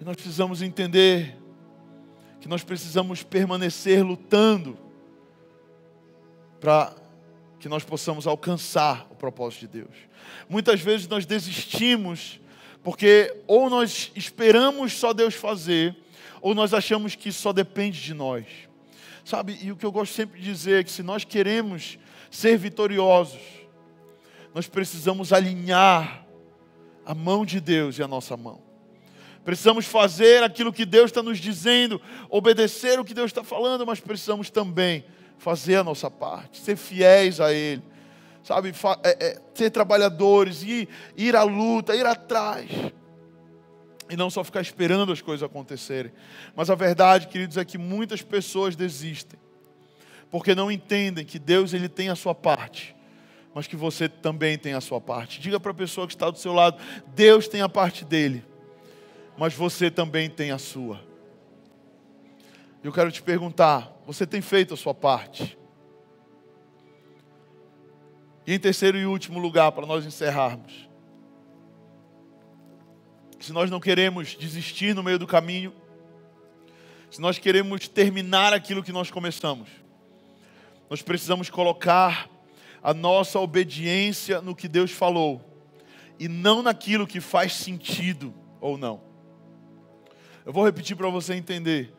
E 0.00 0.04
nós 0.04 0.16
precisamos 0.16 0.62
entender 0.62 1.36
que 2.40 2.48
nós 2.48 2.62
precisamos 2.62 3.22
permanecer 3.22 4.04
lutando 4.04 4.78
para 6.60 6.94
que 7.58 7.68
nós 7.68 7.82
possamos 7.82 8.26
alcançar 8.26 9.06
o 9.10 9.14
propósito 9.14 9.60
de 9.60 9.78
Deus. 9.80 9.96
Muitas 10.48 10.80
vezes 10.80 11.08
nós 11.08 11.26
desistimos 11.26 12.40
porque 12.86 13.34
ou 13.48 13.68
nós 13.68 14.12
esperamos 14.14 14.92
só 14.92 15.12
Deus 15.12 15.34
fazer, 15.34 15.96
ou 16.40 16.54
nós 16.54 16.72
achamos 16.72 17.16
que 17.16 17.32
só 17.32 17.52
depende 17.52 18.00
de 18.00 18.14
nós. 18.14 18.46
Sabe, 19.24 19.58
e 19.60 19.72
o 19.72 19.76
que 19.76 19.84
eu 19.84 19.90
gosto 19.90 20.14
sempre 20.14 20.38
de 20.38 20.44
dizer 20.46 20.80
é 20.80 20.84
que 20.84 20.92
se 20.92 21.02
nós 21.02 21.24
queremos 21.24 21.98
ser 22.30 22.56
vitoriosos, 22.56 23.40
nós 24.54 24.68
precisamos 24.68 25.32
alinhar 25.32 26.24
a 27.04 27.12
mão 27.12 27.44
de 27.44 27.60
Deus 27.60 27.98
e 27.98 28.04
a 28.04 28.06
nossa 28.06 28.36
mão. 28.36 28.65
Precisamos 29.46 29.86
fazer 29.86 30.42
aquilo 30.42 30.72
que 30.72 30.84
Deus 30.84 31.04
está 31.04 31.22
nos 31.22 31.38
dizendo, 31.38 32.02
obedecer 32.28 32.98
o 32.98 33.04
que 33.04 33.14
Deus 33.14 33.26
está 33.30 33.44
falando, 33.44 33.86
mas 33.86 34.00
precisamos 34.00 34.50
também 34.50 35.04
fazer 35.38 35.76
a 35.76 35.84
nossa 35.84 36.10
parte, 36.10 36.58
ser 36.58 36.74
fiéis 36.74 37.40
a 37.40 37.52
Ele, 37.52 37.80
sabe? 38.42 38.74
É, 39.04 39.24
é, 39.24 39.42
ser 39.54 39.70
trabalhadores, 39.70 40.64
ir, 40.64 40.88
ir 41.16 41.36
à 41.36 41.44
luta, 41.44 41.94
ir 41.94 42.04
atrás. 42.04 42.68
E 44.10 44.16
não 44.16 44.30
só 44.30 44.42
ficar 44.42 44.62
esperando 44.62 45.12
as 45.12 45.22
coisas 45.22 45.48
acontecerem. 45.48 46.10
Mas 46.56 46.68
a 46.68 46.74
verdade, 46.74 47.28
queridos, 47.28 47.56
é 47.56 47.64
que 47.64 47.78
muitas 47.78 48.22
pessoas 48.22 48.74
desistem, 48.74 49.38
porque 50.28 50.56
não 50.56 50.72
entendem 50.72 51.24
que 51.24 51.38
Deus 51.38 51.72
ele 51.72 51.88
tem 51.88 52.08
a 52.08 52.16
sua 52.16 52.34
parte, 52.34 52.96
mas 53.54 53.68
que 53.68 53.76
você 53.76 54.08
também 54.08 54.58
tem 54.58 54.74
a 54.74 54.80
sua 54.80 55.00
parte. 55.00 55.38
Diga 55.38 55.60
para 55.60 55.70
a 55.70 55.74
pessoa 55.74 56.04
que 56.08 56.14
está 56.14 56.30
do 56.30 56.36
seu 56.36 56.52
lado: 56.52 56.82
Deus 57.14 57.46
tem 57.46 57.60
a 57.60 57.68
parte 57.68 58.04
dele 58.04 58.42
mas 59.38 59.54
você 59.54 59.90
também 59.90 60.30
tem 60.30 60.50
a 60.50 60.58
sua. 60.58 61.00
Eu 62.82 62.92
quero 62.92 63.10
te 63.10 63.22
perguntar: 63.22 63.92
você 64.06 64.26
tem 64.26 64.40
feito 64.40 64.74
a 64.74 64.76
sua 64.76 64.94
parte? 64.94 65.58
E 68.46 68.54
em 68.54 68.58
terceiro 68.58 68.96
e 68.96 69.04
último 69.04 69.40
lugar, 69.40 69.72
para 69.72 69.86
nós 69.86 70.06
encerrarmos, 70.06 70.88
se 73.40 73.52
nós 73.52 73.70
não 73.70 73.80
queremos 73.80 74.36
desistir 74.36 74.94
no 74.94 75.02
meio 75.02 75.18
do 75.18 75.26
caminho, 75.26 75.72
se 77.10 77.20
nós 77.20 77.38
queremos 77.38 77.88
terminar 77.88 78.52
aquilo 78.52 78.82
que 78.82 78.92
nós 78.92 79.10
começamos, 79.10 79.68
nós 80.88 81.02
precisamos 81.02 81.50
colocar 81.50 82.30
a 82.82 82.94
nossa 82.94 83.40
obediência 83.40 84.40
no 84.40 84.54
que 84.54 84.68
Deus 84.68 84.92
falou 84.92 85.44
e 86.20 86.28
não 86.28 86.62
naquilo 86.62 87.06
que 87.06 87.20
faz 87.20 87.52
sentido 87.52 88.32
ou 88.60 88.78
não. 88.78 89.15
Eu 90.46 90.52
vou 90.52 90.64
repetir 90.64 90.96
para 90.96 91.08
você 91.08 91.34
entender. 91.34 91.92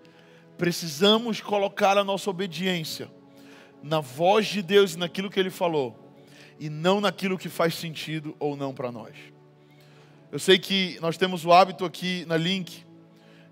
Precisamos 0.58 1.42
colocar 1.42 1.98
a 1.98 2.04
nossa 2.04 2.30
obediência 2.30 3.12
na 3.84 4.00
voz 4.00 4.48
de 4.48 4.62
Deus 4.62 4.94
e 4.94 4.98
naquilo 4.98 5.30
que 5.30 5.38
Ele 5.38 5.50
falou, 5.50 6.16
e 6.58 6.70
não 6.70 7.02
naquilo 7.02 7.38
que 7.38 7.50
faz 7.50 7.76
sentido 7.76 8.34
ou 8.40 8.56
não 8.56 8.74
para 8.74 8.90
nós. 8.90 9.14
Eu 10.32 10.40
sei 10.40 10.58
que 10.58 10.98
nós 11.02 11.18
temos 11.18 11.44
o 11.44 11.52
hábito 11.52 11.84
aqui 11.84 12.24
na 12.26 12.38
Link 12.38 12.86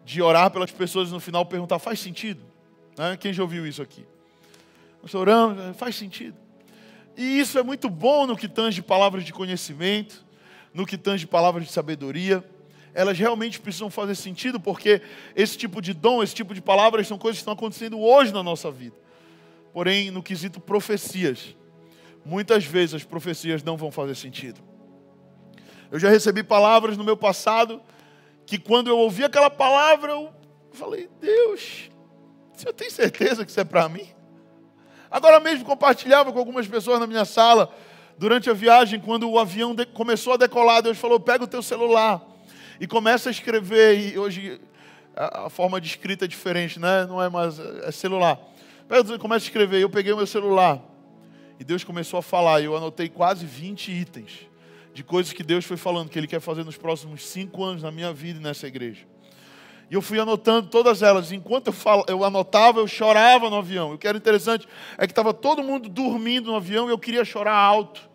de 0.06 0.22
orar 0.22 0.50
pelas 0.50 0.72
pessoas 0.72 1.10
e 1.10 1.12
no 1.12 1.20
final 1.20 1.46
perguntar: 1.46 1.78
faz 1.78 2.00
sentido? 2.00 2.41
Né? 2.98 3.18
Quem 3.18 3.34
já 3.34 3.43
ouviu 3.43 3.68
isso 3.68 3.82
aqui? 3.82 4.06
Nós 5.04 5.14
oramos, 5.14 5.62
é, 5.62 5.74
faz 5.74 5.98
sentido. 5.98 6.38
E 7.18 7.38
isso 7.38 7.60
é 7.60 7.64
muito 7.64 7.89
bom 7.89 8.26
no 8.26 8.38
que 8.38 8.48
tange 8.48 8.82
palavras 8.82 9.26
de 9.26 9.34
conhecimento, 9.34 10.26
no 10.74 10.86
que 10.86 10.98
tange 10.98 11.28
palavras 11.28 11.66
de 11.66 11.72
sabedoria 11.74 12.41
elas 12.96 13.20
realmente 13.20 13.60
precisam 13.60 13.89
fazer 13.89 14.16
sentido, 14.16 14.58
porque 14.58 15.02
esse 15.36 15.58
tipo 15.58 15.82
de 15.82 15.93
dom, 15.93 16.24
esse 16.24 16.34
tipo 16.34 16.54
de 16.54 16.62
palavras 16.62 17.06
são 17.06 17.18
coisas 17.18 17.38
que 17.38 17.41
estão 17.41 17.54
acontecendo 17.54 18.00
hoje 18.00 18.34
na 18.34 18.41
nossa 18.41 18.72
vida. 18.72 18.96
Porém, 19.74 20.10
no 20.10 20.24
quesito 20.24 20.62
profecias, 20.62 21.54
muitas 22.24 22.64
vezes 22.64 22.96
as 22.96 23.04
profecias 23.04 23.62
não 23.62 23.76
vão 23.76 23.91
fazer 23.91 24.16
sentido. 24.16 24.62
Eu 25.91 26.00
já 26.00 26.10
recebi 26.10 26.41
palavras 26.41 26.96
no 26.96 27.04
meu 27.04 27.18
passado 27.18 27.82
que 28.46 28.58
quando 28.58 28.88
eu 28.88 28.98
ouvi 28.98 29.26
aquela 29.26 29.50
palavra, 29.50 30.14
eu 30.14 30.32
falei: 30.72 31.10
Deus, 31.20 31.91
você 32.54 32.72
tem 32.72 32.89
certeza 32.89 33.43
que 33.43 33.52
isso 33.52 33.60
é 33.60 33.66
para 33.66 33.89
mim? 33.89 34.08
Agora 35.12 35.41
mesmo 35.41 35.66
compartilhava 35.66 36.32
com 36.32 36.39
algumas 36.39 36.66
pessoas 36.66 36.98
na 36.98 37.06
minha 37.06 37.26
sala, 37.26 37.76
durante 38.18 38.50
a 38.50 38.54
viagem, 38.54 39.02
quando 39.02 39.30
o 39.30 39.38
avião 39.38 39.76
começou 39.93 40.32
a 40.32 40.38
decolar, 40.38 40.82
Deus 40.82 40.98
falou: 40.98 41.20
pega 41.20 41.43
o 41.43 41.48
teu 41.48 41.62
celular 41.62 42.35
e 42.80 42.88
começa 42.88 43.30
a 43.30 43.32
escrever, 43.32 44.14
e 44.14 44.18
hoje 44.18 44.60
a, 45.16 45.50
forma 45.50 45.80
de 45.80 45.88
escrita 45.88 46.26
é 46.26 46.28
diferente, 46.28 46.80
né? 46.80 47.06
não 47.06 47.22
é 47.22 47.30
mais 47.30 47.60
é 47.60 47.92
celular. 47.92 48.40
Começa 49.20 49.46
a 49.46 49.48
escrever, 49.48 49.82
eu 49.82 49.90
peguei 49.90 50.14
o 50.14 50.18
meu 50.18 50.28
celular, 50.28 50.82
e 51.60 51.64
Deus 51.64 51.84
começou 51.84 52.20
a 52.20 52.22
falar, 52.22 52.62
e 52.62 52.66
eu 52.66 52.76
anotei 52.76 53.10
quase 53.10 53.46
20 53.46 53.92
itens 53.92 54.48
de 54.94 55.04
coisas 55.04 55.34
que 55.34 55.44
Deus 55.44 55.66
foi 55.66 55.78
falando, 55.78 56.10
que 56.10 56.18
Ele 56.18 56.28
quer 56.28 56.40
fazer 56.40 56.64
nos 56.64 56.78
próximos 56.78 57.26
cinco 57.26 57.64
anos 57.64 57.84
na 57.84 57.92
minha 57.92 58.14
vida 58.14 58.40
e 58.40 58.44
nessa 58.44 58.66
igreja. 58.68 59.06
E 59.90 59.94
eu 59.94 60.02
fui 60.02 60.20
anotando 60.20 60.70
todas 60.70 61.04
elas. 61.04 61.32
Enquanto 61.32 61.68
eu, 61.68 61.74
fal... 61.74 62.06
eu 62.08 62.24
anotava, 62.24 62.80
eu 62.80 62.88
chorava 62.88 63.50
no 63.50 63.58
avião. 63.58 63.94
O 63.94 63.98
que 63.98 64.08
era 64.08 64.18
interessante 64.18 64.68
é 64.98 65.06
que 65.06 65.12
estava 65.12 65.34
todo 65.34 65.64
mundo 65.64 65.90
dormindo 65.90 66.52
no 66.52 66.56
avião 66.56 66.88
e 66.88 66.92
eu 66.92 66.98
queria 66.98 67.24
chorar 67.24 67.56
alto. 67.56 68.10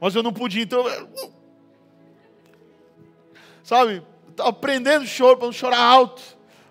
Mas 0.00 0.14
eu 0.14 0.22
não 0.22 0.32
podia. 0.32 0.62
Então, 0.62 0.86
eu 0.86 1.32
sabe, 3.64 4.02
aprendendo 4.38 5.06
choro 5.06 5.38
para 5.38 5.46
não 5.46 5.52
chorar 5.52 5.80
alto, 5.80 6.22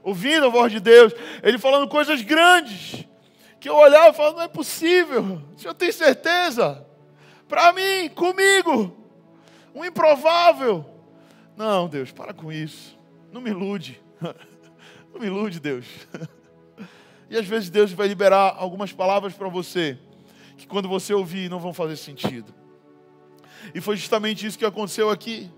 ouvindo 0.02 0.46
a 0.46 0.50
voz 0.50 0.72
de 0.72 0.80
Deus, 0.80 1.12
ele 1.41 1.58
falando 1.58 1.89
coisas 1.89 2.22
grandes, 2.22 3.06
que 3.60 3.68
eu 3.68 3.76
olhava 3.76 4.10
e 4.10 4.14
falava, 4.14 4.36
não 4.38 4.44
é 4.44 4.48
possível, 4.48 5.41
o 5.54 5.60
senhor 5.60 5.74
tem 5.74 5.91
certeza? 5.91 6.86
Para 7.50 7.74
mim, 7.74 8.10
comigo, 8.14 8.96
um 9.74 9.84
improvável. 9.84 10.86
Não, 11.58 11.88
Deus, 11.89 12.12
para 12.12 12.34
com 12.34 12.52
isso, 12.52 12.98
não 13.32 13.41
me 13.41 13.50
ilude, 13.50 14.00
não 15.12 15.20
me 15.20 15.26
ilude, 15.26 15.60
Deus. 15.60 15.86
E 17.30 17.38
às 17.38 17.48
vezes 17.48 17.68
Deus 17.72 17.91
vai 17.91 18.08
liberar 18.08 18.54
algumas 18.60 18.91
palavras 18.91 19.34
para 19.34 19.50
você, 19.50 19.98
que 20.56 20.68
quando 20.68 20.88
você 20.88 21.16
ouvir 21.16 21.50
não 21.50 21.58
vão 21.58 21.74
fazer 21.74 21.96
sentido. 21.96 22.54
E 23.74 23.82
foi 23.82 23.98
justamente 23.98 24.46
isso 24.46 24.60
que 24.60 24.66
aconteceu 24.66 25.10
aqui. 25.10 25.50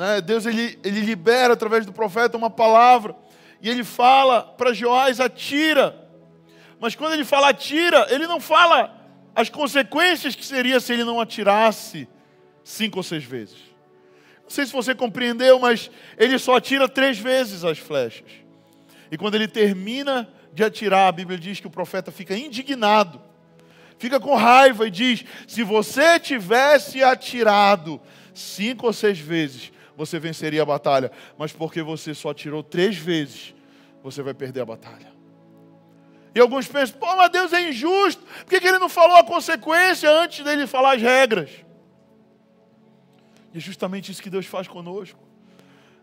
Né? 0.00 0.18
Deus 0.22 0.46
ele, 0.46 0.78
ele 0.82 1.02
libera 1.02 1.52
através 1.52 1.84
do 1.84 1.92
profeta 1.92 2.34
uma 2.34 2.48
palavra 2.48 3.14
e 3.60 3.68
ele 3.68 3.84
fala 3.84 4.40
para 4.40 4.72
Joás: 4.72 5.20
atira. 5.20 6.08
Mas 6.80 6.94
quando 6.94 7.12
ele 7.12 7.24
fala 7.24 7.50
atira, 7.50 8.06
ele 8.08 8.26
não 8.26 8.40
fala 8.40 8.98
as 9.36 9.50
consequências 9.50 10.34
que 10.34 10.42
seria 10.42 10.80
se 10.80 10.94
ele 10.94 11.04
não 11.04 11.20
atirasse 11.20 12.08
cinco 12.64 12.96
ou 12.96 13.02
seis 13.02 13.24
vezes. 13.24 13.58
Não 14.42 14.48
sei 14.48 14.64
se 14.64 14.72
você 14.72 14.94
compreendeu, 14.94 15.58
mas 15.58 15.90
ele 16.16 16.38
só 16.38 16.56
atira 16.56 16.88
três 16.88 17.18
vezes 17.18 17.62
as 17.62 17.76
flechas. 17.76 18.30
E 19.12 19.18
quando 19.18 19.34
ele 19.34 19.46
termina 19.46 20.26
de 20.54 20.64
atirar, 20.64 21.08
a 21.08 21.12
Bíblia 21.12 21.38
diz 21.38 21.60
que 21.60 21.66
o 21.66 21.70
profeta 21.70 22.10
fica 22.10 22.34
indignado, 22.34 23.20
fica 23.98 24.18
com 24.18 24.34
raiva 24.34 24.86
e 24.86 24.90
diz: 24.90 25.26
se 25.46 25.62
você 25.62 26.18
tivesse 26.18 27.02
atirado 27.02 28.00
cinco 28.32 28.86
ou 28.86 28.94
seis 28.94 29.18
vezes, 29.18 29.70
você 30.00 30.18
venceria 30.18 30.62
a 30.62 30.64
batalha, 30.64 31.12
mas 31.36 31.52
porque 31.52 31.82
você 31.82 32.14
só 32.14 32.32
tirou 32.32 32.62
três 32.62 32.96
vezes, 32.96 33.54
você 34.02 34.22
vai 34.22 34.32
perder 34.32 34.62
a 34.62 34.64
batalha. 34.64 35.12
E 36.34 36.40
alguns 36.40 36.66
pensam, 36.66 36.98
pô, 36.98 37.16
mas 37.16 37.30
Deus 37.30 37.52
é 37.52 37.68
injusto, 37.68 38.22
por 38.22 38.46
que, 38.46 38.60
que 38.60 38.66
ele 38.66 38.78
não 38.78 38.88
falou 38.88 39.18
a 39.18 39.24
consequência 39.24 40.10
antes 40.10 40.42
dele 40.42 40.66
falar 40.66 40.94
as 40.96 41.02
regras? 41.02 41.50
E 43.52 43.58
é 43.58 43.60
justamente 43.60 44.10
isso 44.10 44.22
que 44.22 44.30
Deus 44.30 44.46
faz 44.46 44.66
conosco. 44.66 45.18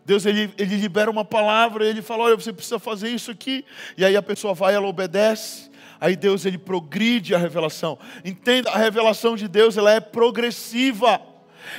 Deus 0.05 0.27
ele, 0.27 0.53
ele 0.59 0.75
libera 0.75 1.09
uma 1.09 1.25
palavra, 1.25 1.83
ele 1.83 2.03
fala: 2.03 2.25
olha, 2.25 2.35
você 2.35 2.53
precisa 2.53 2.77
fazer 2.77 3.09
isso 3.09 3.31
aqui, 3.31 3.65
e 3.97 4.05
aí 4.05 4.15
a 4.15 4.21
pessoa 4.21 4.53
vai, 4.53 4.75
ela 4.75 4.85
obedece. 4.85 5.71
Aí 5.99 6.15
Deus 6.15 6.45
ele 6.45 6.59
progride 6.59 7.33
a 7.33 7.39
revelação. 7.39 7.97
Entenda, 8.23 8.69
a 8.69 8.77
revelação 8.77 9.35
de 9.35 9.47
Deus 9.47 9.75
ela 9.75 9.91
é 9.91 9.99
progressiva. 9.99 11.19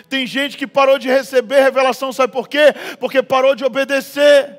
Tem 0.09 0.27
gente 0.27 0.57
que 0.57 0.67
parou 0.67 0.99
de 0.99 1.09
receber 1.09 1.61
revelação, 1.61 2.13
sabe 2.13 2.33
por 2.33 2.49
quê? 2.49 2.75
Porque 2.99 3.23
parou 3.23 3.55
de 3.55 3.65
obedecer. 3.65 4.59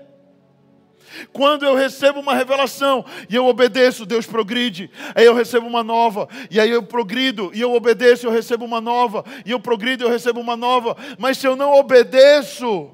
Quando 1.34 1.66
eu 1.66 1.76
recebo 1.76 2.20
uma 2.20 2.36
revelação 2.36 3.04
e 3.30 3.36
eu 3.36 3.46
obedeço, 3.46 4.06
Deus 4.06 4.26
progride. 4.26 4.90
Aí 5.16 5.26
eu 5.26 5.34
recebo 5.34 5.68
uma 5.68 5.84
nova, 5.84 6.28
e 6.50 6.60
aí 6.60 6.70
eu 6.70 6.84
progrido, 6.84 7.52
e 7.54 7.62
eu 7.62 7.74
obedeço, 7.74 8.28
eu 8.28 8.32
recebo 8.32 8.66
uma 8.66 8.80
nova, 8.80 9.24
e 9.46 9.52
eu 9.52 9.60
progrido, 9.60 10.04
eu 10.04 10.10
recebo 10.10 10.40
uma 10.40 10.56
nova. 10.56 10.96
Mas 11.18 11.38
se 11.38 11.48
eu 11.48 11.56
não 11.56 11.74
obedeço, 11.74 12.92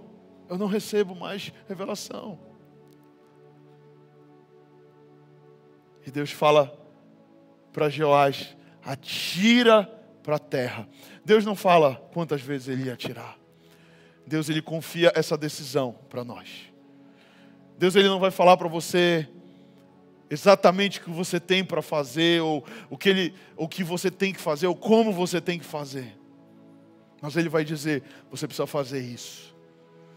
eu 0.50 0.58
não 0.58 0.68
recebo 0.68 1.16
mais 1.16 1.52
revelação. 1.68 2.40
E 6.06 6.12
Deus 6.12 6.32
fala 6.32 6.78
para 7.74 7.90
Joás: 7.90 8.56
atira 8.84 9.90
para 10.26 10.38
a 10.38 10.40
terra. 10.40 10.90
Deus 11.24 11.46
não 11.46 11.56
fala 11.56 11.96
quantas 12.12 12.42
vezes 12.42 12.68
ele 12.68 12.86
ia 12.86 12.96
tirar. 12.96 13.38
Deus 14.26 14.50
ele 14.50 14.62
confia 14.62 15.12
essa 15.16 15.38
decisão 15.38 15.96
para 16.10 16.24
nós. 16.24 16.74
Deus 17.78 17.96
ele 17.96 18.08
não 18.08 18.20
vai 18.20 18.32
falar 18.32 18.58
para 18.58 18.68
você 18.68 19.30
exatamente 20.30 21.00
o 21.00 21.04
que 21.04 21.10
você 21.12 21.40
tem 21.40 21.64
para 21.64 21.82
fazer, 21.82 22.42
ou 22.42 22.66
o 22.90 22.98
que, 22.98 23.10
ele, 23.10 23.34
o 23.56 23.68
que 23.68 23.84
você 23.84 24.10
tem 24.10 24.34
que 24.34 24.42
fazer, 24.42 24.66
ou 24.66 24.76
como 24.76 25.14
você 25.14 25.40
tem 25.40 25.60
que 25.60 25.66
fazer. 25.66 26.18
Mas 27.22 27.36
Ele 27.36 27.50
vai 27.50 27.64
dizer: 27.64 28.04
você 28.30 28.48
precisa 28.48 28.66
fazer 28.66 29.00
isso. 29.00 29.56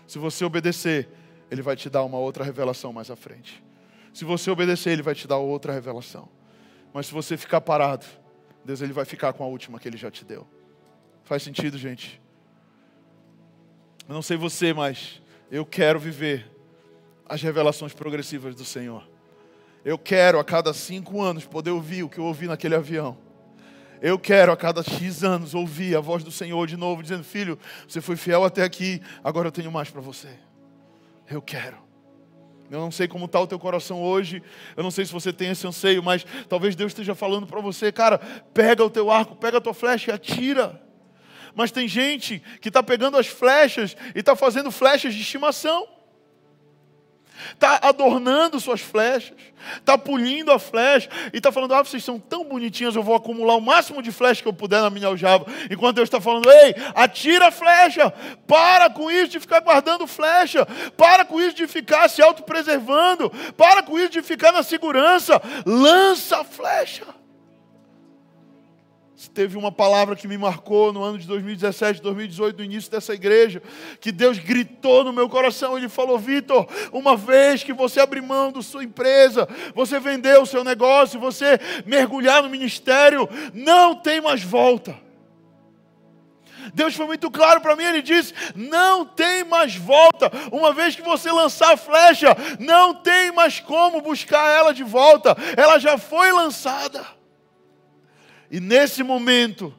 Se 0.06 0.18
você 0.18 0.44
obedecer, 0.44 1.08
Ele 1.50 1.62
vai 1.62 1.76
te 1.76 1.90
dar 1.90 2.02
uma 2.04 2.18
outra 2.18 2.42
revelação 2.42 2.92
mais 2.92 3.10
à 3.10 3.16
frente. 3.16 3.62
Se 4.12 4.24
você 4.24 4.50
obedecer, 4.50 4.90
Ele 4.90 5.02
vai 5.02 5.14
te 5.14 5.28
dar 5.28 5.36
outra 5.36 5.72
revelação. 5.72 6.28
Mas 6.92 7.06
se 7.06 7.12
você 7.12 7.36
ficar 7.36 7.60
parado, 7.60 8.06
Deus 8.68 8.82
ele 8.82 8.92
vai 8.92 9.06
ficar 9.06 9.32
com 9.32 9.42
a 9.42 9.46
última 9.46 9.80
que 9.80 9.88
Ele 9.88 9.96
já 9.96 10.10
te 10.10 10.26
deu. 10.26 10.46
Faz 11.24 11.42
sentido, 11.42 11.78
gente? 11.78 12.20
Eu 14.06 14.12
não 14.14 14.20
sei 14.20 14.36
você, 14.36 14.74
mas 14.74 15.22
eu 15.50 15.64
quero 15.64 15.98
viver 15.98 16.46
as 17.26 17.40
revelações 17.40 17.94
progressivas 17.94 18.54
do 18.54 18.66
Senhor. 18.66 19.08
Eu 19.82 19.96
quero 19.96 20.38
a 20.38 20.44
cada 20.44 20.74
cinco 20.74 21.22
anos 21.22 21.46
poder 21.46 21.70
ouvir 21.70 22.02
o 22.02 22.10
que 22.10 22.18
eu 22.18 22.24
ouvi 22.24 22.46
naquele 22.46 22.74
avião. 22.74 23.16
Eu 24.02 24.18
quero 24.18 24.52
a 24.52 24.56
cada 24.56 24.82
X 24.82 25.24
anos 25.24 25.54
ouvir 25.54 25.96
a 25.96 26.00
voz 26.00 26.22
do 26.22 26.30
Senhor 26.30 26.66
de 26.66 26.76
novo, 26.76 27.02
dizendo: 27.02 27.24
Filho, 27.24 27.58
você 27.88 28.02
foi 28.02 28.16
fiel 28.16 28.44
até 28.44 28.64
aqui, 28.64 29.00
agora 29.24 29.48
eu 29.48 29.52
tenho 29.52 29.72
mais 29.72 29.88
para 29.88 30.02
você. 30.02 30.28
Eu 31.26 31.40
quero. 31.40 31.87
Eu 32.70 32.80
não 32.80 32.90
sei 32.90 33.08
como 33.08 33.24
está 33.24 33.40
o 33.40 33.46
teu 33.46 33.58
coração 33.58 34.02
hoje, 34.02 34.42
eu 34.76 34.82
não 34.82 34.90
sei 34.90 35.04
se 35.06 35.12
você 35.12 35.32
tem 35.32 35.50
esse 35.50 35.66
anseio, 35.66 36.02
mas 36.02 36.26
talvez 36.48 36.76
Deus 36.76 36.90
esteja 36.90 37.14
falando 37.14 37.46
para 37.46 37.60
você, 37.60 37.90
cara, 37.90 38.18
pega 38.52 38.84
o 38.84 38.90
teu 38.90 39.10
arco, 39.10 39.34
pega 39.36 39.58
a 39.58 39.60
tua 39.60 39.74
flecha 39.74 40.10
e 40.10 40.14
atira. 40.14 40.80
Mas 41.54 41.70
tem 41.70 41.88
gente 41.88 42.42
que 42.60 42.68
está 42.68 42.82
pegando 42.82 43.16
as 43.16 43.26
flechas 43.26 43.96
e 44.14 44.20
está 44.20 44.36
fazendo 44.36 44.70
flechas 44.70 45.14
de 45.14 45.22
estimação 45.22 45.97
está 47.52 47.78
adornando 47.82 48.60
suas 48.60 48.80
flechas, 48.80 49.36
está 49.76 49.96
polindo 49.96 50.50
a 50.52 50.58
flecha 50.58 51.08
e 51.32 51.38
está 51.38 51.52
falando: 51.52 51.74
Ah, 51.74 51.82
vocês 51.82 52.04
são 52.04 52.18
tão 52.18 52.44
bonitinhas, 52.44 52.96
eu 52.96 53.02
vou 53.02 53.14
acumular 53.14 53.56
o 53.56 53.60
máximo 53.60 54.02
de 54.02 54.12
flecha 54.12 54.42
que 54.42 54.48
eu 54.48 54.52
puder 54.52 54.80
na 54.80 54.90
minha 54.90 55.06
aljava. 55.06 55.46
Enquanto 55.70 55.96
Deus 55.96 56.06
está 56.06 56.20
falando: 56.20 56.50
Ei, 56.50 56.74
atira 56.94 57.48
a 57.48 57.50
flecha, 57.50 58.10
para 58.46 58.90
com 58.90 59.10
isso 59.10 59.28
de 59.28 59.40
ficar 59.40 59.60
guardando 59.60 60.06
flecha, 60.06 60.66
para 60.96 61.24
com 61.24 61.40
isso 61.40 61.56
de 61.56 61.66
ficar 61.66 62.08
se 62.08 62.22
autopreservando, 62.22 63.30
para 63.56 63.82
com 63.82 63.98
isso 63.98 64.10
de 64.10 64.22
ficar 64.22 64.52
na 64.52 64.62
segurança, 64.62 65.40
lança 65.64 66.40
a 66.40 66.44
flecha 66.44 67.17
teve 69.26 69.56
uma 69.56 69.72
palavra 69.72 70.14
que 70.14 70.28
me 70.28 70.38
marcou 70.38 70.92
no 70.92 71.02
ano 71.02 71.18
de 71.18 71.26
2017, 71.26 72.00
2018, 72.00 72.58
no 72.58 72.64
início 72.64 72.90
dessa 72.90 73.14
igreja, 73.14 73.60
que 74.00 74.12
Deus 74.12 74.38
gritou 74.38 75.02
no 75.02 75.12
meu 75.12 75.28
coração. 75.28 75.76
Ele 75.76 75.88
falou: 75.88 76.18
Vitor, 76.18 76.68
uma 76.92 77.16
vez 77.16 77.64
que 77.64 77.72
você 77.72 77.98
abrir 77.98 78.20
mão 78.20 78.52
da 78.52 78.62
sua 78.62 78.84
empresa, 78.84 79.48
você 79.74 79.98
vendeu 79.98 80.42
o 80.42 80.46
seu 80.46 80.62
negócio, 80.62 81.18
você 81.18 81.58
mergulhar 81.84 82.42
no 82.42 82.50
ministério, 82.50 83.28
não 83.52 83.96
tem 83.96 84.20
mais 84.20 84.42
volta. 84.42 84.94
Deus 86.74 86.94
foi 86.94 87.06
muito 87.06 87.30
claro 87.30 87.60
para 87.60 87.74
mim, 87.74 87.84
ele 87.84 88.02
disse: 88.02 88.32
não 88.54 89.04
tem 89.04 89.42
mais 89.44 89.74
volta. 89.74 90.30
Uma 90.52 90.72
vez 90.72 90.94
que 90.94 91.02
você 91.02 91.32
lançar 91.32 91.74
a 91.74 91.76
flecha, 91.76 92.36
não 92.60 92.94
tem 92.94 93.32
mais 93.32 93.58
como 93.58 94.00
buscar 94.00 94.48
ela 94.50 94.72
de 94.72 94.84
volta, 94.84 95.36
ela 95.56 95.78
já 95.78 95.98
foi 95.98 96.30
lançada. 96.30 97.17
E 98.50 98.60
nesse 98.60 99.02
momento, 99.02 99.74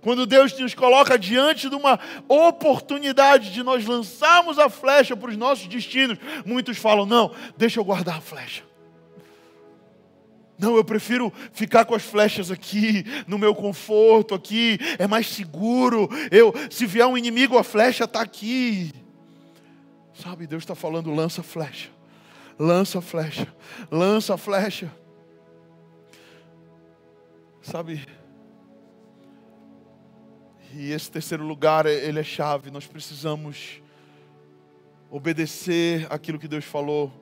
quando 0.00 0.26
Deus 0.26 0.58
nos 0.58 0.74
coloca 0.74 1.18
diante 1.18 1.68
de 1.68 1.74
uma 1.74 1.98
oportunidade 2.28 3.52
de 3.52 3.62
nós 3.62 3.84
lançarmos 3.84 4.58
a 4.58 4.68
flecha 4.68 5.16
para 5.16 5.30
os 5.30 5.36
nossos 5.36 5.66
destinos, 5.66 6.18
muitos 6.44 6.78
falam: 6.78 7.04
não, 7.04 7.34
deixa 7.56 7.80
eu 7.80 7.84
guardar 7.84 8.18
a 8.18 8.20
flecha. 8.20 8.62
Não, 10.58 10.76
eu 10.76 10.84
prefiro 10.84 11.32
ficar 11.52 11.86
com 11.86 11.94
as 11.94 12.02
flechas 12.02 12.50
aqui, 12.50 13.04
no 13.26 13.38
meu 13.38 13.54
conforto 13.54 14.34
aqui, 14.34 14.78
é 14.98 15.06
mais 15.06 15.26
seguro. 15.26 16.06
Eu, 16.30 16.52
se 16.70 16.84
vier 16.84 17.06
um 17.06 17.16
inimigo, 17.16 17.56
a 17.56 17.64
flecha 17.64 18.04
está 18.04 18.20
aqui. 18.20 18.92
Sabe, 20.14 20.46
Deus 20.46 20.62
está 20.62 20.74
falando: 20.74 21.14
lança 21.14 21.40
a 21.40 21.44
flecha, 21.44 21.88
lança 22.58 22.98
a 22.98 23.02
flecha, 23.02 23.48
lança 23.90 24.34
a 24.34 24.38
flecha. 24.38 24.90
Sabe? 27.62 28.06
E 30.72 30.92
esse 30.92 31.10
terceiro 31.10 31.44
lugar, 31.44 31.84
ele 31.84 32.20
é 32.20 32.24
chave. 32.24 32.70
Nós 32.70 32.86
precisamos 32.86 33.82
obedecer 35.10 36.06
aquilo 36.10 36.38
que 36.38 36.48
Deus 36.48 36.64
falou, 36.64 37.12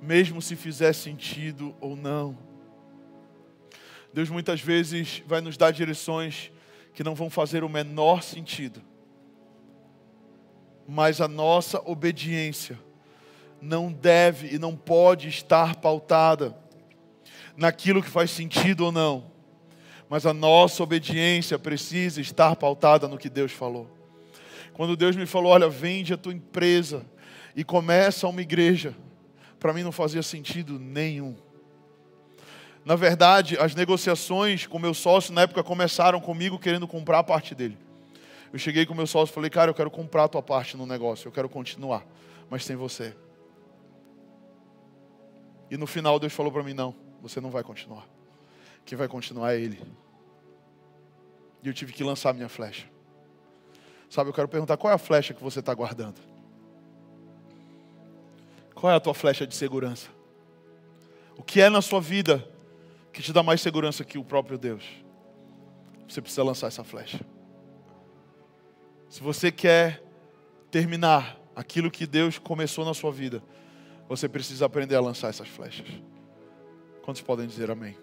mesmo 0.00 0.40
se 0.40 0.56
fizer 0.56 0.92
sentido 0.94 1.74
ou 1.80 1.94
não. 1.94 2.38
Deus 4.14 4.30
muitas 4.30 4.60
vezes 4.60 5.22
vai 5.26 5.40
nos 5.40 5.56
dar 5.56 5.72
direções 5.72 6.50
que 6.94 7.04
não 7.04 7.14
vão 7.14 7.28
fazer 7.28 7.62
o 7.62 7.68
menor 7.68 8.22
sentido. 8.22 8.80
Mas 10.88 11.20
a 11.20 11.28
nossa 11.28 11.80
obediência 11.84 12.78
não 13.60 13.92
deve 13.92 14.54
e 14.54 14.58
não 14.58 14.74
pode 14.74 15.28
estar 15.28 15.76
pautada 15.76 16.56
naquilo 17.56 18.02
que 18.02 18.08
faz 18.08 18.30
sentido 18.30 18.86
ou 18.86 18.92
não 18.92 19.29
mas 20.10 20.26
a 20.26 20.34
nossa 20.34 20.82
obediência 20.82 21.56
precisa 21.56 22.20
estar 22.20 22.56
pautada 22.56 23.06
no 23.06 23.16
que 23.16 23.30
Deus 23.30 23.52
falou. 23.52 23.88
Quando 24.72 24.96
Deus 24.96 25.14
me 25.14 25.24
falou, 25.24 25.52
olha, 25.52 25.68
vende 25.68 26.12
a 26.12 26.16
tua 26.16 26.32
empresa 26.34 27.06
e 27.54 27.62
começa 27.62 28.26
uma 28.26 28.42
igreja, 28.42 28.92
para 29.60 29.72
mim 29.72 29.84
não 29.84 29.92
fazia 29.92 30.20
sentido 30.20 30.80
nenhum. 30.80 31.36
Na 32.84 32.96
verdade, 32.96 33.56
as 33.56 33.76
negociações 33.76 34.66
com 34.66 34.80
meu 34.80 34.94
sócio 34.94 35.32
na 35.32 35.42
época 35.42 35.62
começaram 35.62 36.20
comigo 36.20 36.58
querendo 36.58 36.88
comprar 36.88 37.20
a 37.20 37.24
parte 37.24 37.54
dele. 37.54 37.78
Eu 38.52 38.58
cheguei 38.58 38.84
com 38.84 38.94
meu 38.94 39.06
sócio 39.06 39.32
e 39.32 39.34
falei, 39.34 39.48
cara, 39.48 39.70
eu 39.70 39.74
quero 39.74 39.92
comprar 39.92 40.24
a 40.24 40.28
tua 40.28 40.42
parte 40.42 40.76
no 40.76 40.86
negócio, 40.86 41.28
eu 41.28 41.32
quero 41.32 41.48
continuar, 41.48 42.04
mas 42.50 42.64
sem 42.64 42.74
você. 42.74 43.14
E 45.70 45.76
no 45.76 45.86
final 45.86 46.18
Deus 46.18 46.32
falou 46.32 46.50
para 46.50 46.64
mim, 46.64 46.74
não, 46.74 46.96
você 47.22 47.40
não 47.40 47.50
vai 47.50 47.62
continuar. 47.62 48.19
Quem 48.84 48.96
vai 48.96 49.08
continuar 49.08 49.54
Ele. 49.54 49.80
E 51.62 51.68
eu 51.68 51.74
tive 51.74 51.92
que 51.92 52.02
lançar 52.02 52.32
minha 52.32 52.48
flecha. 52.48 52.88
Sabe, 54.08 54.30
eu 54.30 54.34
quero 54.34 54.48
perguntar: 54.48 54.76
qual 54.76 54.90
é 54.90 54.94
a 54.94 54.98
flecha 54.98 55.32
que 55.32 55.42
você 55.42 55.60
está 55.60 55.72
guardando? 55.72 56.20
Qual 58.74 58.92
é 58.92 58.96
a 58.96 59.00
tua 59.00 59.14
flecha 59.14 59.46
de 59.46 59.54
segurança? 59.54 60.08
O 61.36 61.42
que 61.42 61.60
é 61.60 61.68
na 61.68 61.82
sua 61.82 62.00
vida 62.00 62.46
que 63.12 63.22
te 63.22 63.32
dá 63.32 63.42
mais 63.42 63.60
segurança 63.60 64.04
que 64.04 64.18
o 64.18 64.24
próprio 64.24 64.58
Deus? 64.58 64.84
Você 66.08 66.20
precisa 66.20 66.42
lançar 66.42 66.66
essa 66.66 66.82
flecha. 66.82 67.20
Se 69.08 69.20
você 69.20 69.52
quer 69.52 70.02
terminar 70.70 71.38
aquilo 71.54 71.90
que 71.90 72.06
Deus 72.06 72.38
começou 72.38 72.84
na 72.84 72.94
sua 72.94 73.12
vida, 73.12 73.42
você 74.08 74.28
precisa 74.28 74.66
aprender 74.66 74.96
a 74.96 75.00
lançar 75.00 75.28
essas 75.28 75.48
flechas. 75.48 75.86
Quantos 77.02 77.22
podem 77.22 77.46
dizer 77.46 77.70
amém? 77.70 77.96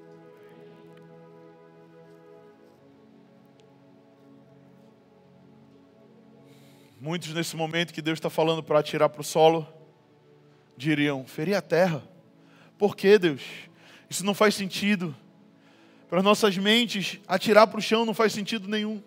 Muitos 6.99 7.33
nesse 7.33 7.55
momento 7.55 7.93
que 7.93 8.01
Deus 8.01 8.17
está 8.17 8.29
falando 8.29 8.63
para 8.63 8.79
atirar 8.79 9.09
para 9.09 9.21
o 9.21 9.23
solo, 9.23 9.67
diriam: 10.75 11.25
ferir 11.25 11.55
a 11.55 11.61
terra. 11.61 12.03
Por 12.77 12.95
que, 12.95 13.17
Deus? 13.17 13.41
Isso 14.09 14.25
não 14.25 14.33
faz 14.33 14.55
sentido. 14.55 15.15
Para 16.09 16.23
nossas 16.23 16.57
mentes, 16.57 17.19
atirar 17.27 17.67
para 17.67 17.79
o 17.79 17.81
chão 17.81 18.05
não 18.05 18.13
faz 18.13 18.31
sentido 18.31 18.67
nenhum. 18.67 19.03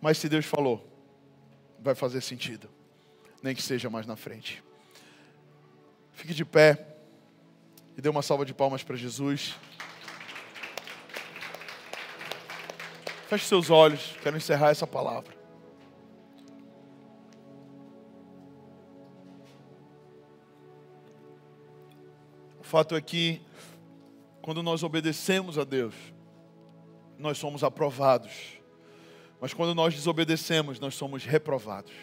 Mas 0.00 0.18
se 0.18 0.28
Deus 0.28 0.44
falou, 0.44 0.84
vai 1.78 1.94
fazer 1.94 2.20
sentido, 2.20 2.68
nem 3.40 3.54
que 3.54 3.62
seja 3.62 3.88
mais 3.88 4.04
na 4.04 4.16
frente. 4.16 4.62
Fique 6.12 6.34
de 6.34 6.44
pé 6.44 6.86
e 7.96 8.00
dê 8.00 8.08
uma 8.08 8.22
salva 8.22 8.44
de 8.44 8.52
palmas 8.52 8.82
para 8.82 8.96
Jesus. 8.96 9.54
Feche 13.32 13.46
seus 13.46 13.70
olhos, 13.70 14.14
quero 14.22 14.36
encerrar 14.36 14.72
essa 14.72 14.86
palavra. 14.86 15.34
O 22.60 22.62
fato 22.62 22.94
é 22.94 23.00
que, 23.00 23.40
quando 24.42 24.62
nós 24.62 24.82
obedecemos 24.82 25.56
a 25.56 25.64
Deus, 25.64 25.94
nós 27.18 27.38
somos 27.38 27.64
aprovados. 27.64 28.32
Mas 29.40 29.54
quando 29.54 29.74
nós 29.74 29.94
desobedecemos, 29.94 30.78
nós 30.78 30.94
somos 30.94 31.24
reprovados. 31.24 31.94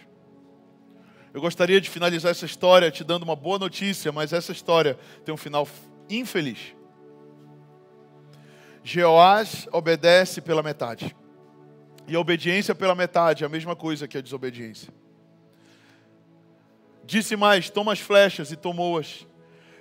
Eu 1.31 1.41
gostaria 1.41 1.79
de 1.79 1.91
finalizar 1.91 2.31
essa 2.31 2.47
história 2.47 2.89
te 2.89 3.03
dando 3.03 3.21
uma 3.21 3.35
boa 3.35 3.59
notícia, 3.59 4.11
mas 4.11 4.33
essa 4.33 4.51
história 4.51 4.97
tem 5.23 5.31
um 5.31 5.37
final 5.37 5.67
infeliz. 6.09 6.73
Jeoás 8.89 9.67
obedece 9.71 10.41
pela 10.41 10.63
metade. 10.63 11.15
E 12.07 12.15
a 12.15 12.19
obediência 12.19 12.73
pela 12.73 12.95
metade 12.95 13.43
é 13.43 13.45
a 13.45 13.49
mesma 13.49 13.75
coisa 13.75 14.07
que 14.07 14.17
a 14.17 14.21
desobediência. 14.21 14.91
Disse 17.05 17.35
mais: 17.35 17.69
Toma 17.69 17.93
as 17.93 17.99
flechas, 17.99 18.51
e 18.51 18.55
tomou-as. 18.55 19.27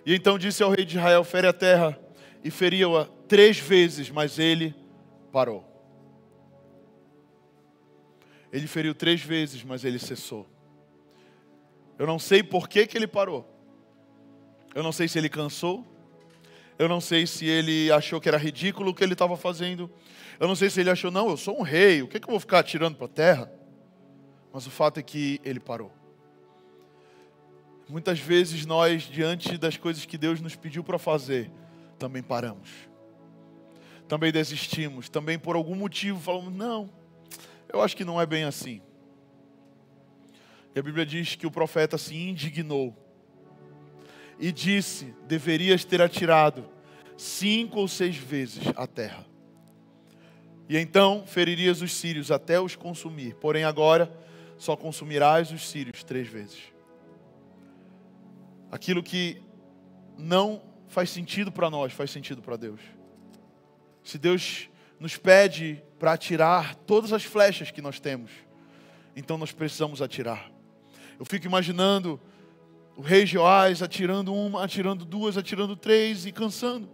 E 0.05 0.15
então 0.15 0.39
disse 0.39 0.63
ao 0.63 0.71
rei 0.71 0.85
de 0.85 0.99
Israel: 0.99 1.25
Fere 1.25 1.47
a 1.47 1.55
terra, 1.55 1.99
e 2.45 2.51
feriu-a 2.51 3.07
três 3.27 3.59
vezes, 3.59 4.11
mas 4.11 4.39
ele 4.39 4.75
parou. 5.33 5.65
Ele 8.53 8.67
feriu 8.67 8.95
três 8.95 9.23
vezes, 9.23 9.65
mas 9.65 9.85
ele 9.85 9.99
cessou. 9.99 10.47
Eu 11.99 12.07
não 12.07 12.19
sei 12.19 12.43
por 12.43 12.69
que, 12.69 12.87
que 12.87 12.99
ele 12.99 13.07
parou. 13.07 13.49
Eu 14.75 14.83
não 14.83 14.93
sei 14.93 15.09
se 15.09 15.19
ele 15.19 15.31
cansou. 15.31 15.83
Eu 16.79 16.89
não 16.89 17.01
sei 17.01 17.27
se 17.27 17.45
ele 17.45 17.91
achou 17.91 18.21
que 18.21 18.29
era 18.29 18.39
ridículo 18.39 18.91
o 18.91 18.95
que 18.95 19.03
ele 19.03 19.15
estava 19.15 19.37
fazendo. 19.37 19.91
Eu 20.39 20.47
não 20.47 20.55
sei 20.55 20.71
se 20.71 20.81
ele 20.81 20.91
achou, 20.91 21.11
não, 21.11 21.29
eu 21.29 21.37
sou 21.37 21.59
um 21.59 21.63
rei, 21.63 22.03
o 22.03 22.07
que, 22.07 22.21
que 22.21 22.29
eu 22.29 22.31
vou 22.31 22.39
ficar 22.39 22.61
atirando 22.61 22.97
para 22.97 23.07
a 23.07 23.09
terra? 23.09 23.53
Mas 24.53 24.67
o 24.67 24.71
fato 24.71 25.01
é 25.01 25.03
que 25.03 25.41
ele 25.45 25.59
parou. 25.59 25.93
Muitas 27.89 28.21
vezes 28.21 28.65
nós, 28.65 29.03
diante 29.03 29.59
das 29.59 29.77
coisas 29.77 30.05
que 30.05 30.17
Deus 30.17 30.41
nos 30.41 30.55
pediu 30.55 30.85
para 30.85 30.99
fazer, 30.99 31.51
também 31.99 32.23
paramos. 32.23 32.71
Também 34.07 34.31
desistimos, 34.31 35.09
também 35.09 35.39
por 35.39 35.57
algum 35.57 35.75
motivo 35.75 36.21
falamos, 36.21 36.55
não, 36.55 36.89
eu 37.71 37.83
acho 37.83 37.97
que 37.97 38.05
não 38.05 38.21
é 38.21 38.25
bem 38.25 38.45
assim. 38.45 38.81
E 40.75 40.79
a 40.79 40.83
Bíblia 40.83 41.05
diz 41.05 41.35
que 41.35 41.47
o 41.47 41.51
profeta 41.51 41.99
se 41.99 42.15
indignou 42.15 42.97
e 44.39 44.53
disse: 44.53 45.15
deverias 45.27 45.85
ter 45.85 46.01
atirado 46.01 46.65
cinco 47.17 47.81
ou 47.81 47.89
seis 47.89 48.17
vezes 48.17 48.63
a 48.77 48.87
terra. 48.87 49.27
E 50.69 50.77
então 50.77 51.25
feririas 51.27 51.81
os 51.81 51.93
sírios 51.95 52.31
até 52.31 52.61
os 52.61 52.77
consumir. 52.77 53.35
Porém, 53.37 53.65
agora 53.65 54.13
só 54.59 54.77
consumirás 54.77 55.51
os 55.51 55.69
sírios 55.69 56.05
três 56.05 56.29
vezes. 56.29 56.59
Aquilo 58.71 59.03
que 59.03 59.43
não 60.17 60.63
faz 60.89 61.11
sentido 61.11 61.51
para 61.51 61.71
nós, 61.71 61.93
faz 61.93 62.11
sentido 62.11 62.43
para 62.43 62.57
Deus. 62.57 62.81
Se 64.03 64.19
Deus 64.19 64.69
nos 65.01 65.17
pede 65.17 65.83
para 65.99 66.13
atirar 66.13 66.75
todas 66.75 67.13
as 67.13 67.25
flechas 67.25 67.71
que 67.71 67.81
nós 67.81 67.99
temos, 67.99 68.31
então 69.17 69.39
nós 69.39 69.53
precisamos 69.53 70.03
atirar. 70.03 70.51
Eu 71.19 71.25
fico 71.25 71.47
imaginando 71.47 72.21
o 72.99 73.01
rei 73.01 73.25
Joás 73.25 73.81
atirando 73.81 74.35
uma, 74.35 74.65
atirando 74.65 75.05
duas, 75.05 75.39
atirando 75.39 75.77
três 75.77 76.27
e 76.27 76.33
cansando. 76.33 76.91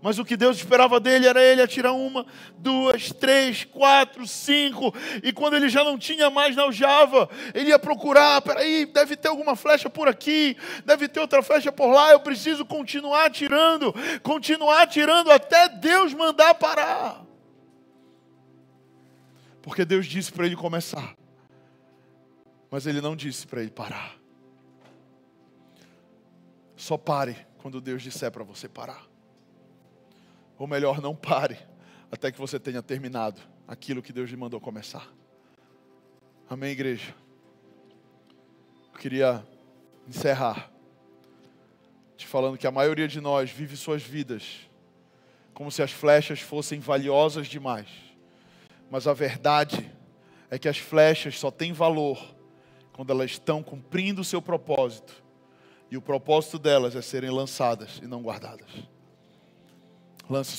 Mas 0.00 0.16
o 0.16 0.24
que 0.24 0.36
Deus 0.36 0.58
esperava 0.58 1.00
dele 1.00 1.26
era 1.26 1.42
ele 1.42 1.60
atirar 1.60 1.92
uma, 1.92 2.24
duas, 2.56 3.10
três, 3.10 3.64
quatro, 3.64 4.28
cinco. 4.28 4.94
E 5.24 5.32
quando 5.32 5.54
ele 5.54 5.68
já 5.68 5.82
não 5.82 5.98
tinha 5.98 6.30
mais 6.30 6.54
na 6.54 6.62
aljava, 6.62 7.28
ele 7.52 7.70
ia 7.70 7.78
procurar: 7.80 8.40
peraí, 8.42 8.86
deve 8.86 9.16
ter 9.16 9.26
alguma 9.26 9.56
flecha 9.56 9.90
por 9.90 10.06
aqui, 10.06 10.56
deve 10.86 11.08
ter 11.08 11.18
outra 11.18 11.42
flecha 11.42 11.72
por 11.72 11.88
lá. 11.88 12.12
Eu 12.12 12.20
preciso 12.20 12.64
continuar 12.64 13.24
atirando, 13.24 13.92
continuar 14.22 14.82
atirando 14.82 15.32
até 15.32 15.68
Deus 15.68 16.14
mandar 16.14 16.54
parar. 16.54 17.24
Porque 19.62 19.84
Deus 19.84 20.06
disse 20.06 20.30
para 20.30 20.46
ele 20.46 20.54
começar, 20.54 21.16
mas 22.70 22.86
ele 22.86 23.00
não 23.00 23.16
disse 23.16 23.48
para 23.48 23.62
ele 23.62 23.70
parar. 23.70 24.23
Só 26.84 26.98
pare 26.98 27.34
quando 27.56 27.80
Deus 27.80 28.02
disser 28.02 28.30
para 28.30 28.44
você 28.44 28.68
parar. 28.68 29.06
Ou 30.58 30.66
melhor, 30.66 31.00
não 31.00 31.16
pare 31.16 31.56
até 32.12 32.30
que 32.30 32.38
você 32.38 32.60
tenha 32.60 32.82
terminado 32.82 33.40
aquilo 33.66 34.02
que 34.02 34.12
Deus 34.12 34.28
lhe 34.28 34.36
mandou 34.36 34.60
começar. 34.60 35.10
Amém, 36.46 36.72
igreja? 36.72 37.14
Eu 38.92 38.98
queria 38.98 39.42
encerrar 40.06 40.70
te 42.18 42.26
falando 42.26 42.58
que 42.58 42.66
a 42.66 42.70
maioria 42.70 43.08
de 43.08 43.18
nós 43.18 43.50
vive 43.50 43.78
suas 43.78 44.02
vidas 44.02 44.68
como 45.54 45.72
se 45.72 45.82
as 45.82 45.90
flechas 45.90 46.40
fossem 46.40 46.80
valiosas 46.80 47.46
demais. 47.46 47.88
Mas 48.90 49.06
a 49.06 49.14
verdade 49.14 49.90
é 50.50 50.58
que 50.58 50.68
as 50.68 50.76
flechas 50.76 51.38
só 51.38 51.50
têm 51.50 51.72
valor 51.72 52.22
quando 52.92 53.10
elas 53.10 53.30
estão 53.30 53.62
cumprindo 53.62 54.20
o 54.20 54.24
seu 54.24 54.42
propósito. 54.42 55.23
E 55.94 55.96
o 55.96 56.02
propósito 56.02 56.58
delas 56.58 56.96
é 56.96 57.00
serem 57.00 57.30
lançadas 57.30 58.00
e 58.02 58.06
não 58.08 58.20
guardadas. 58.20 58.68
Lance 60.28 60.56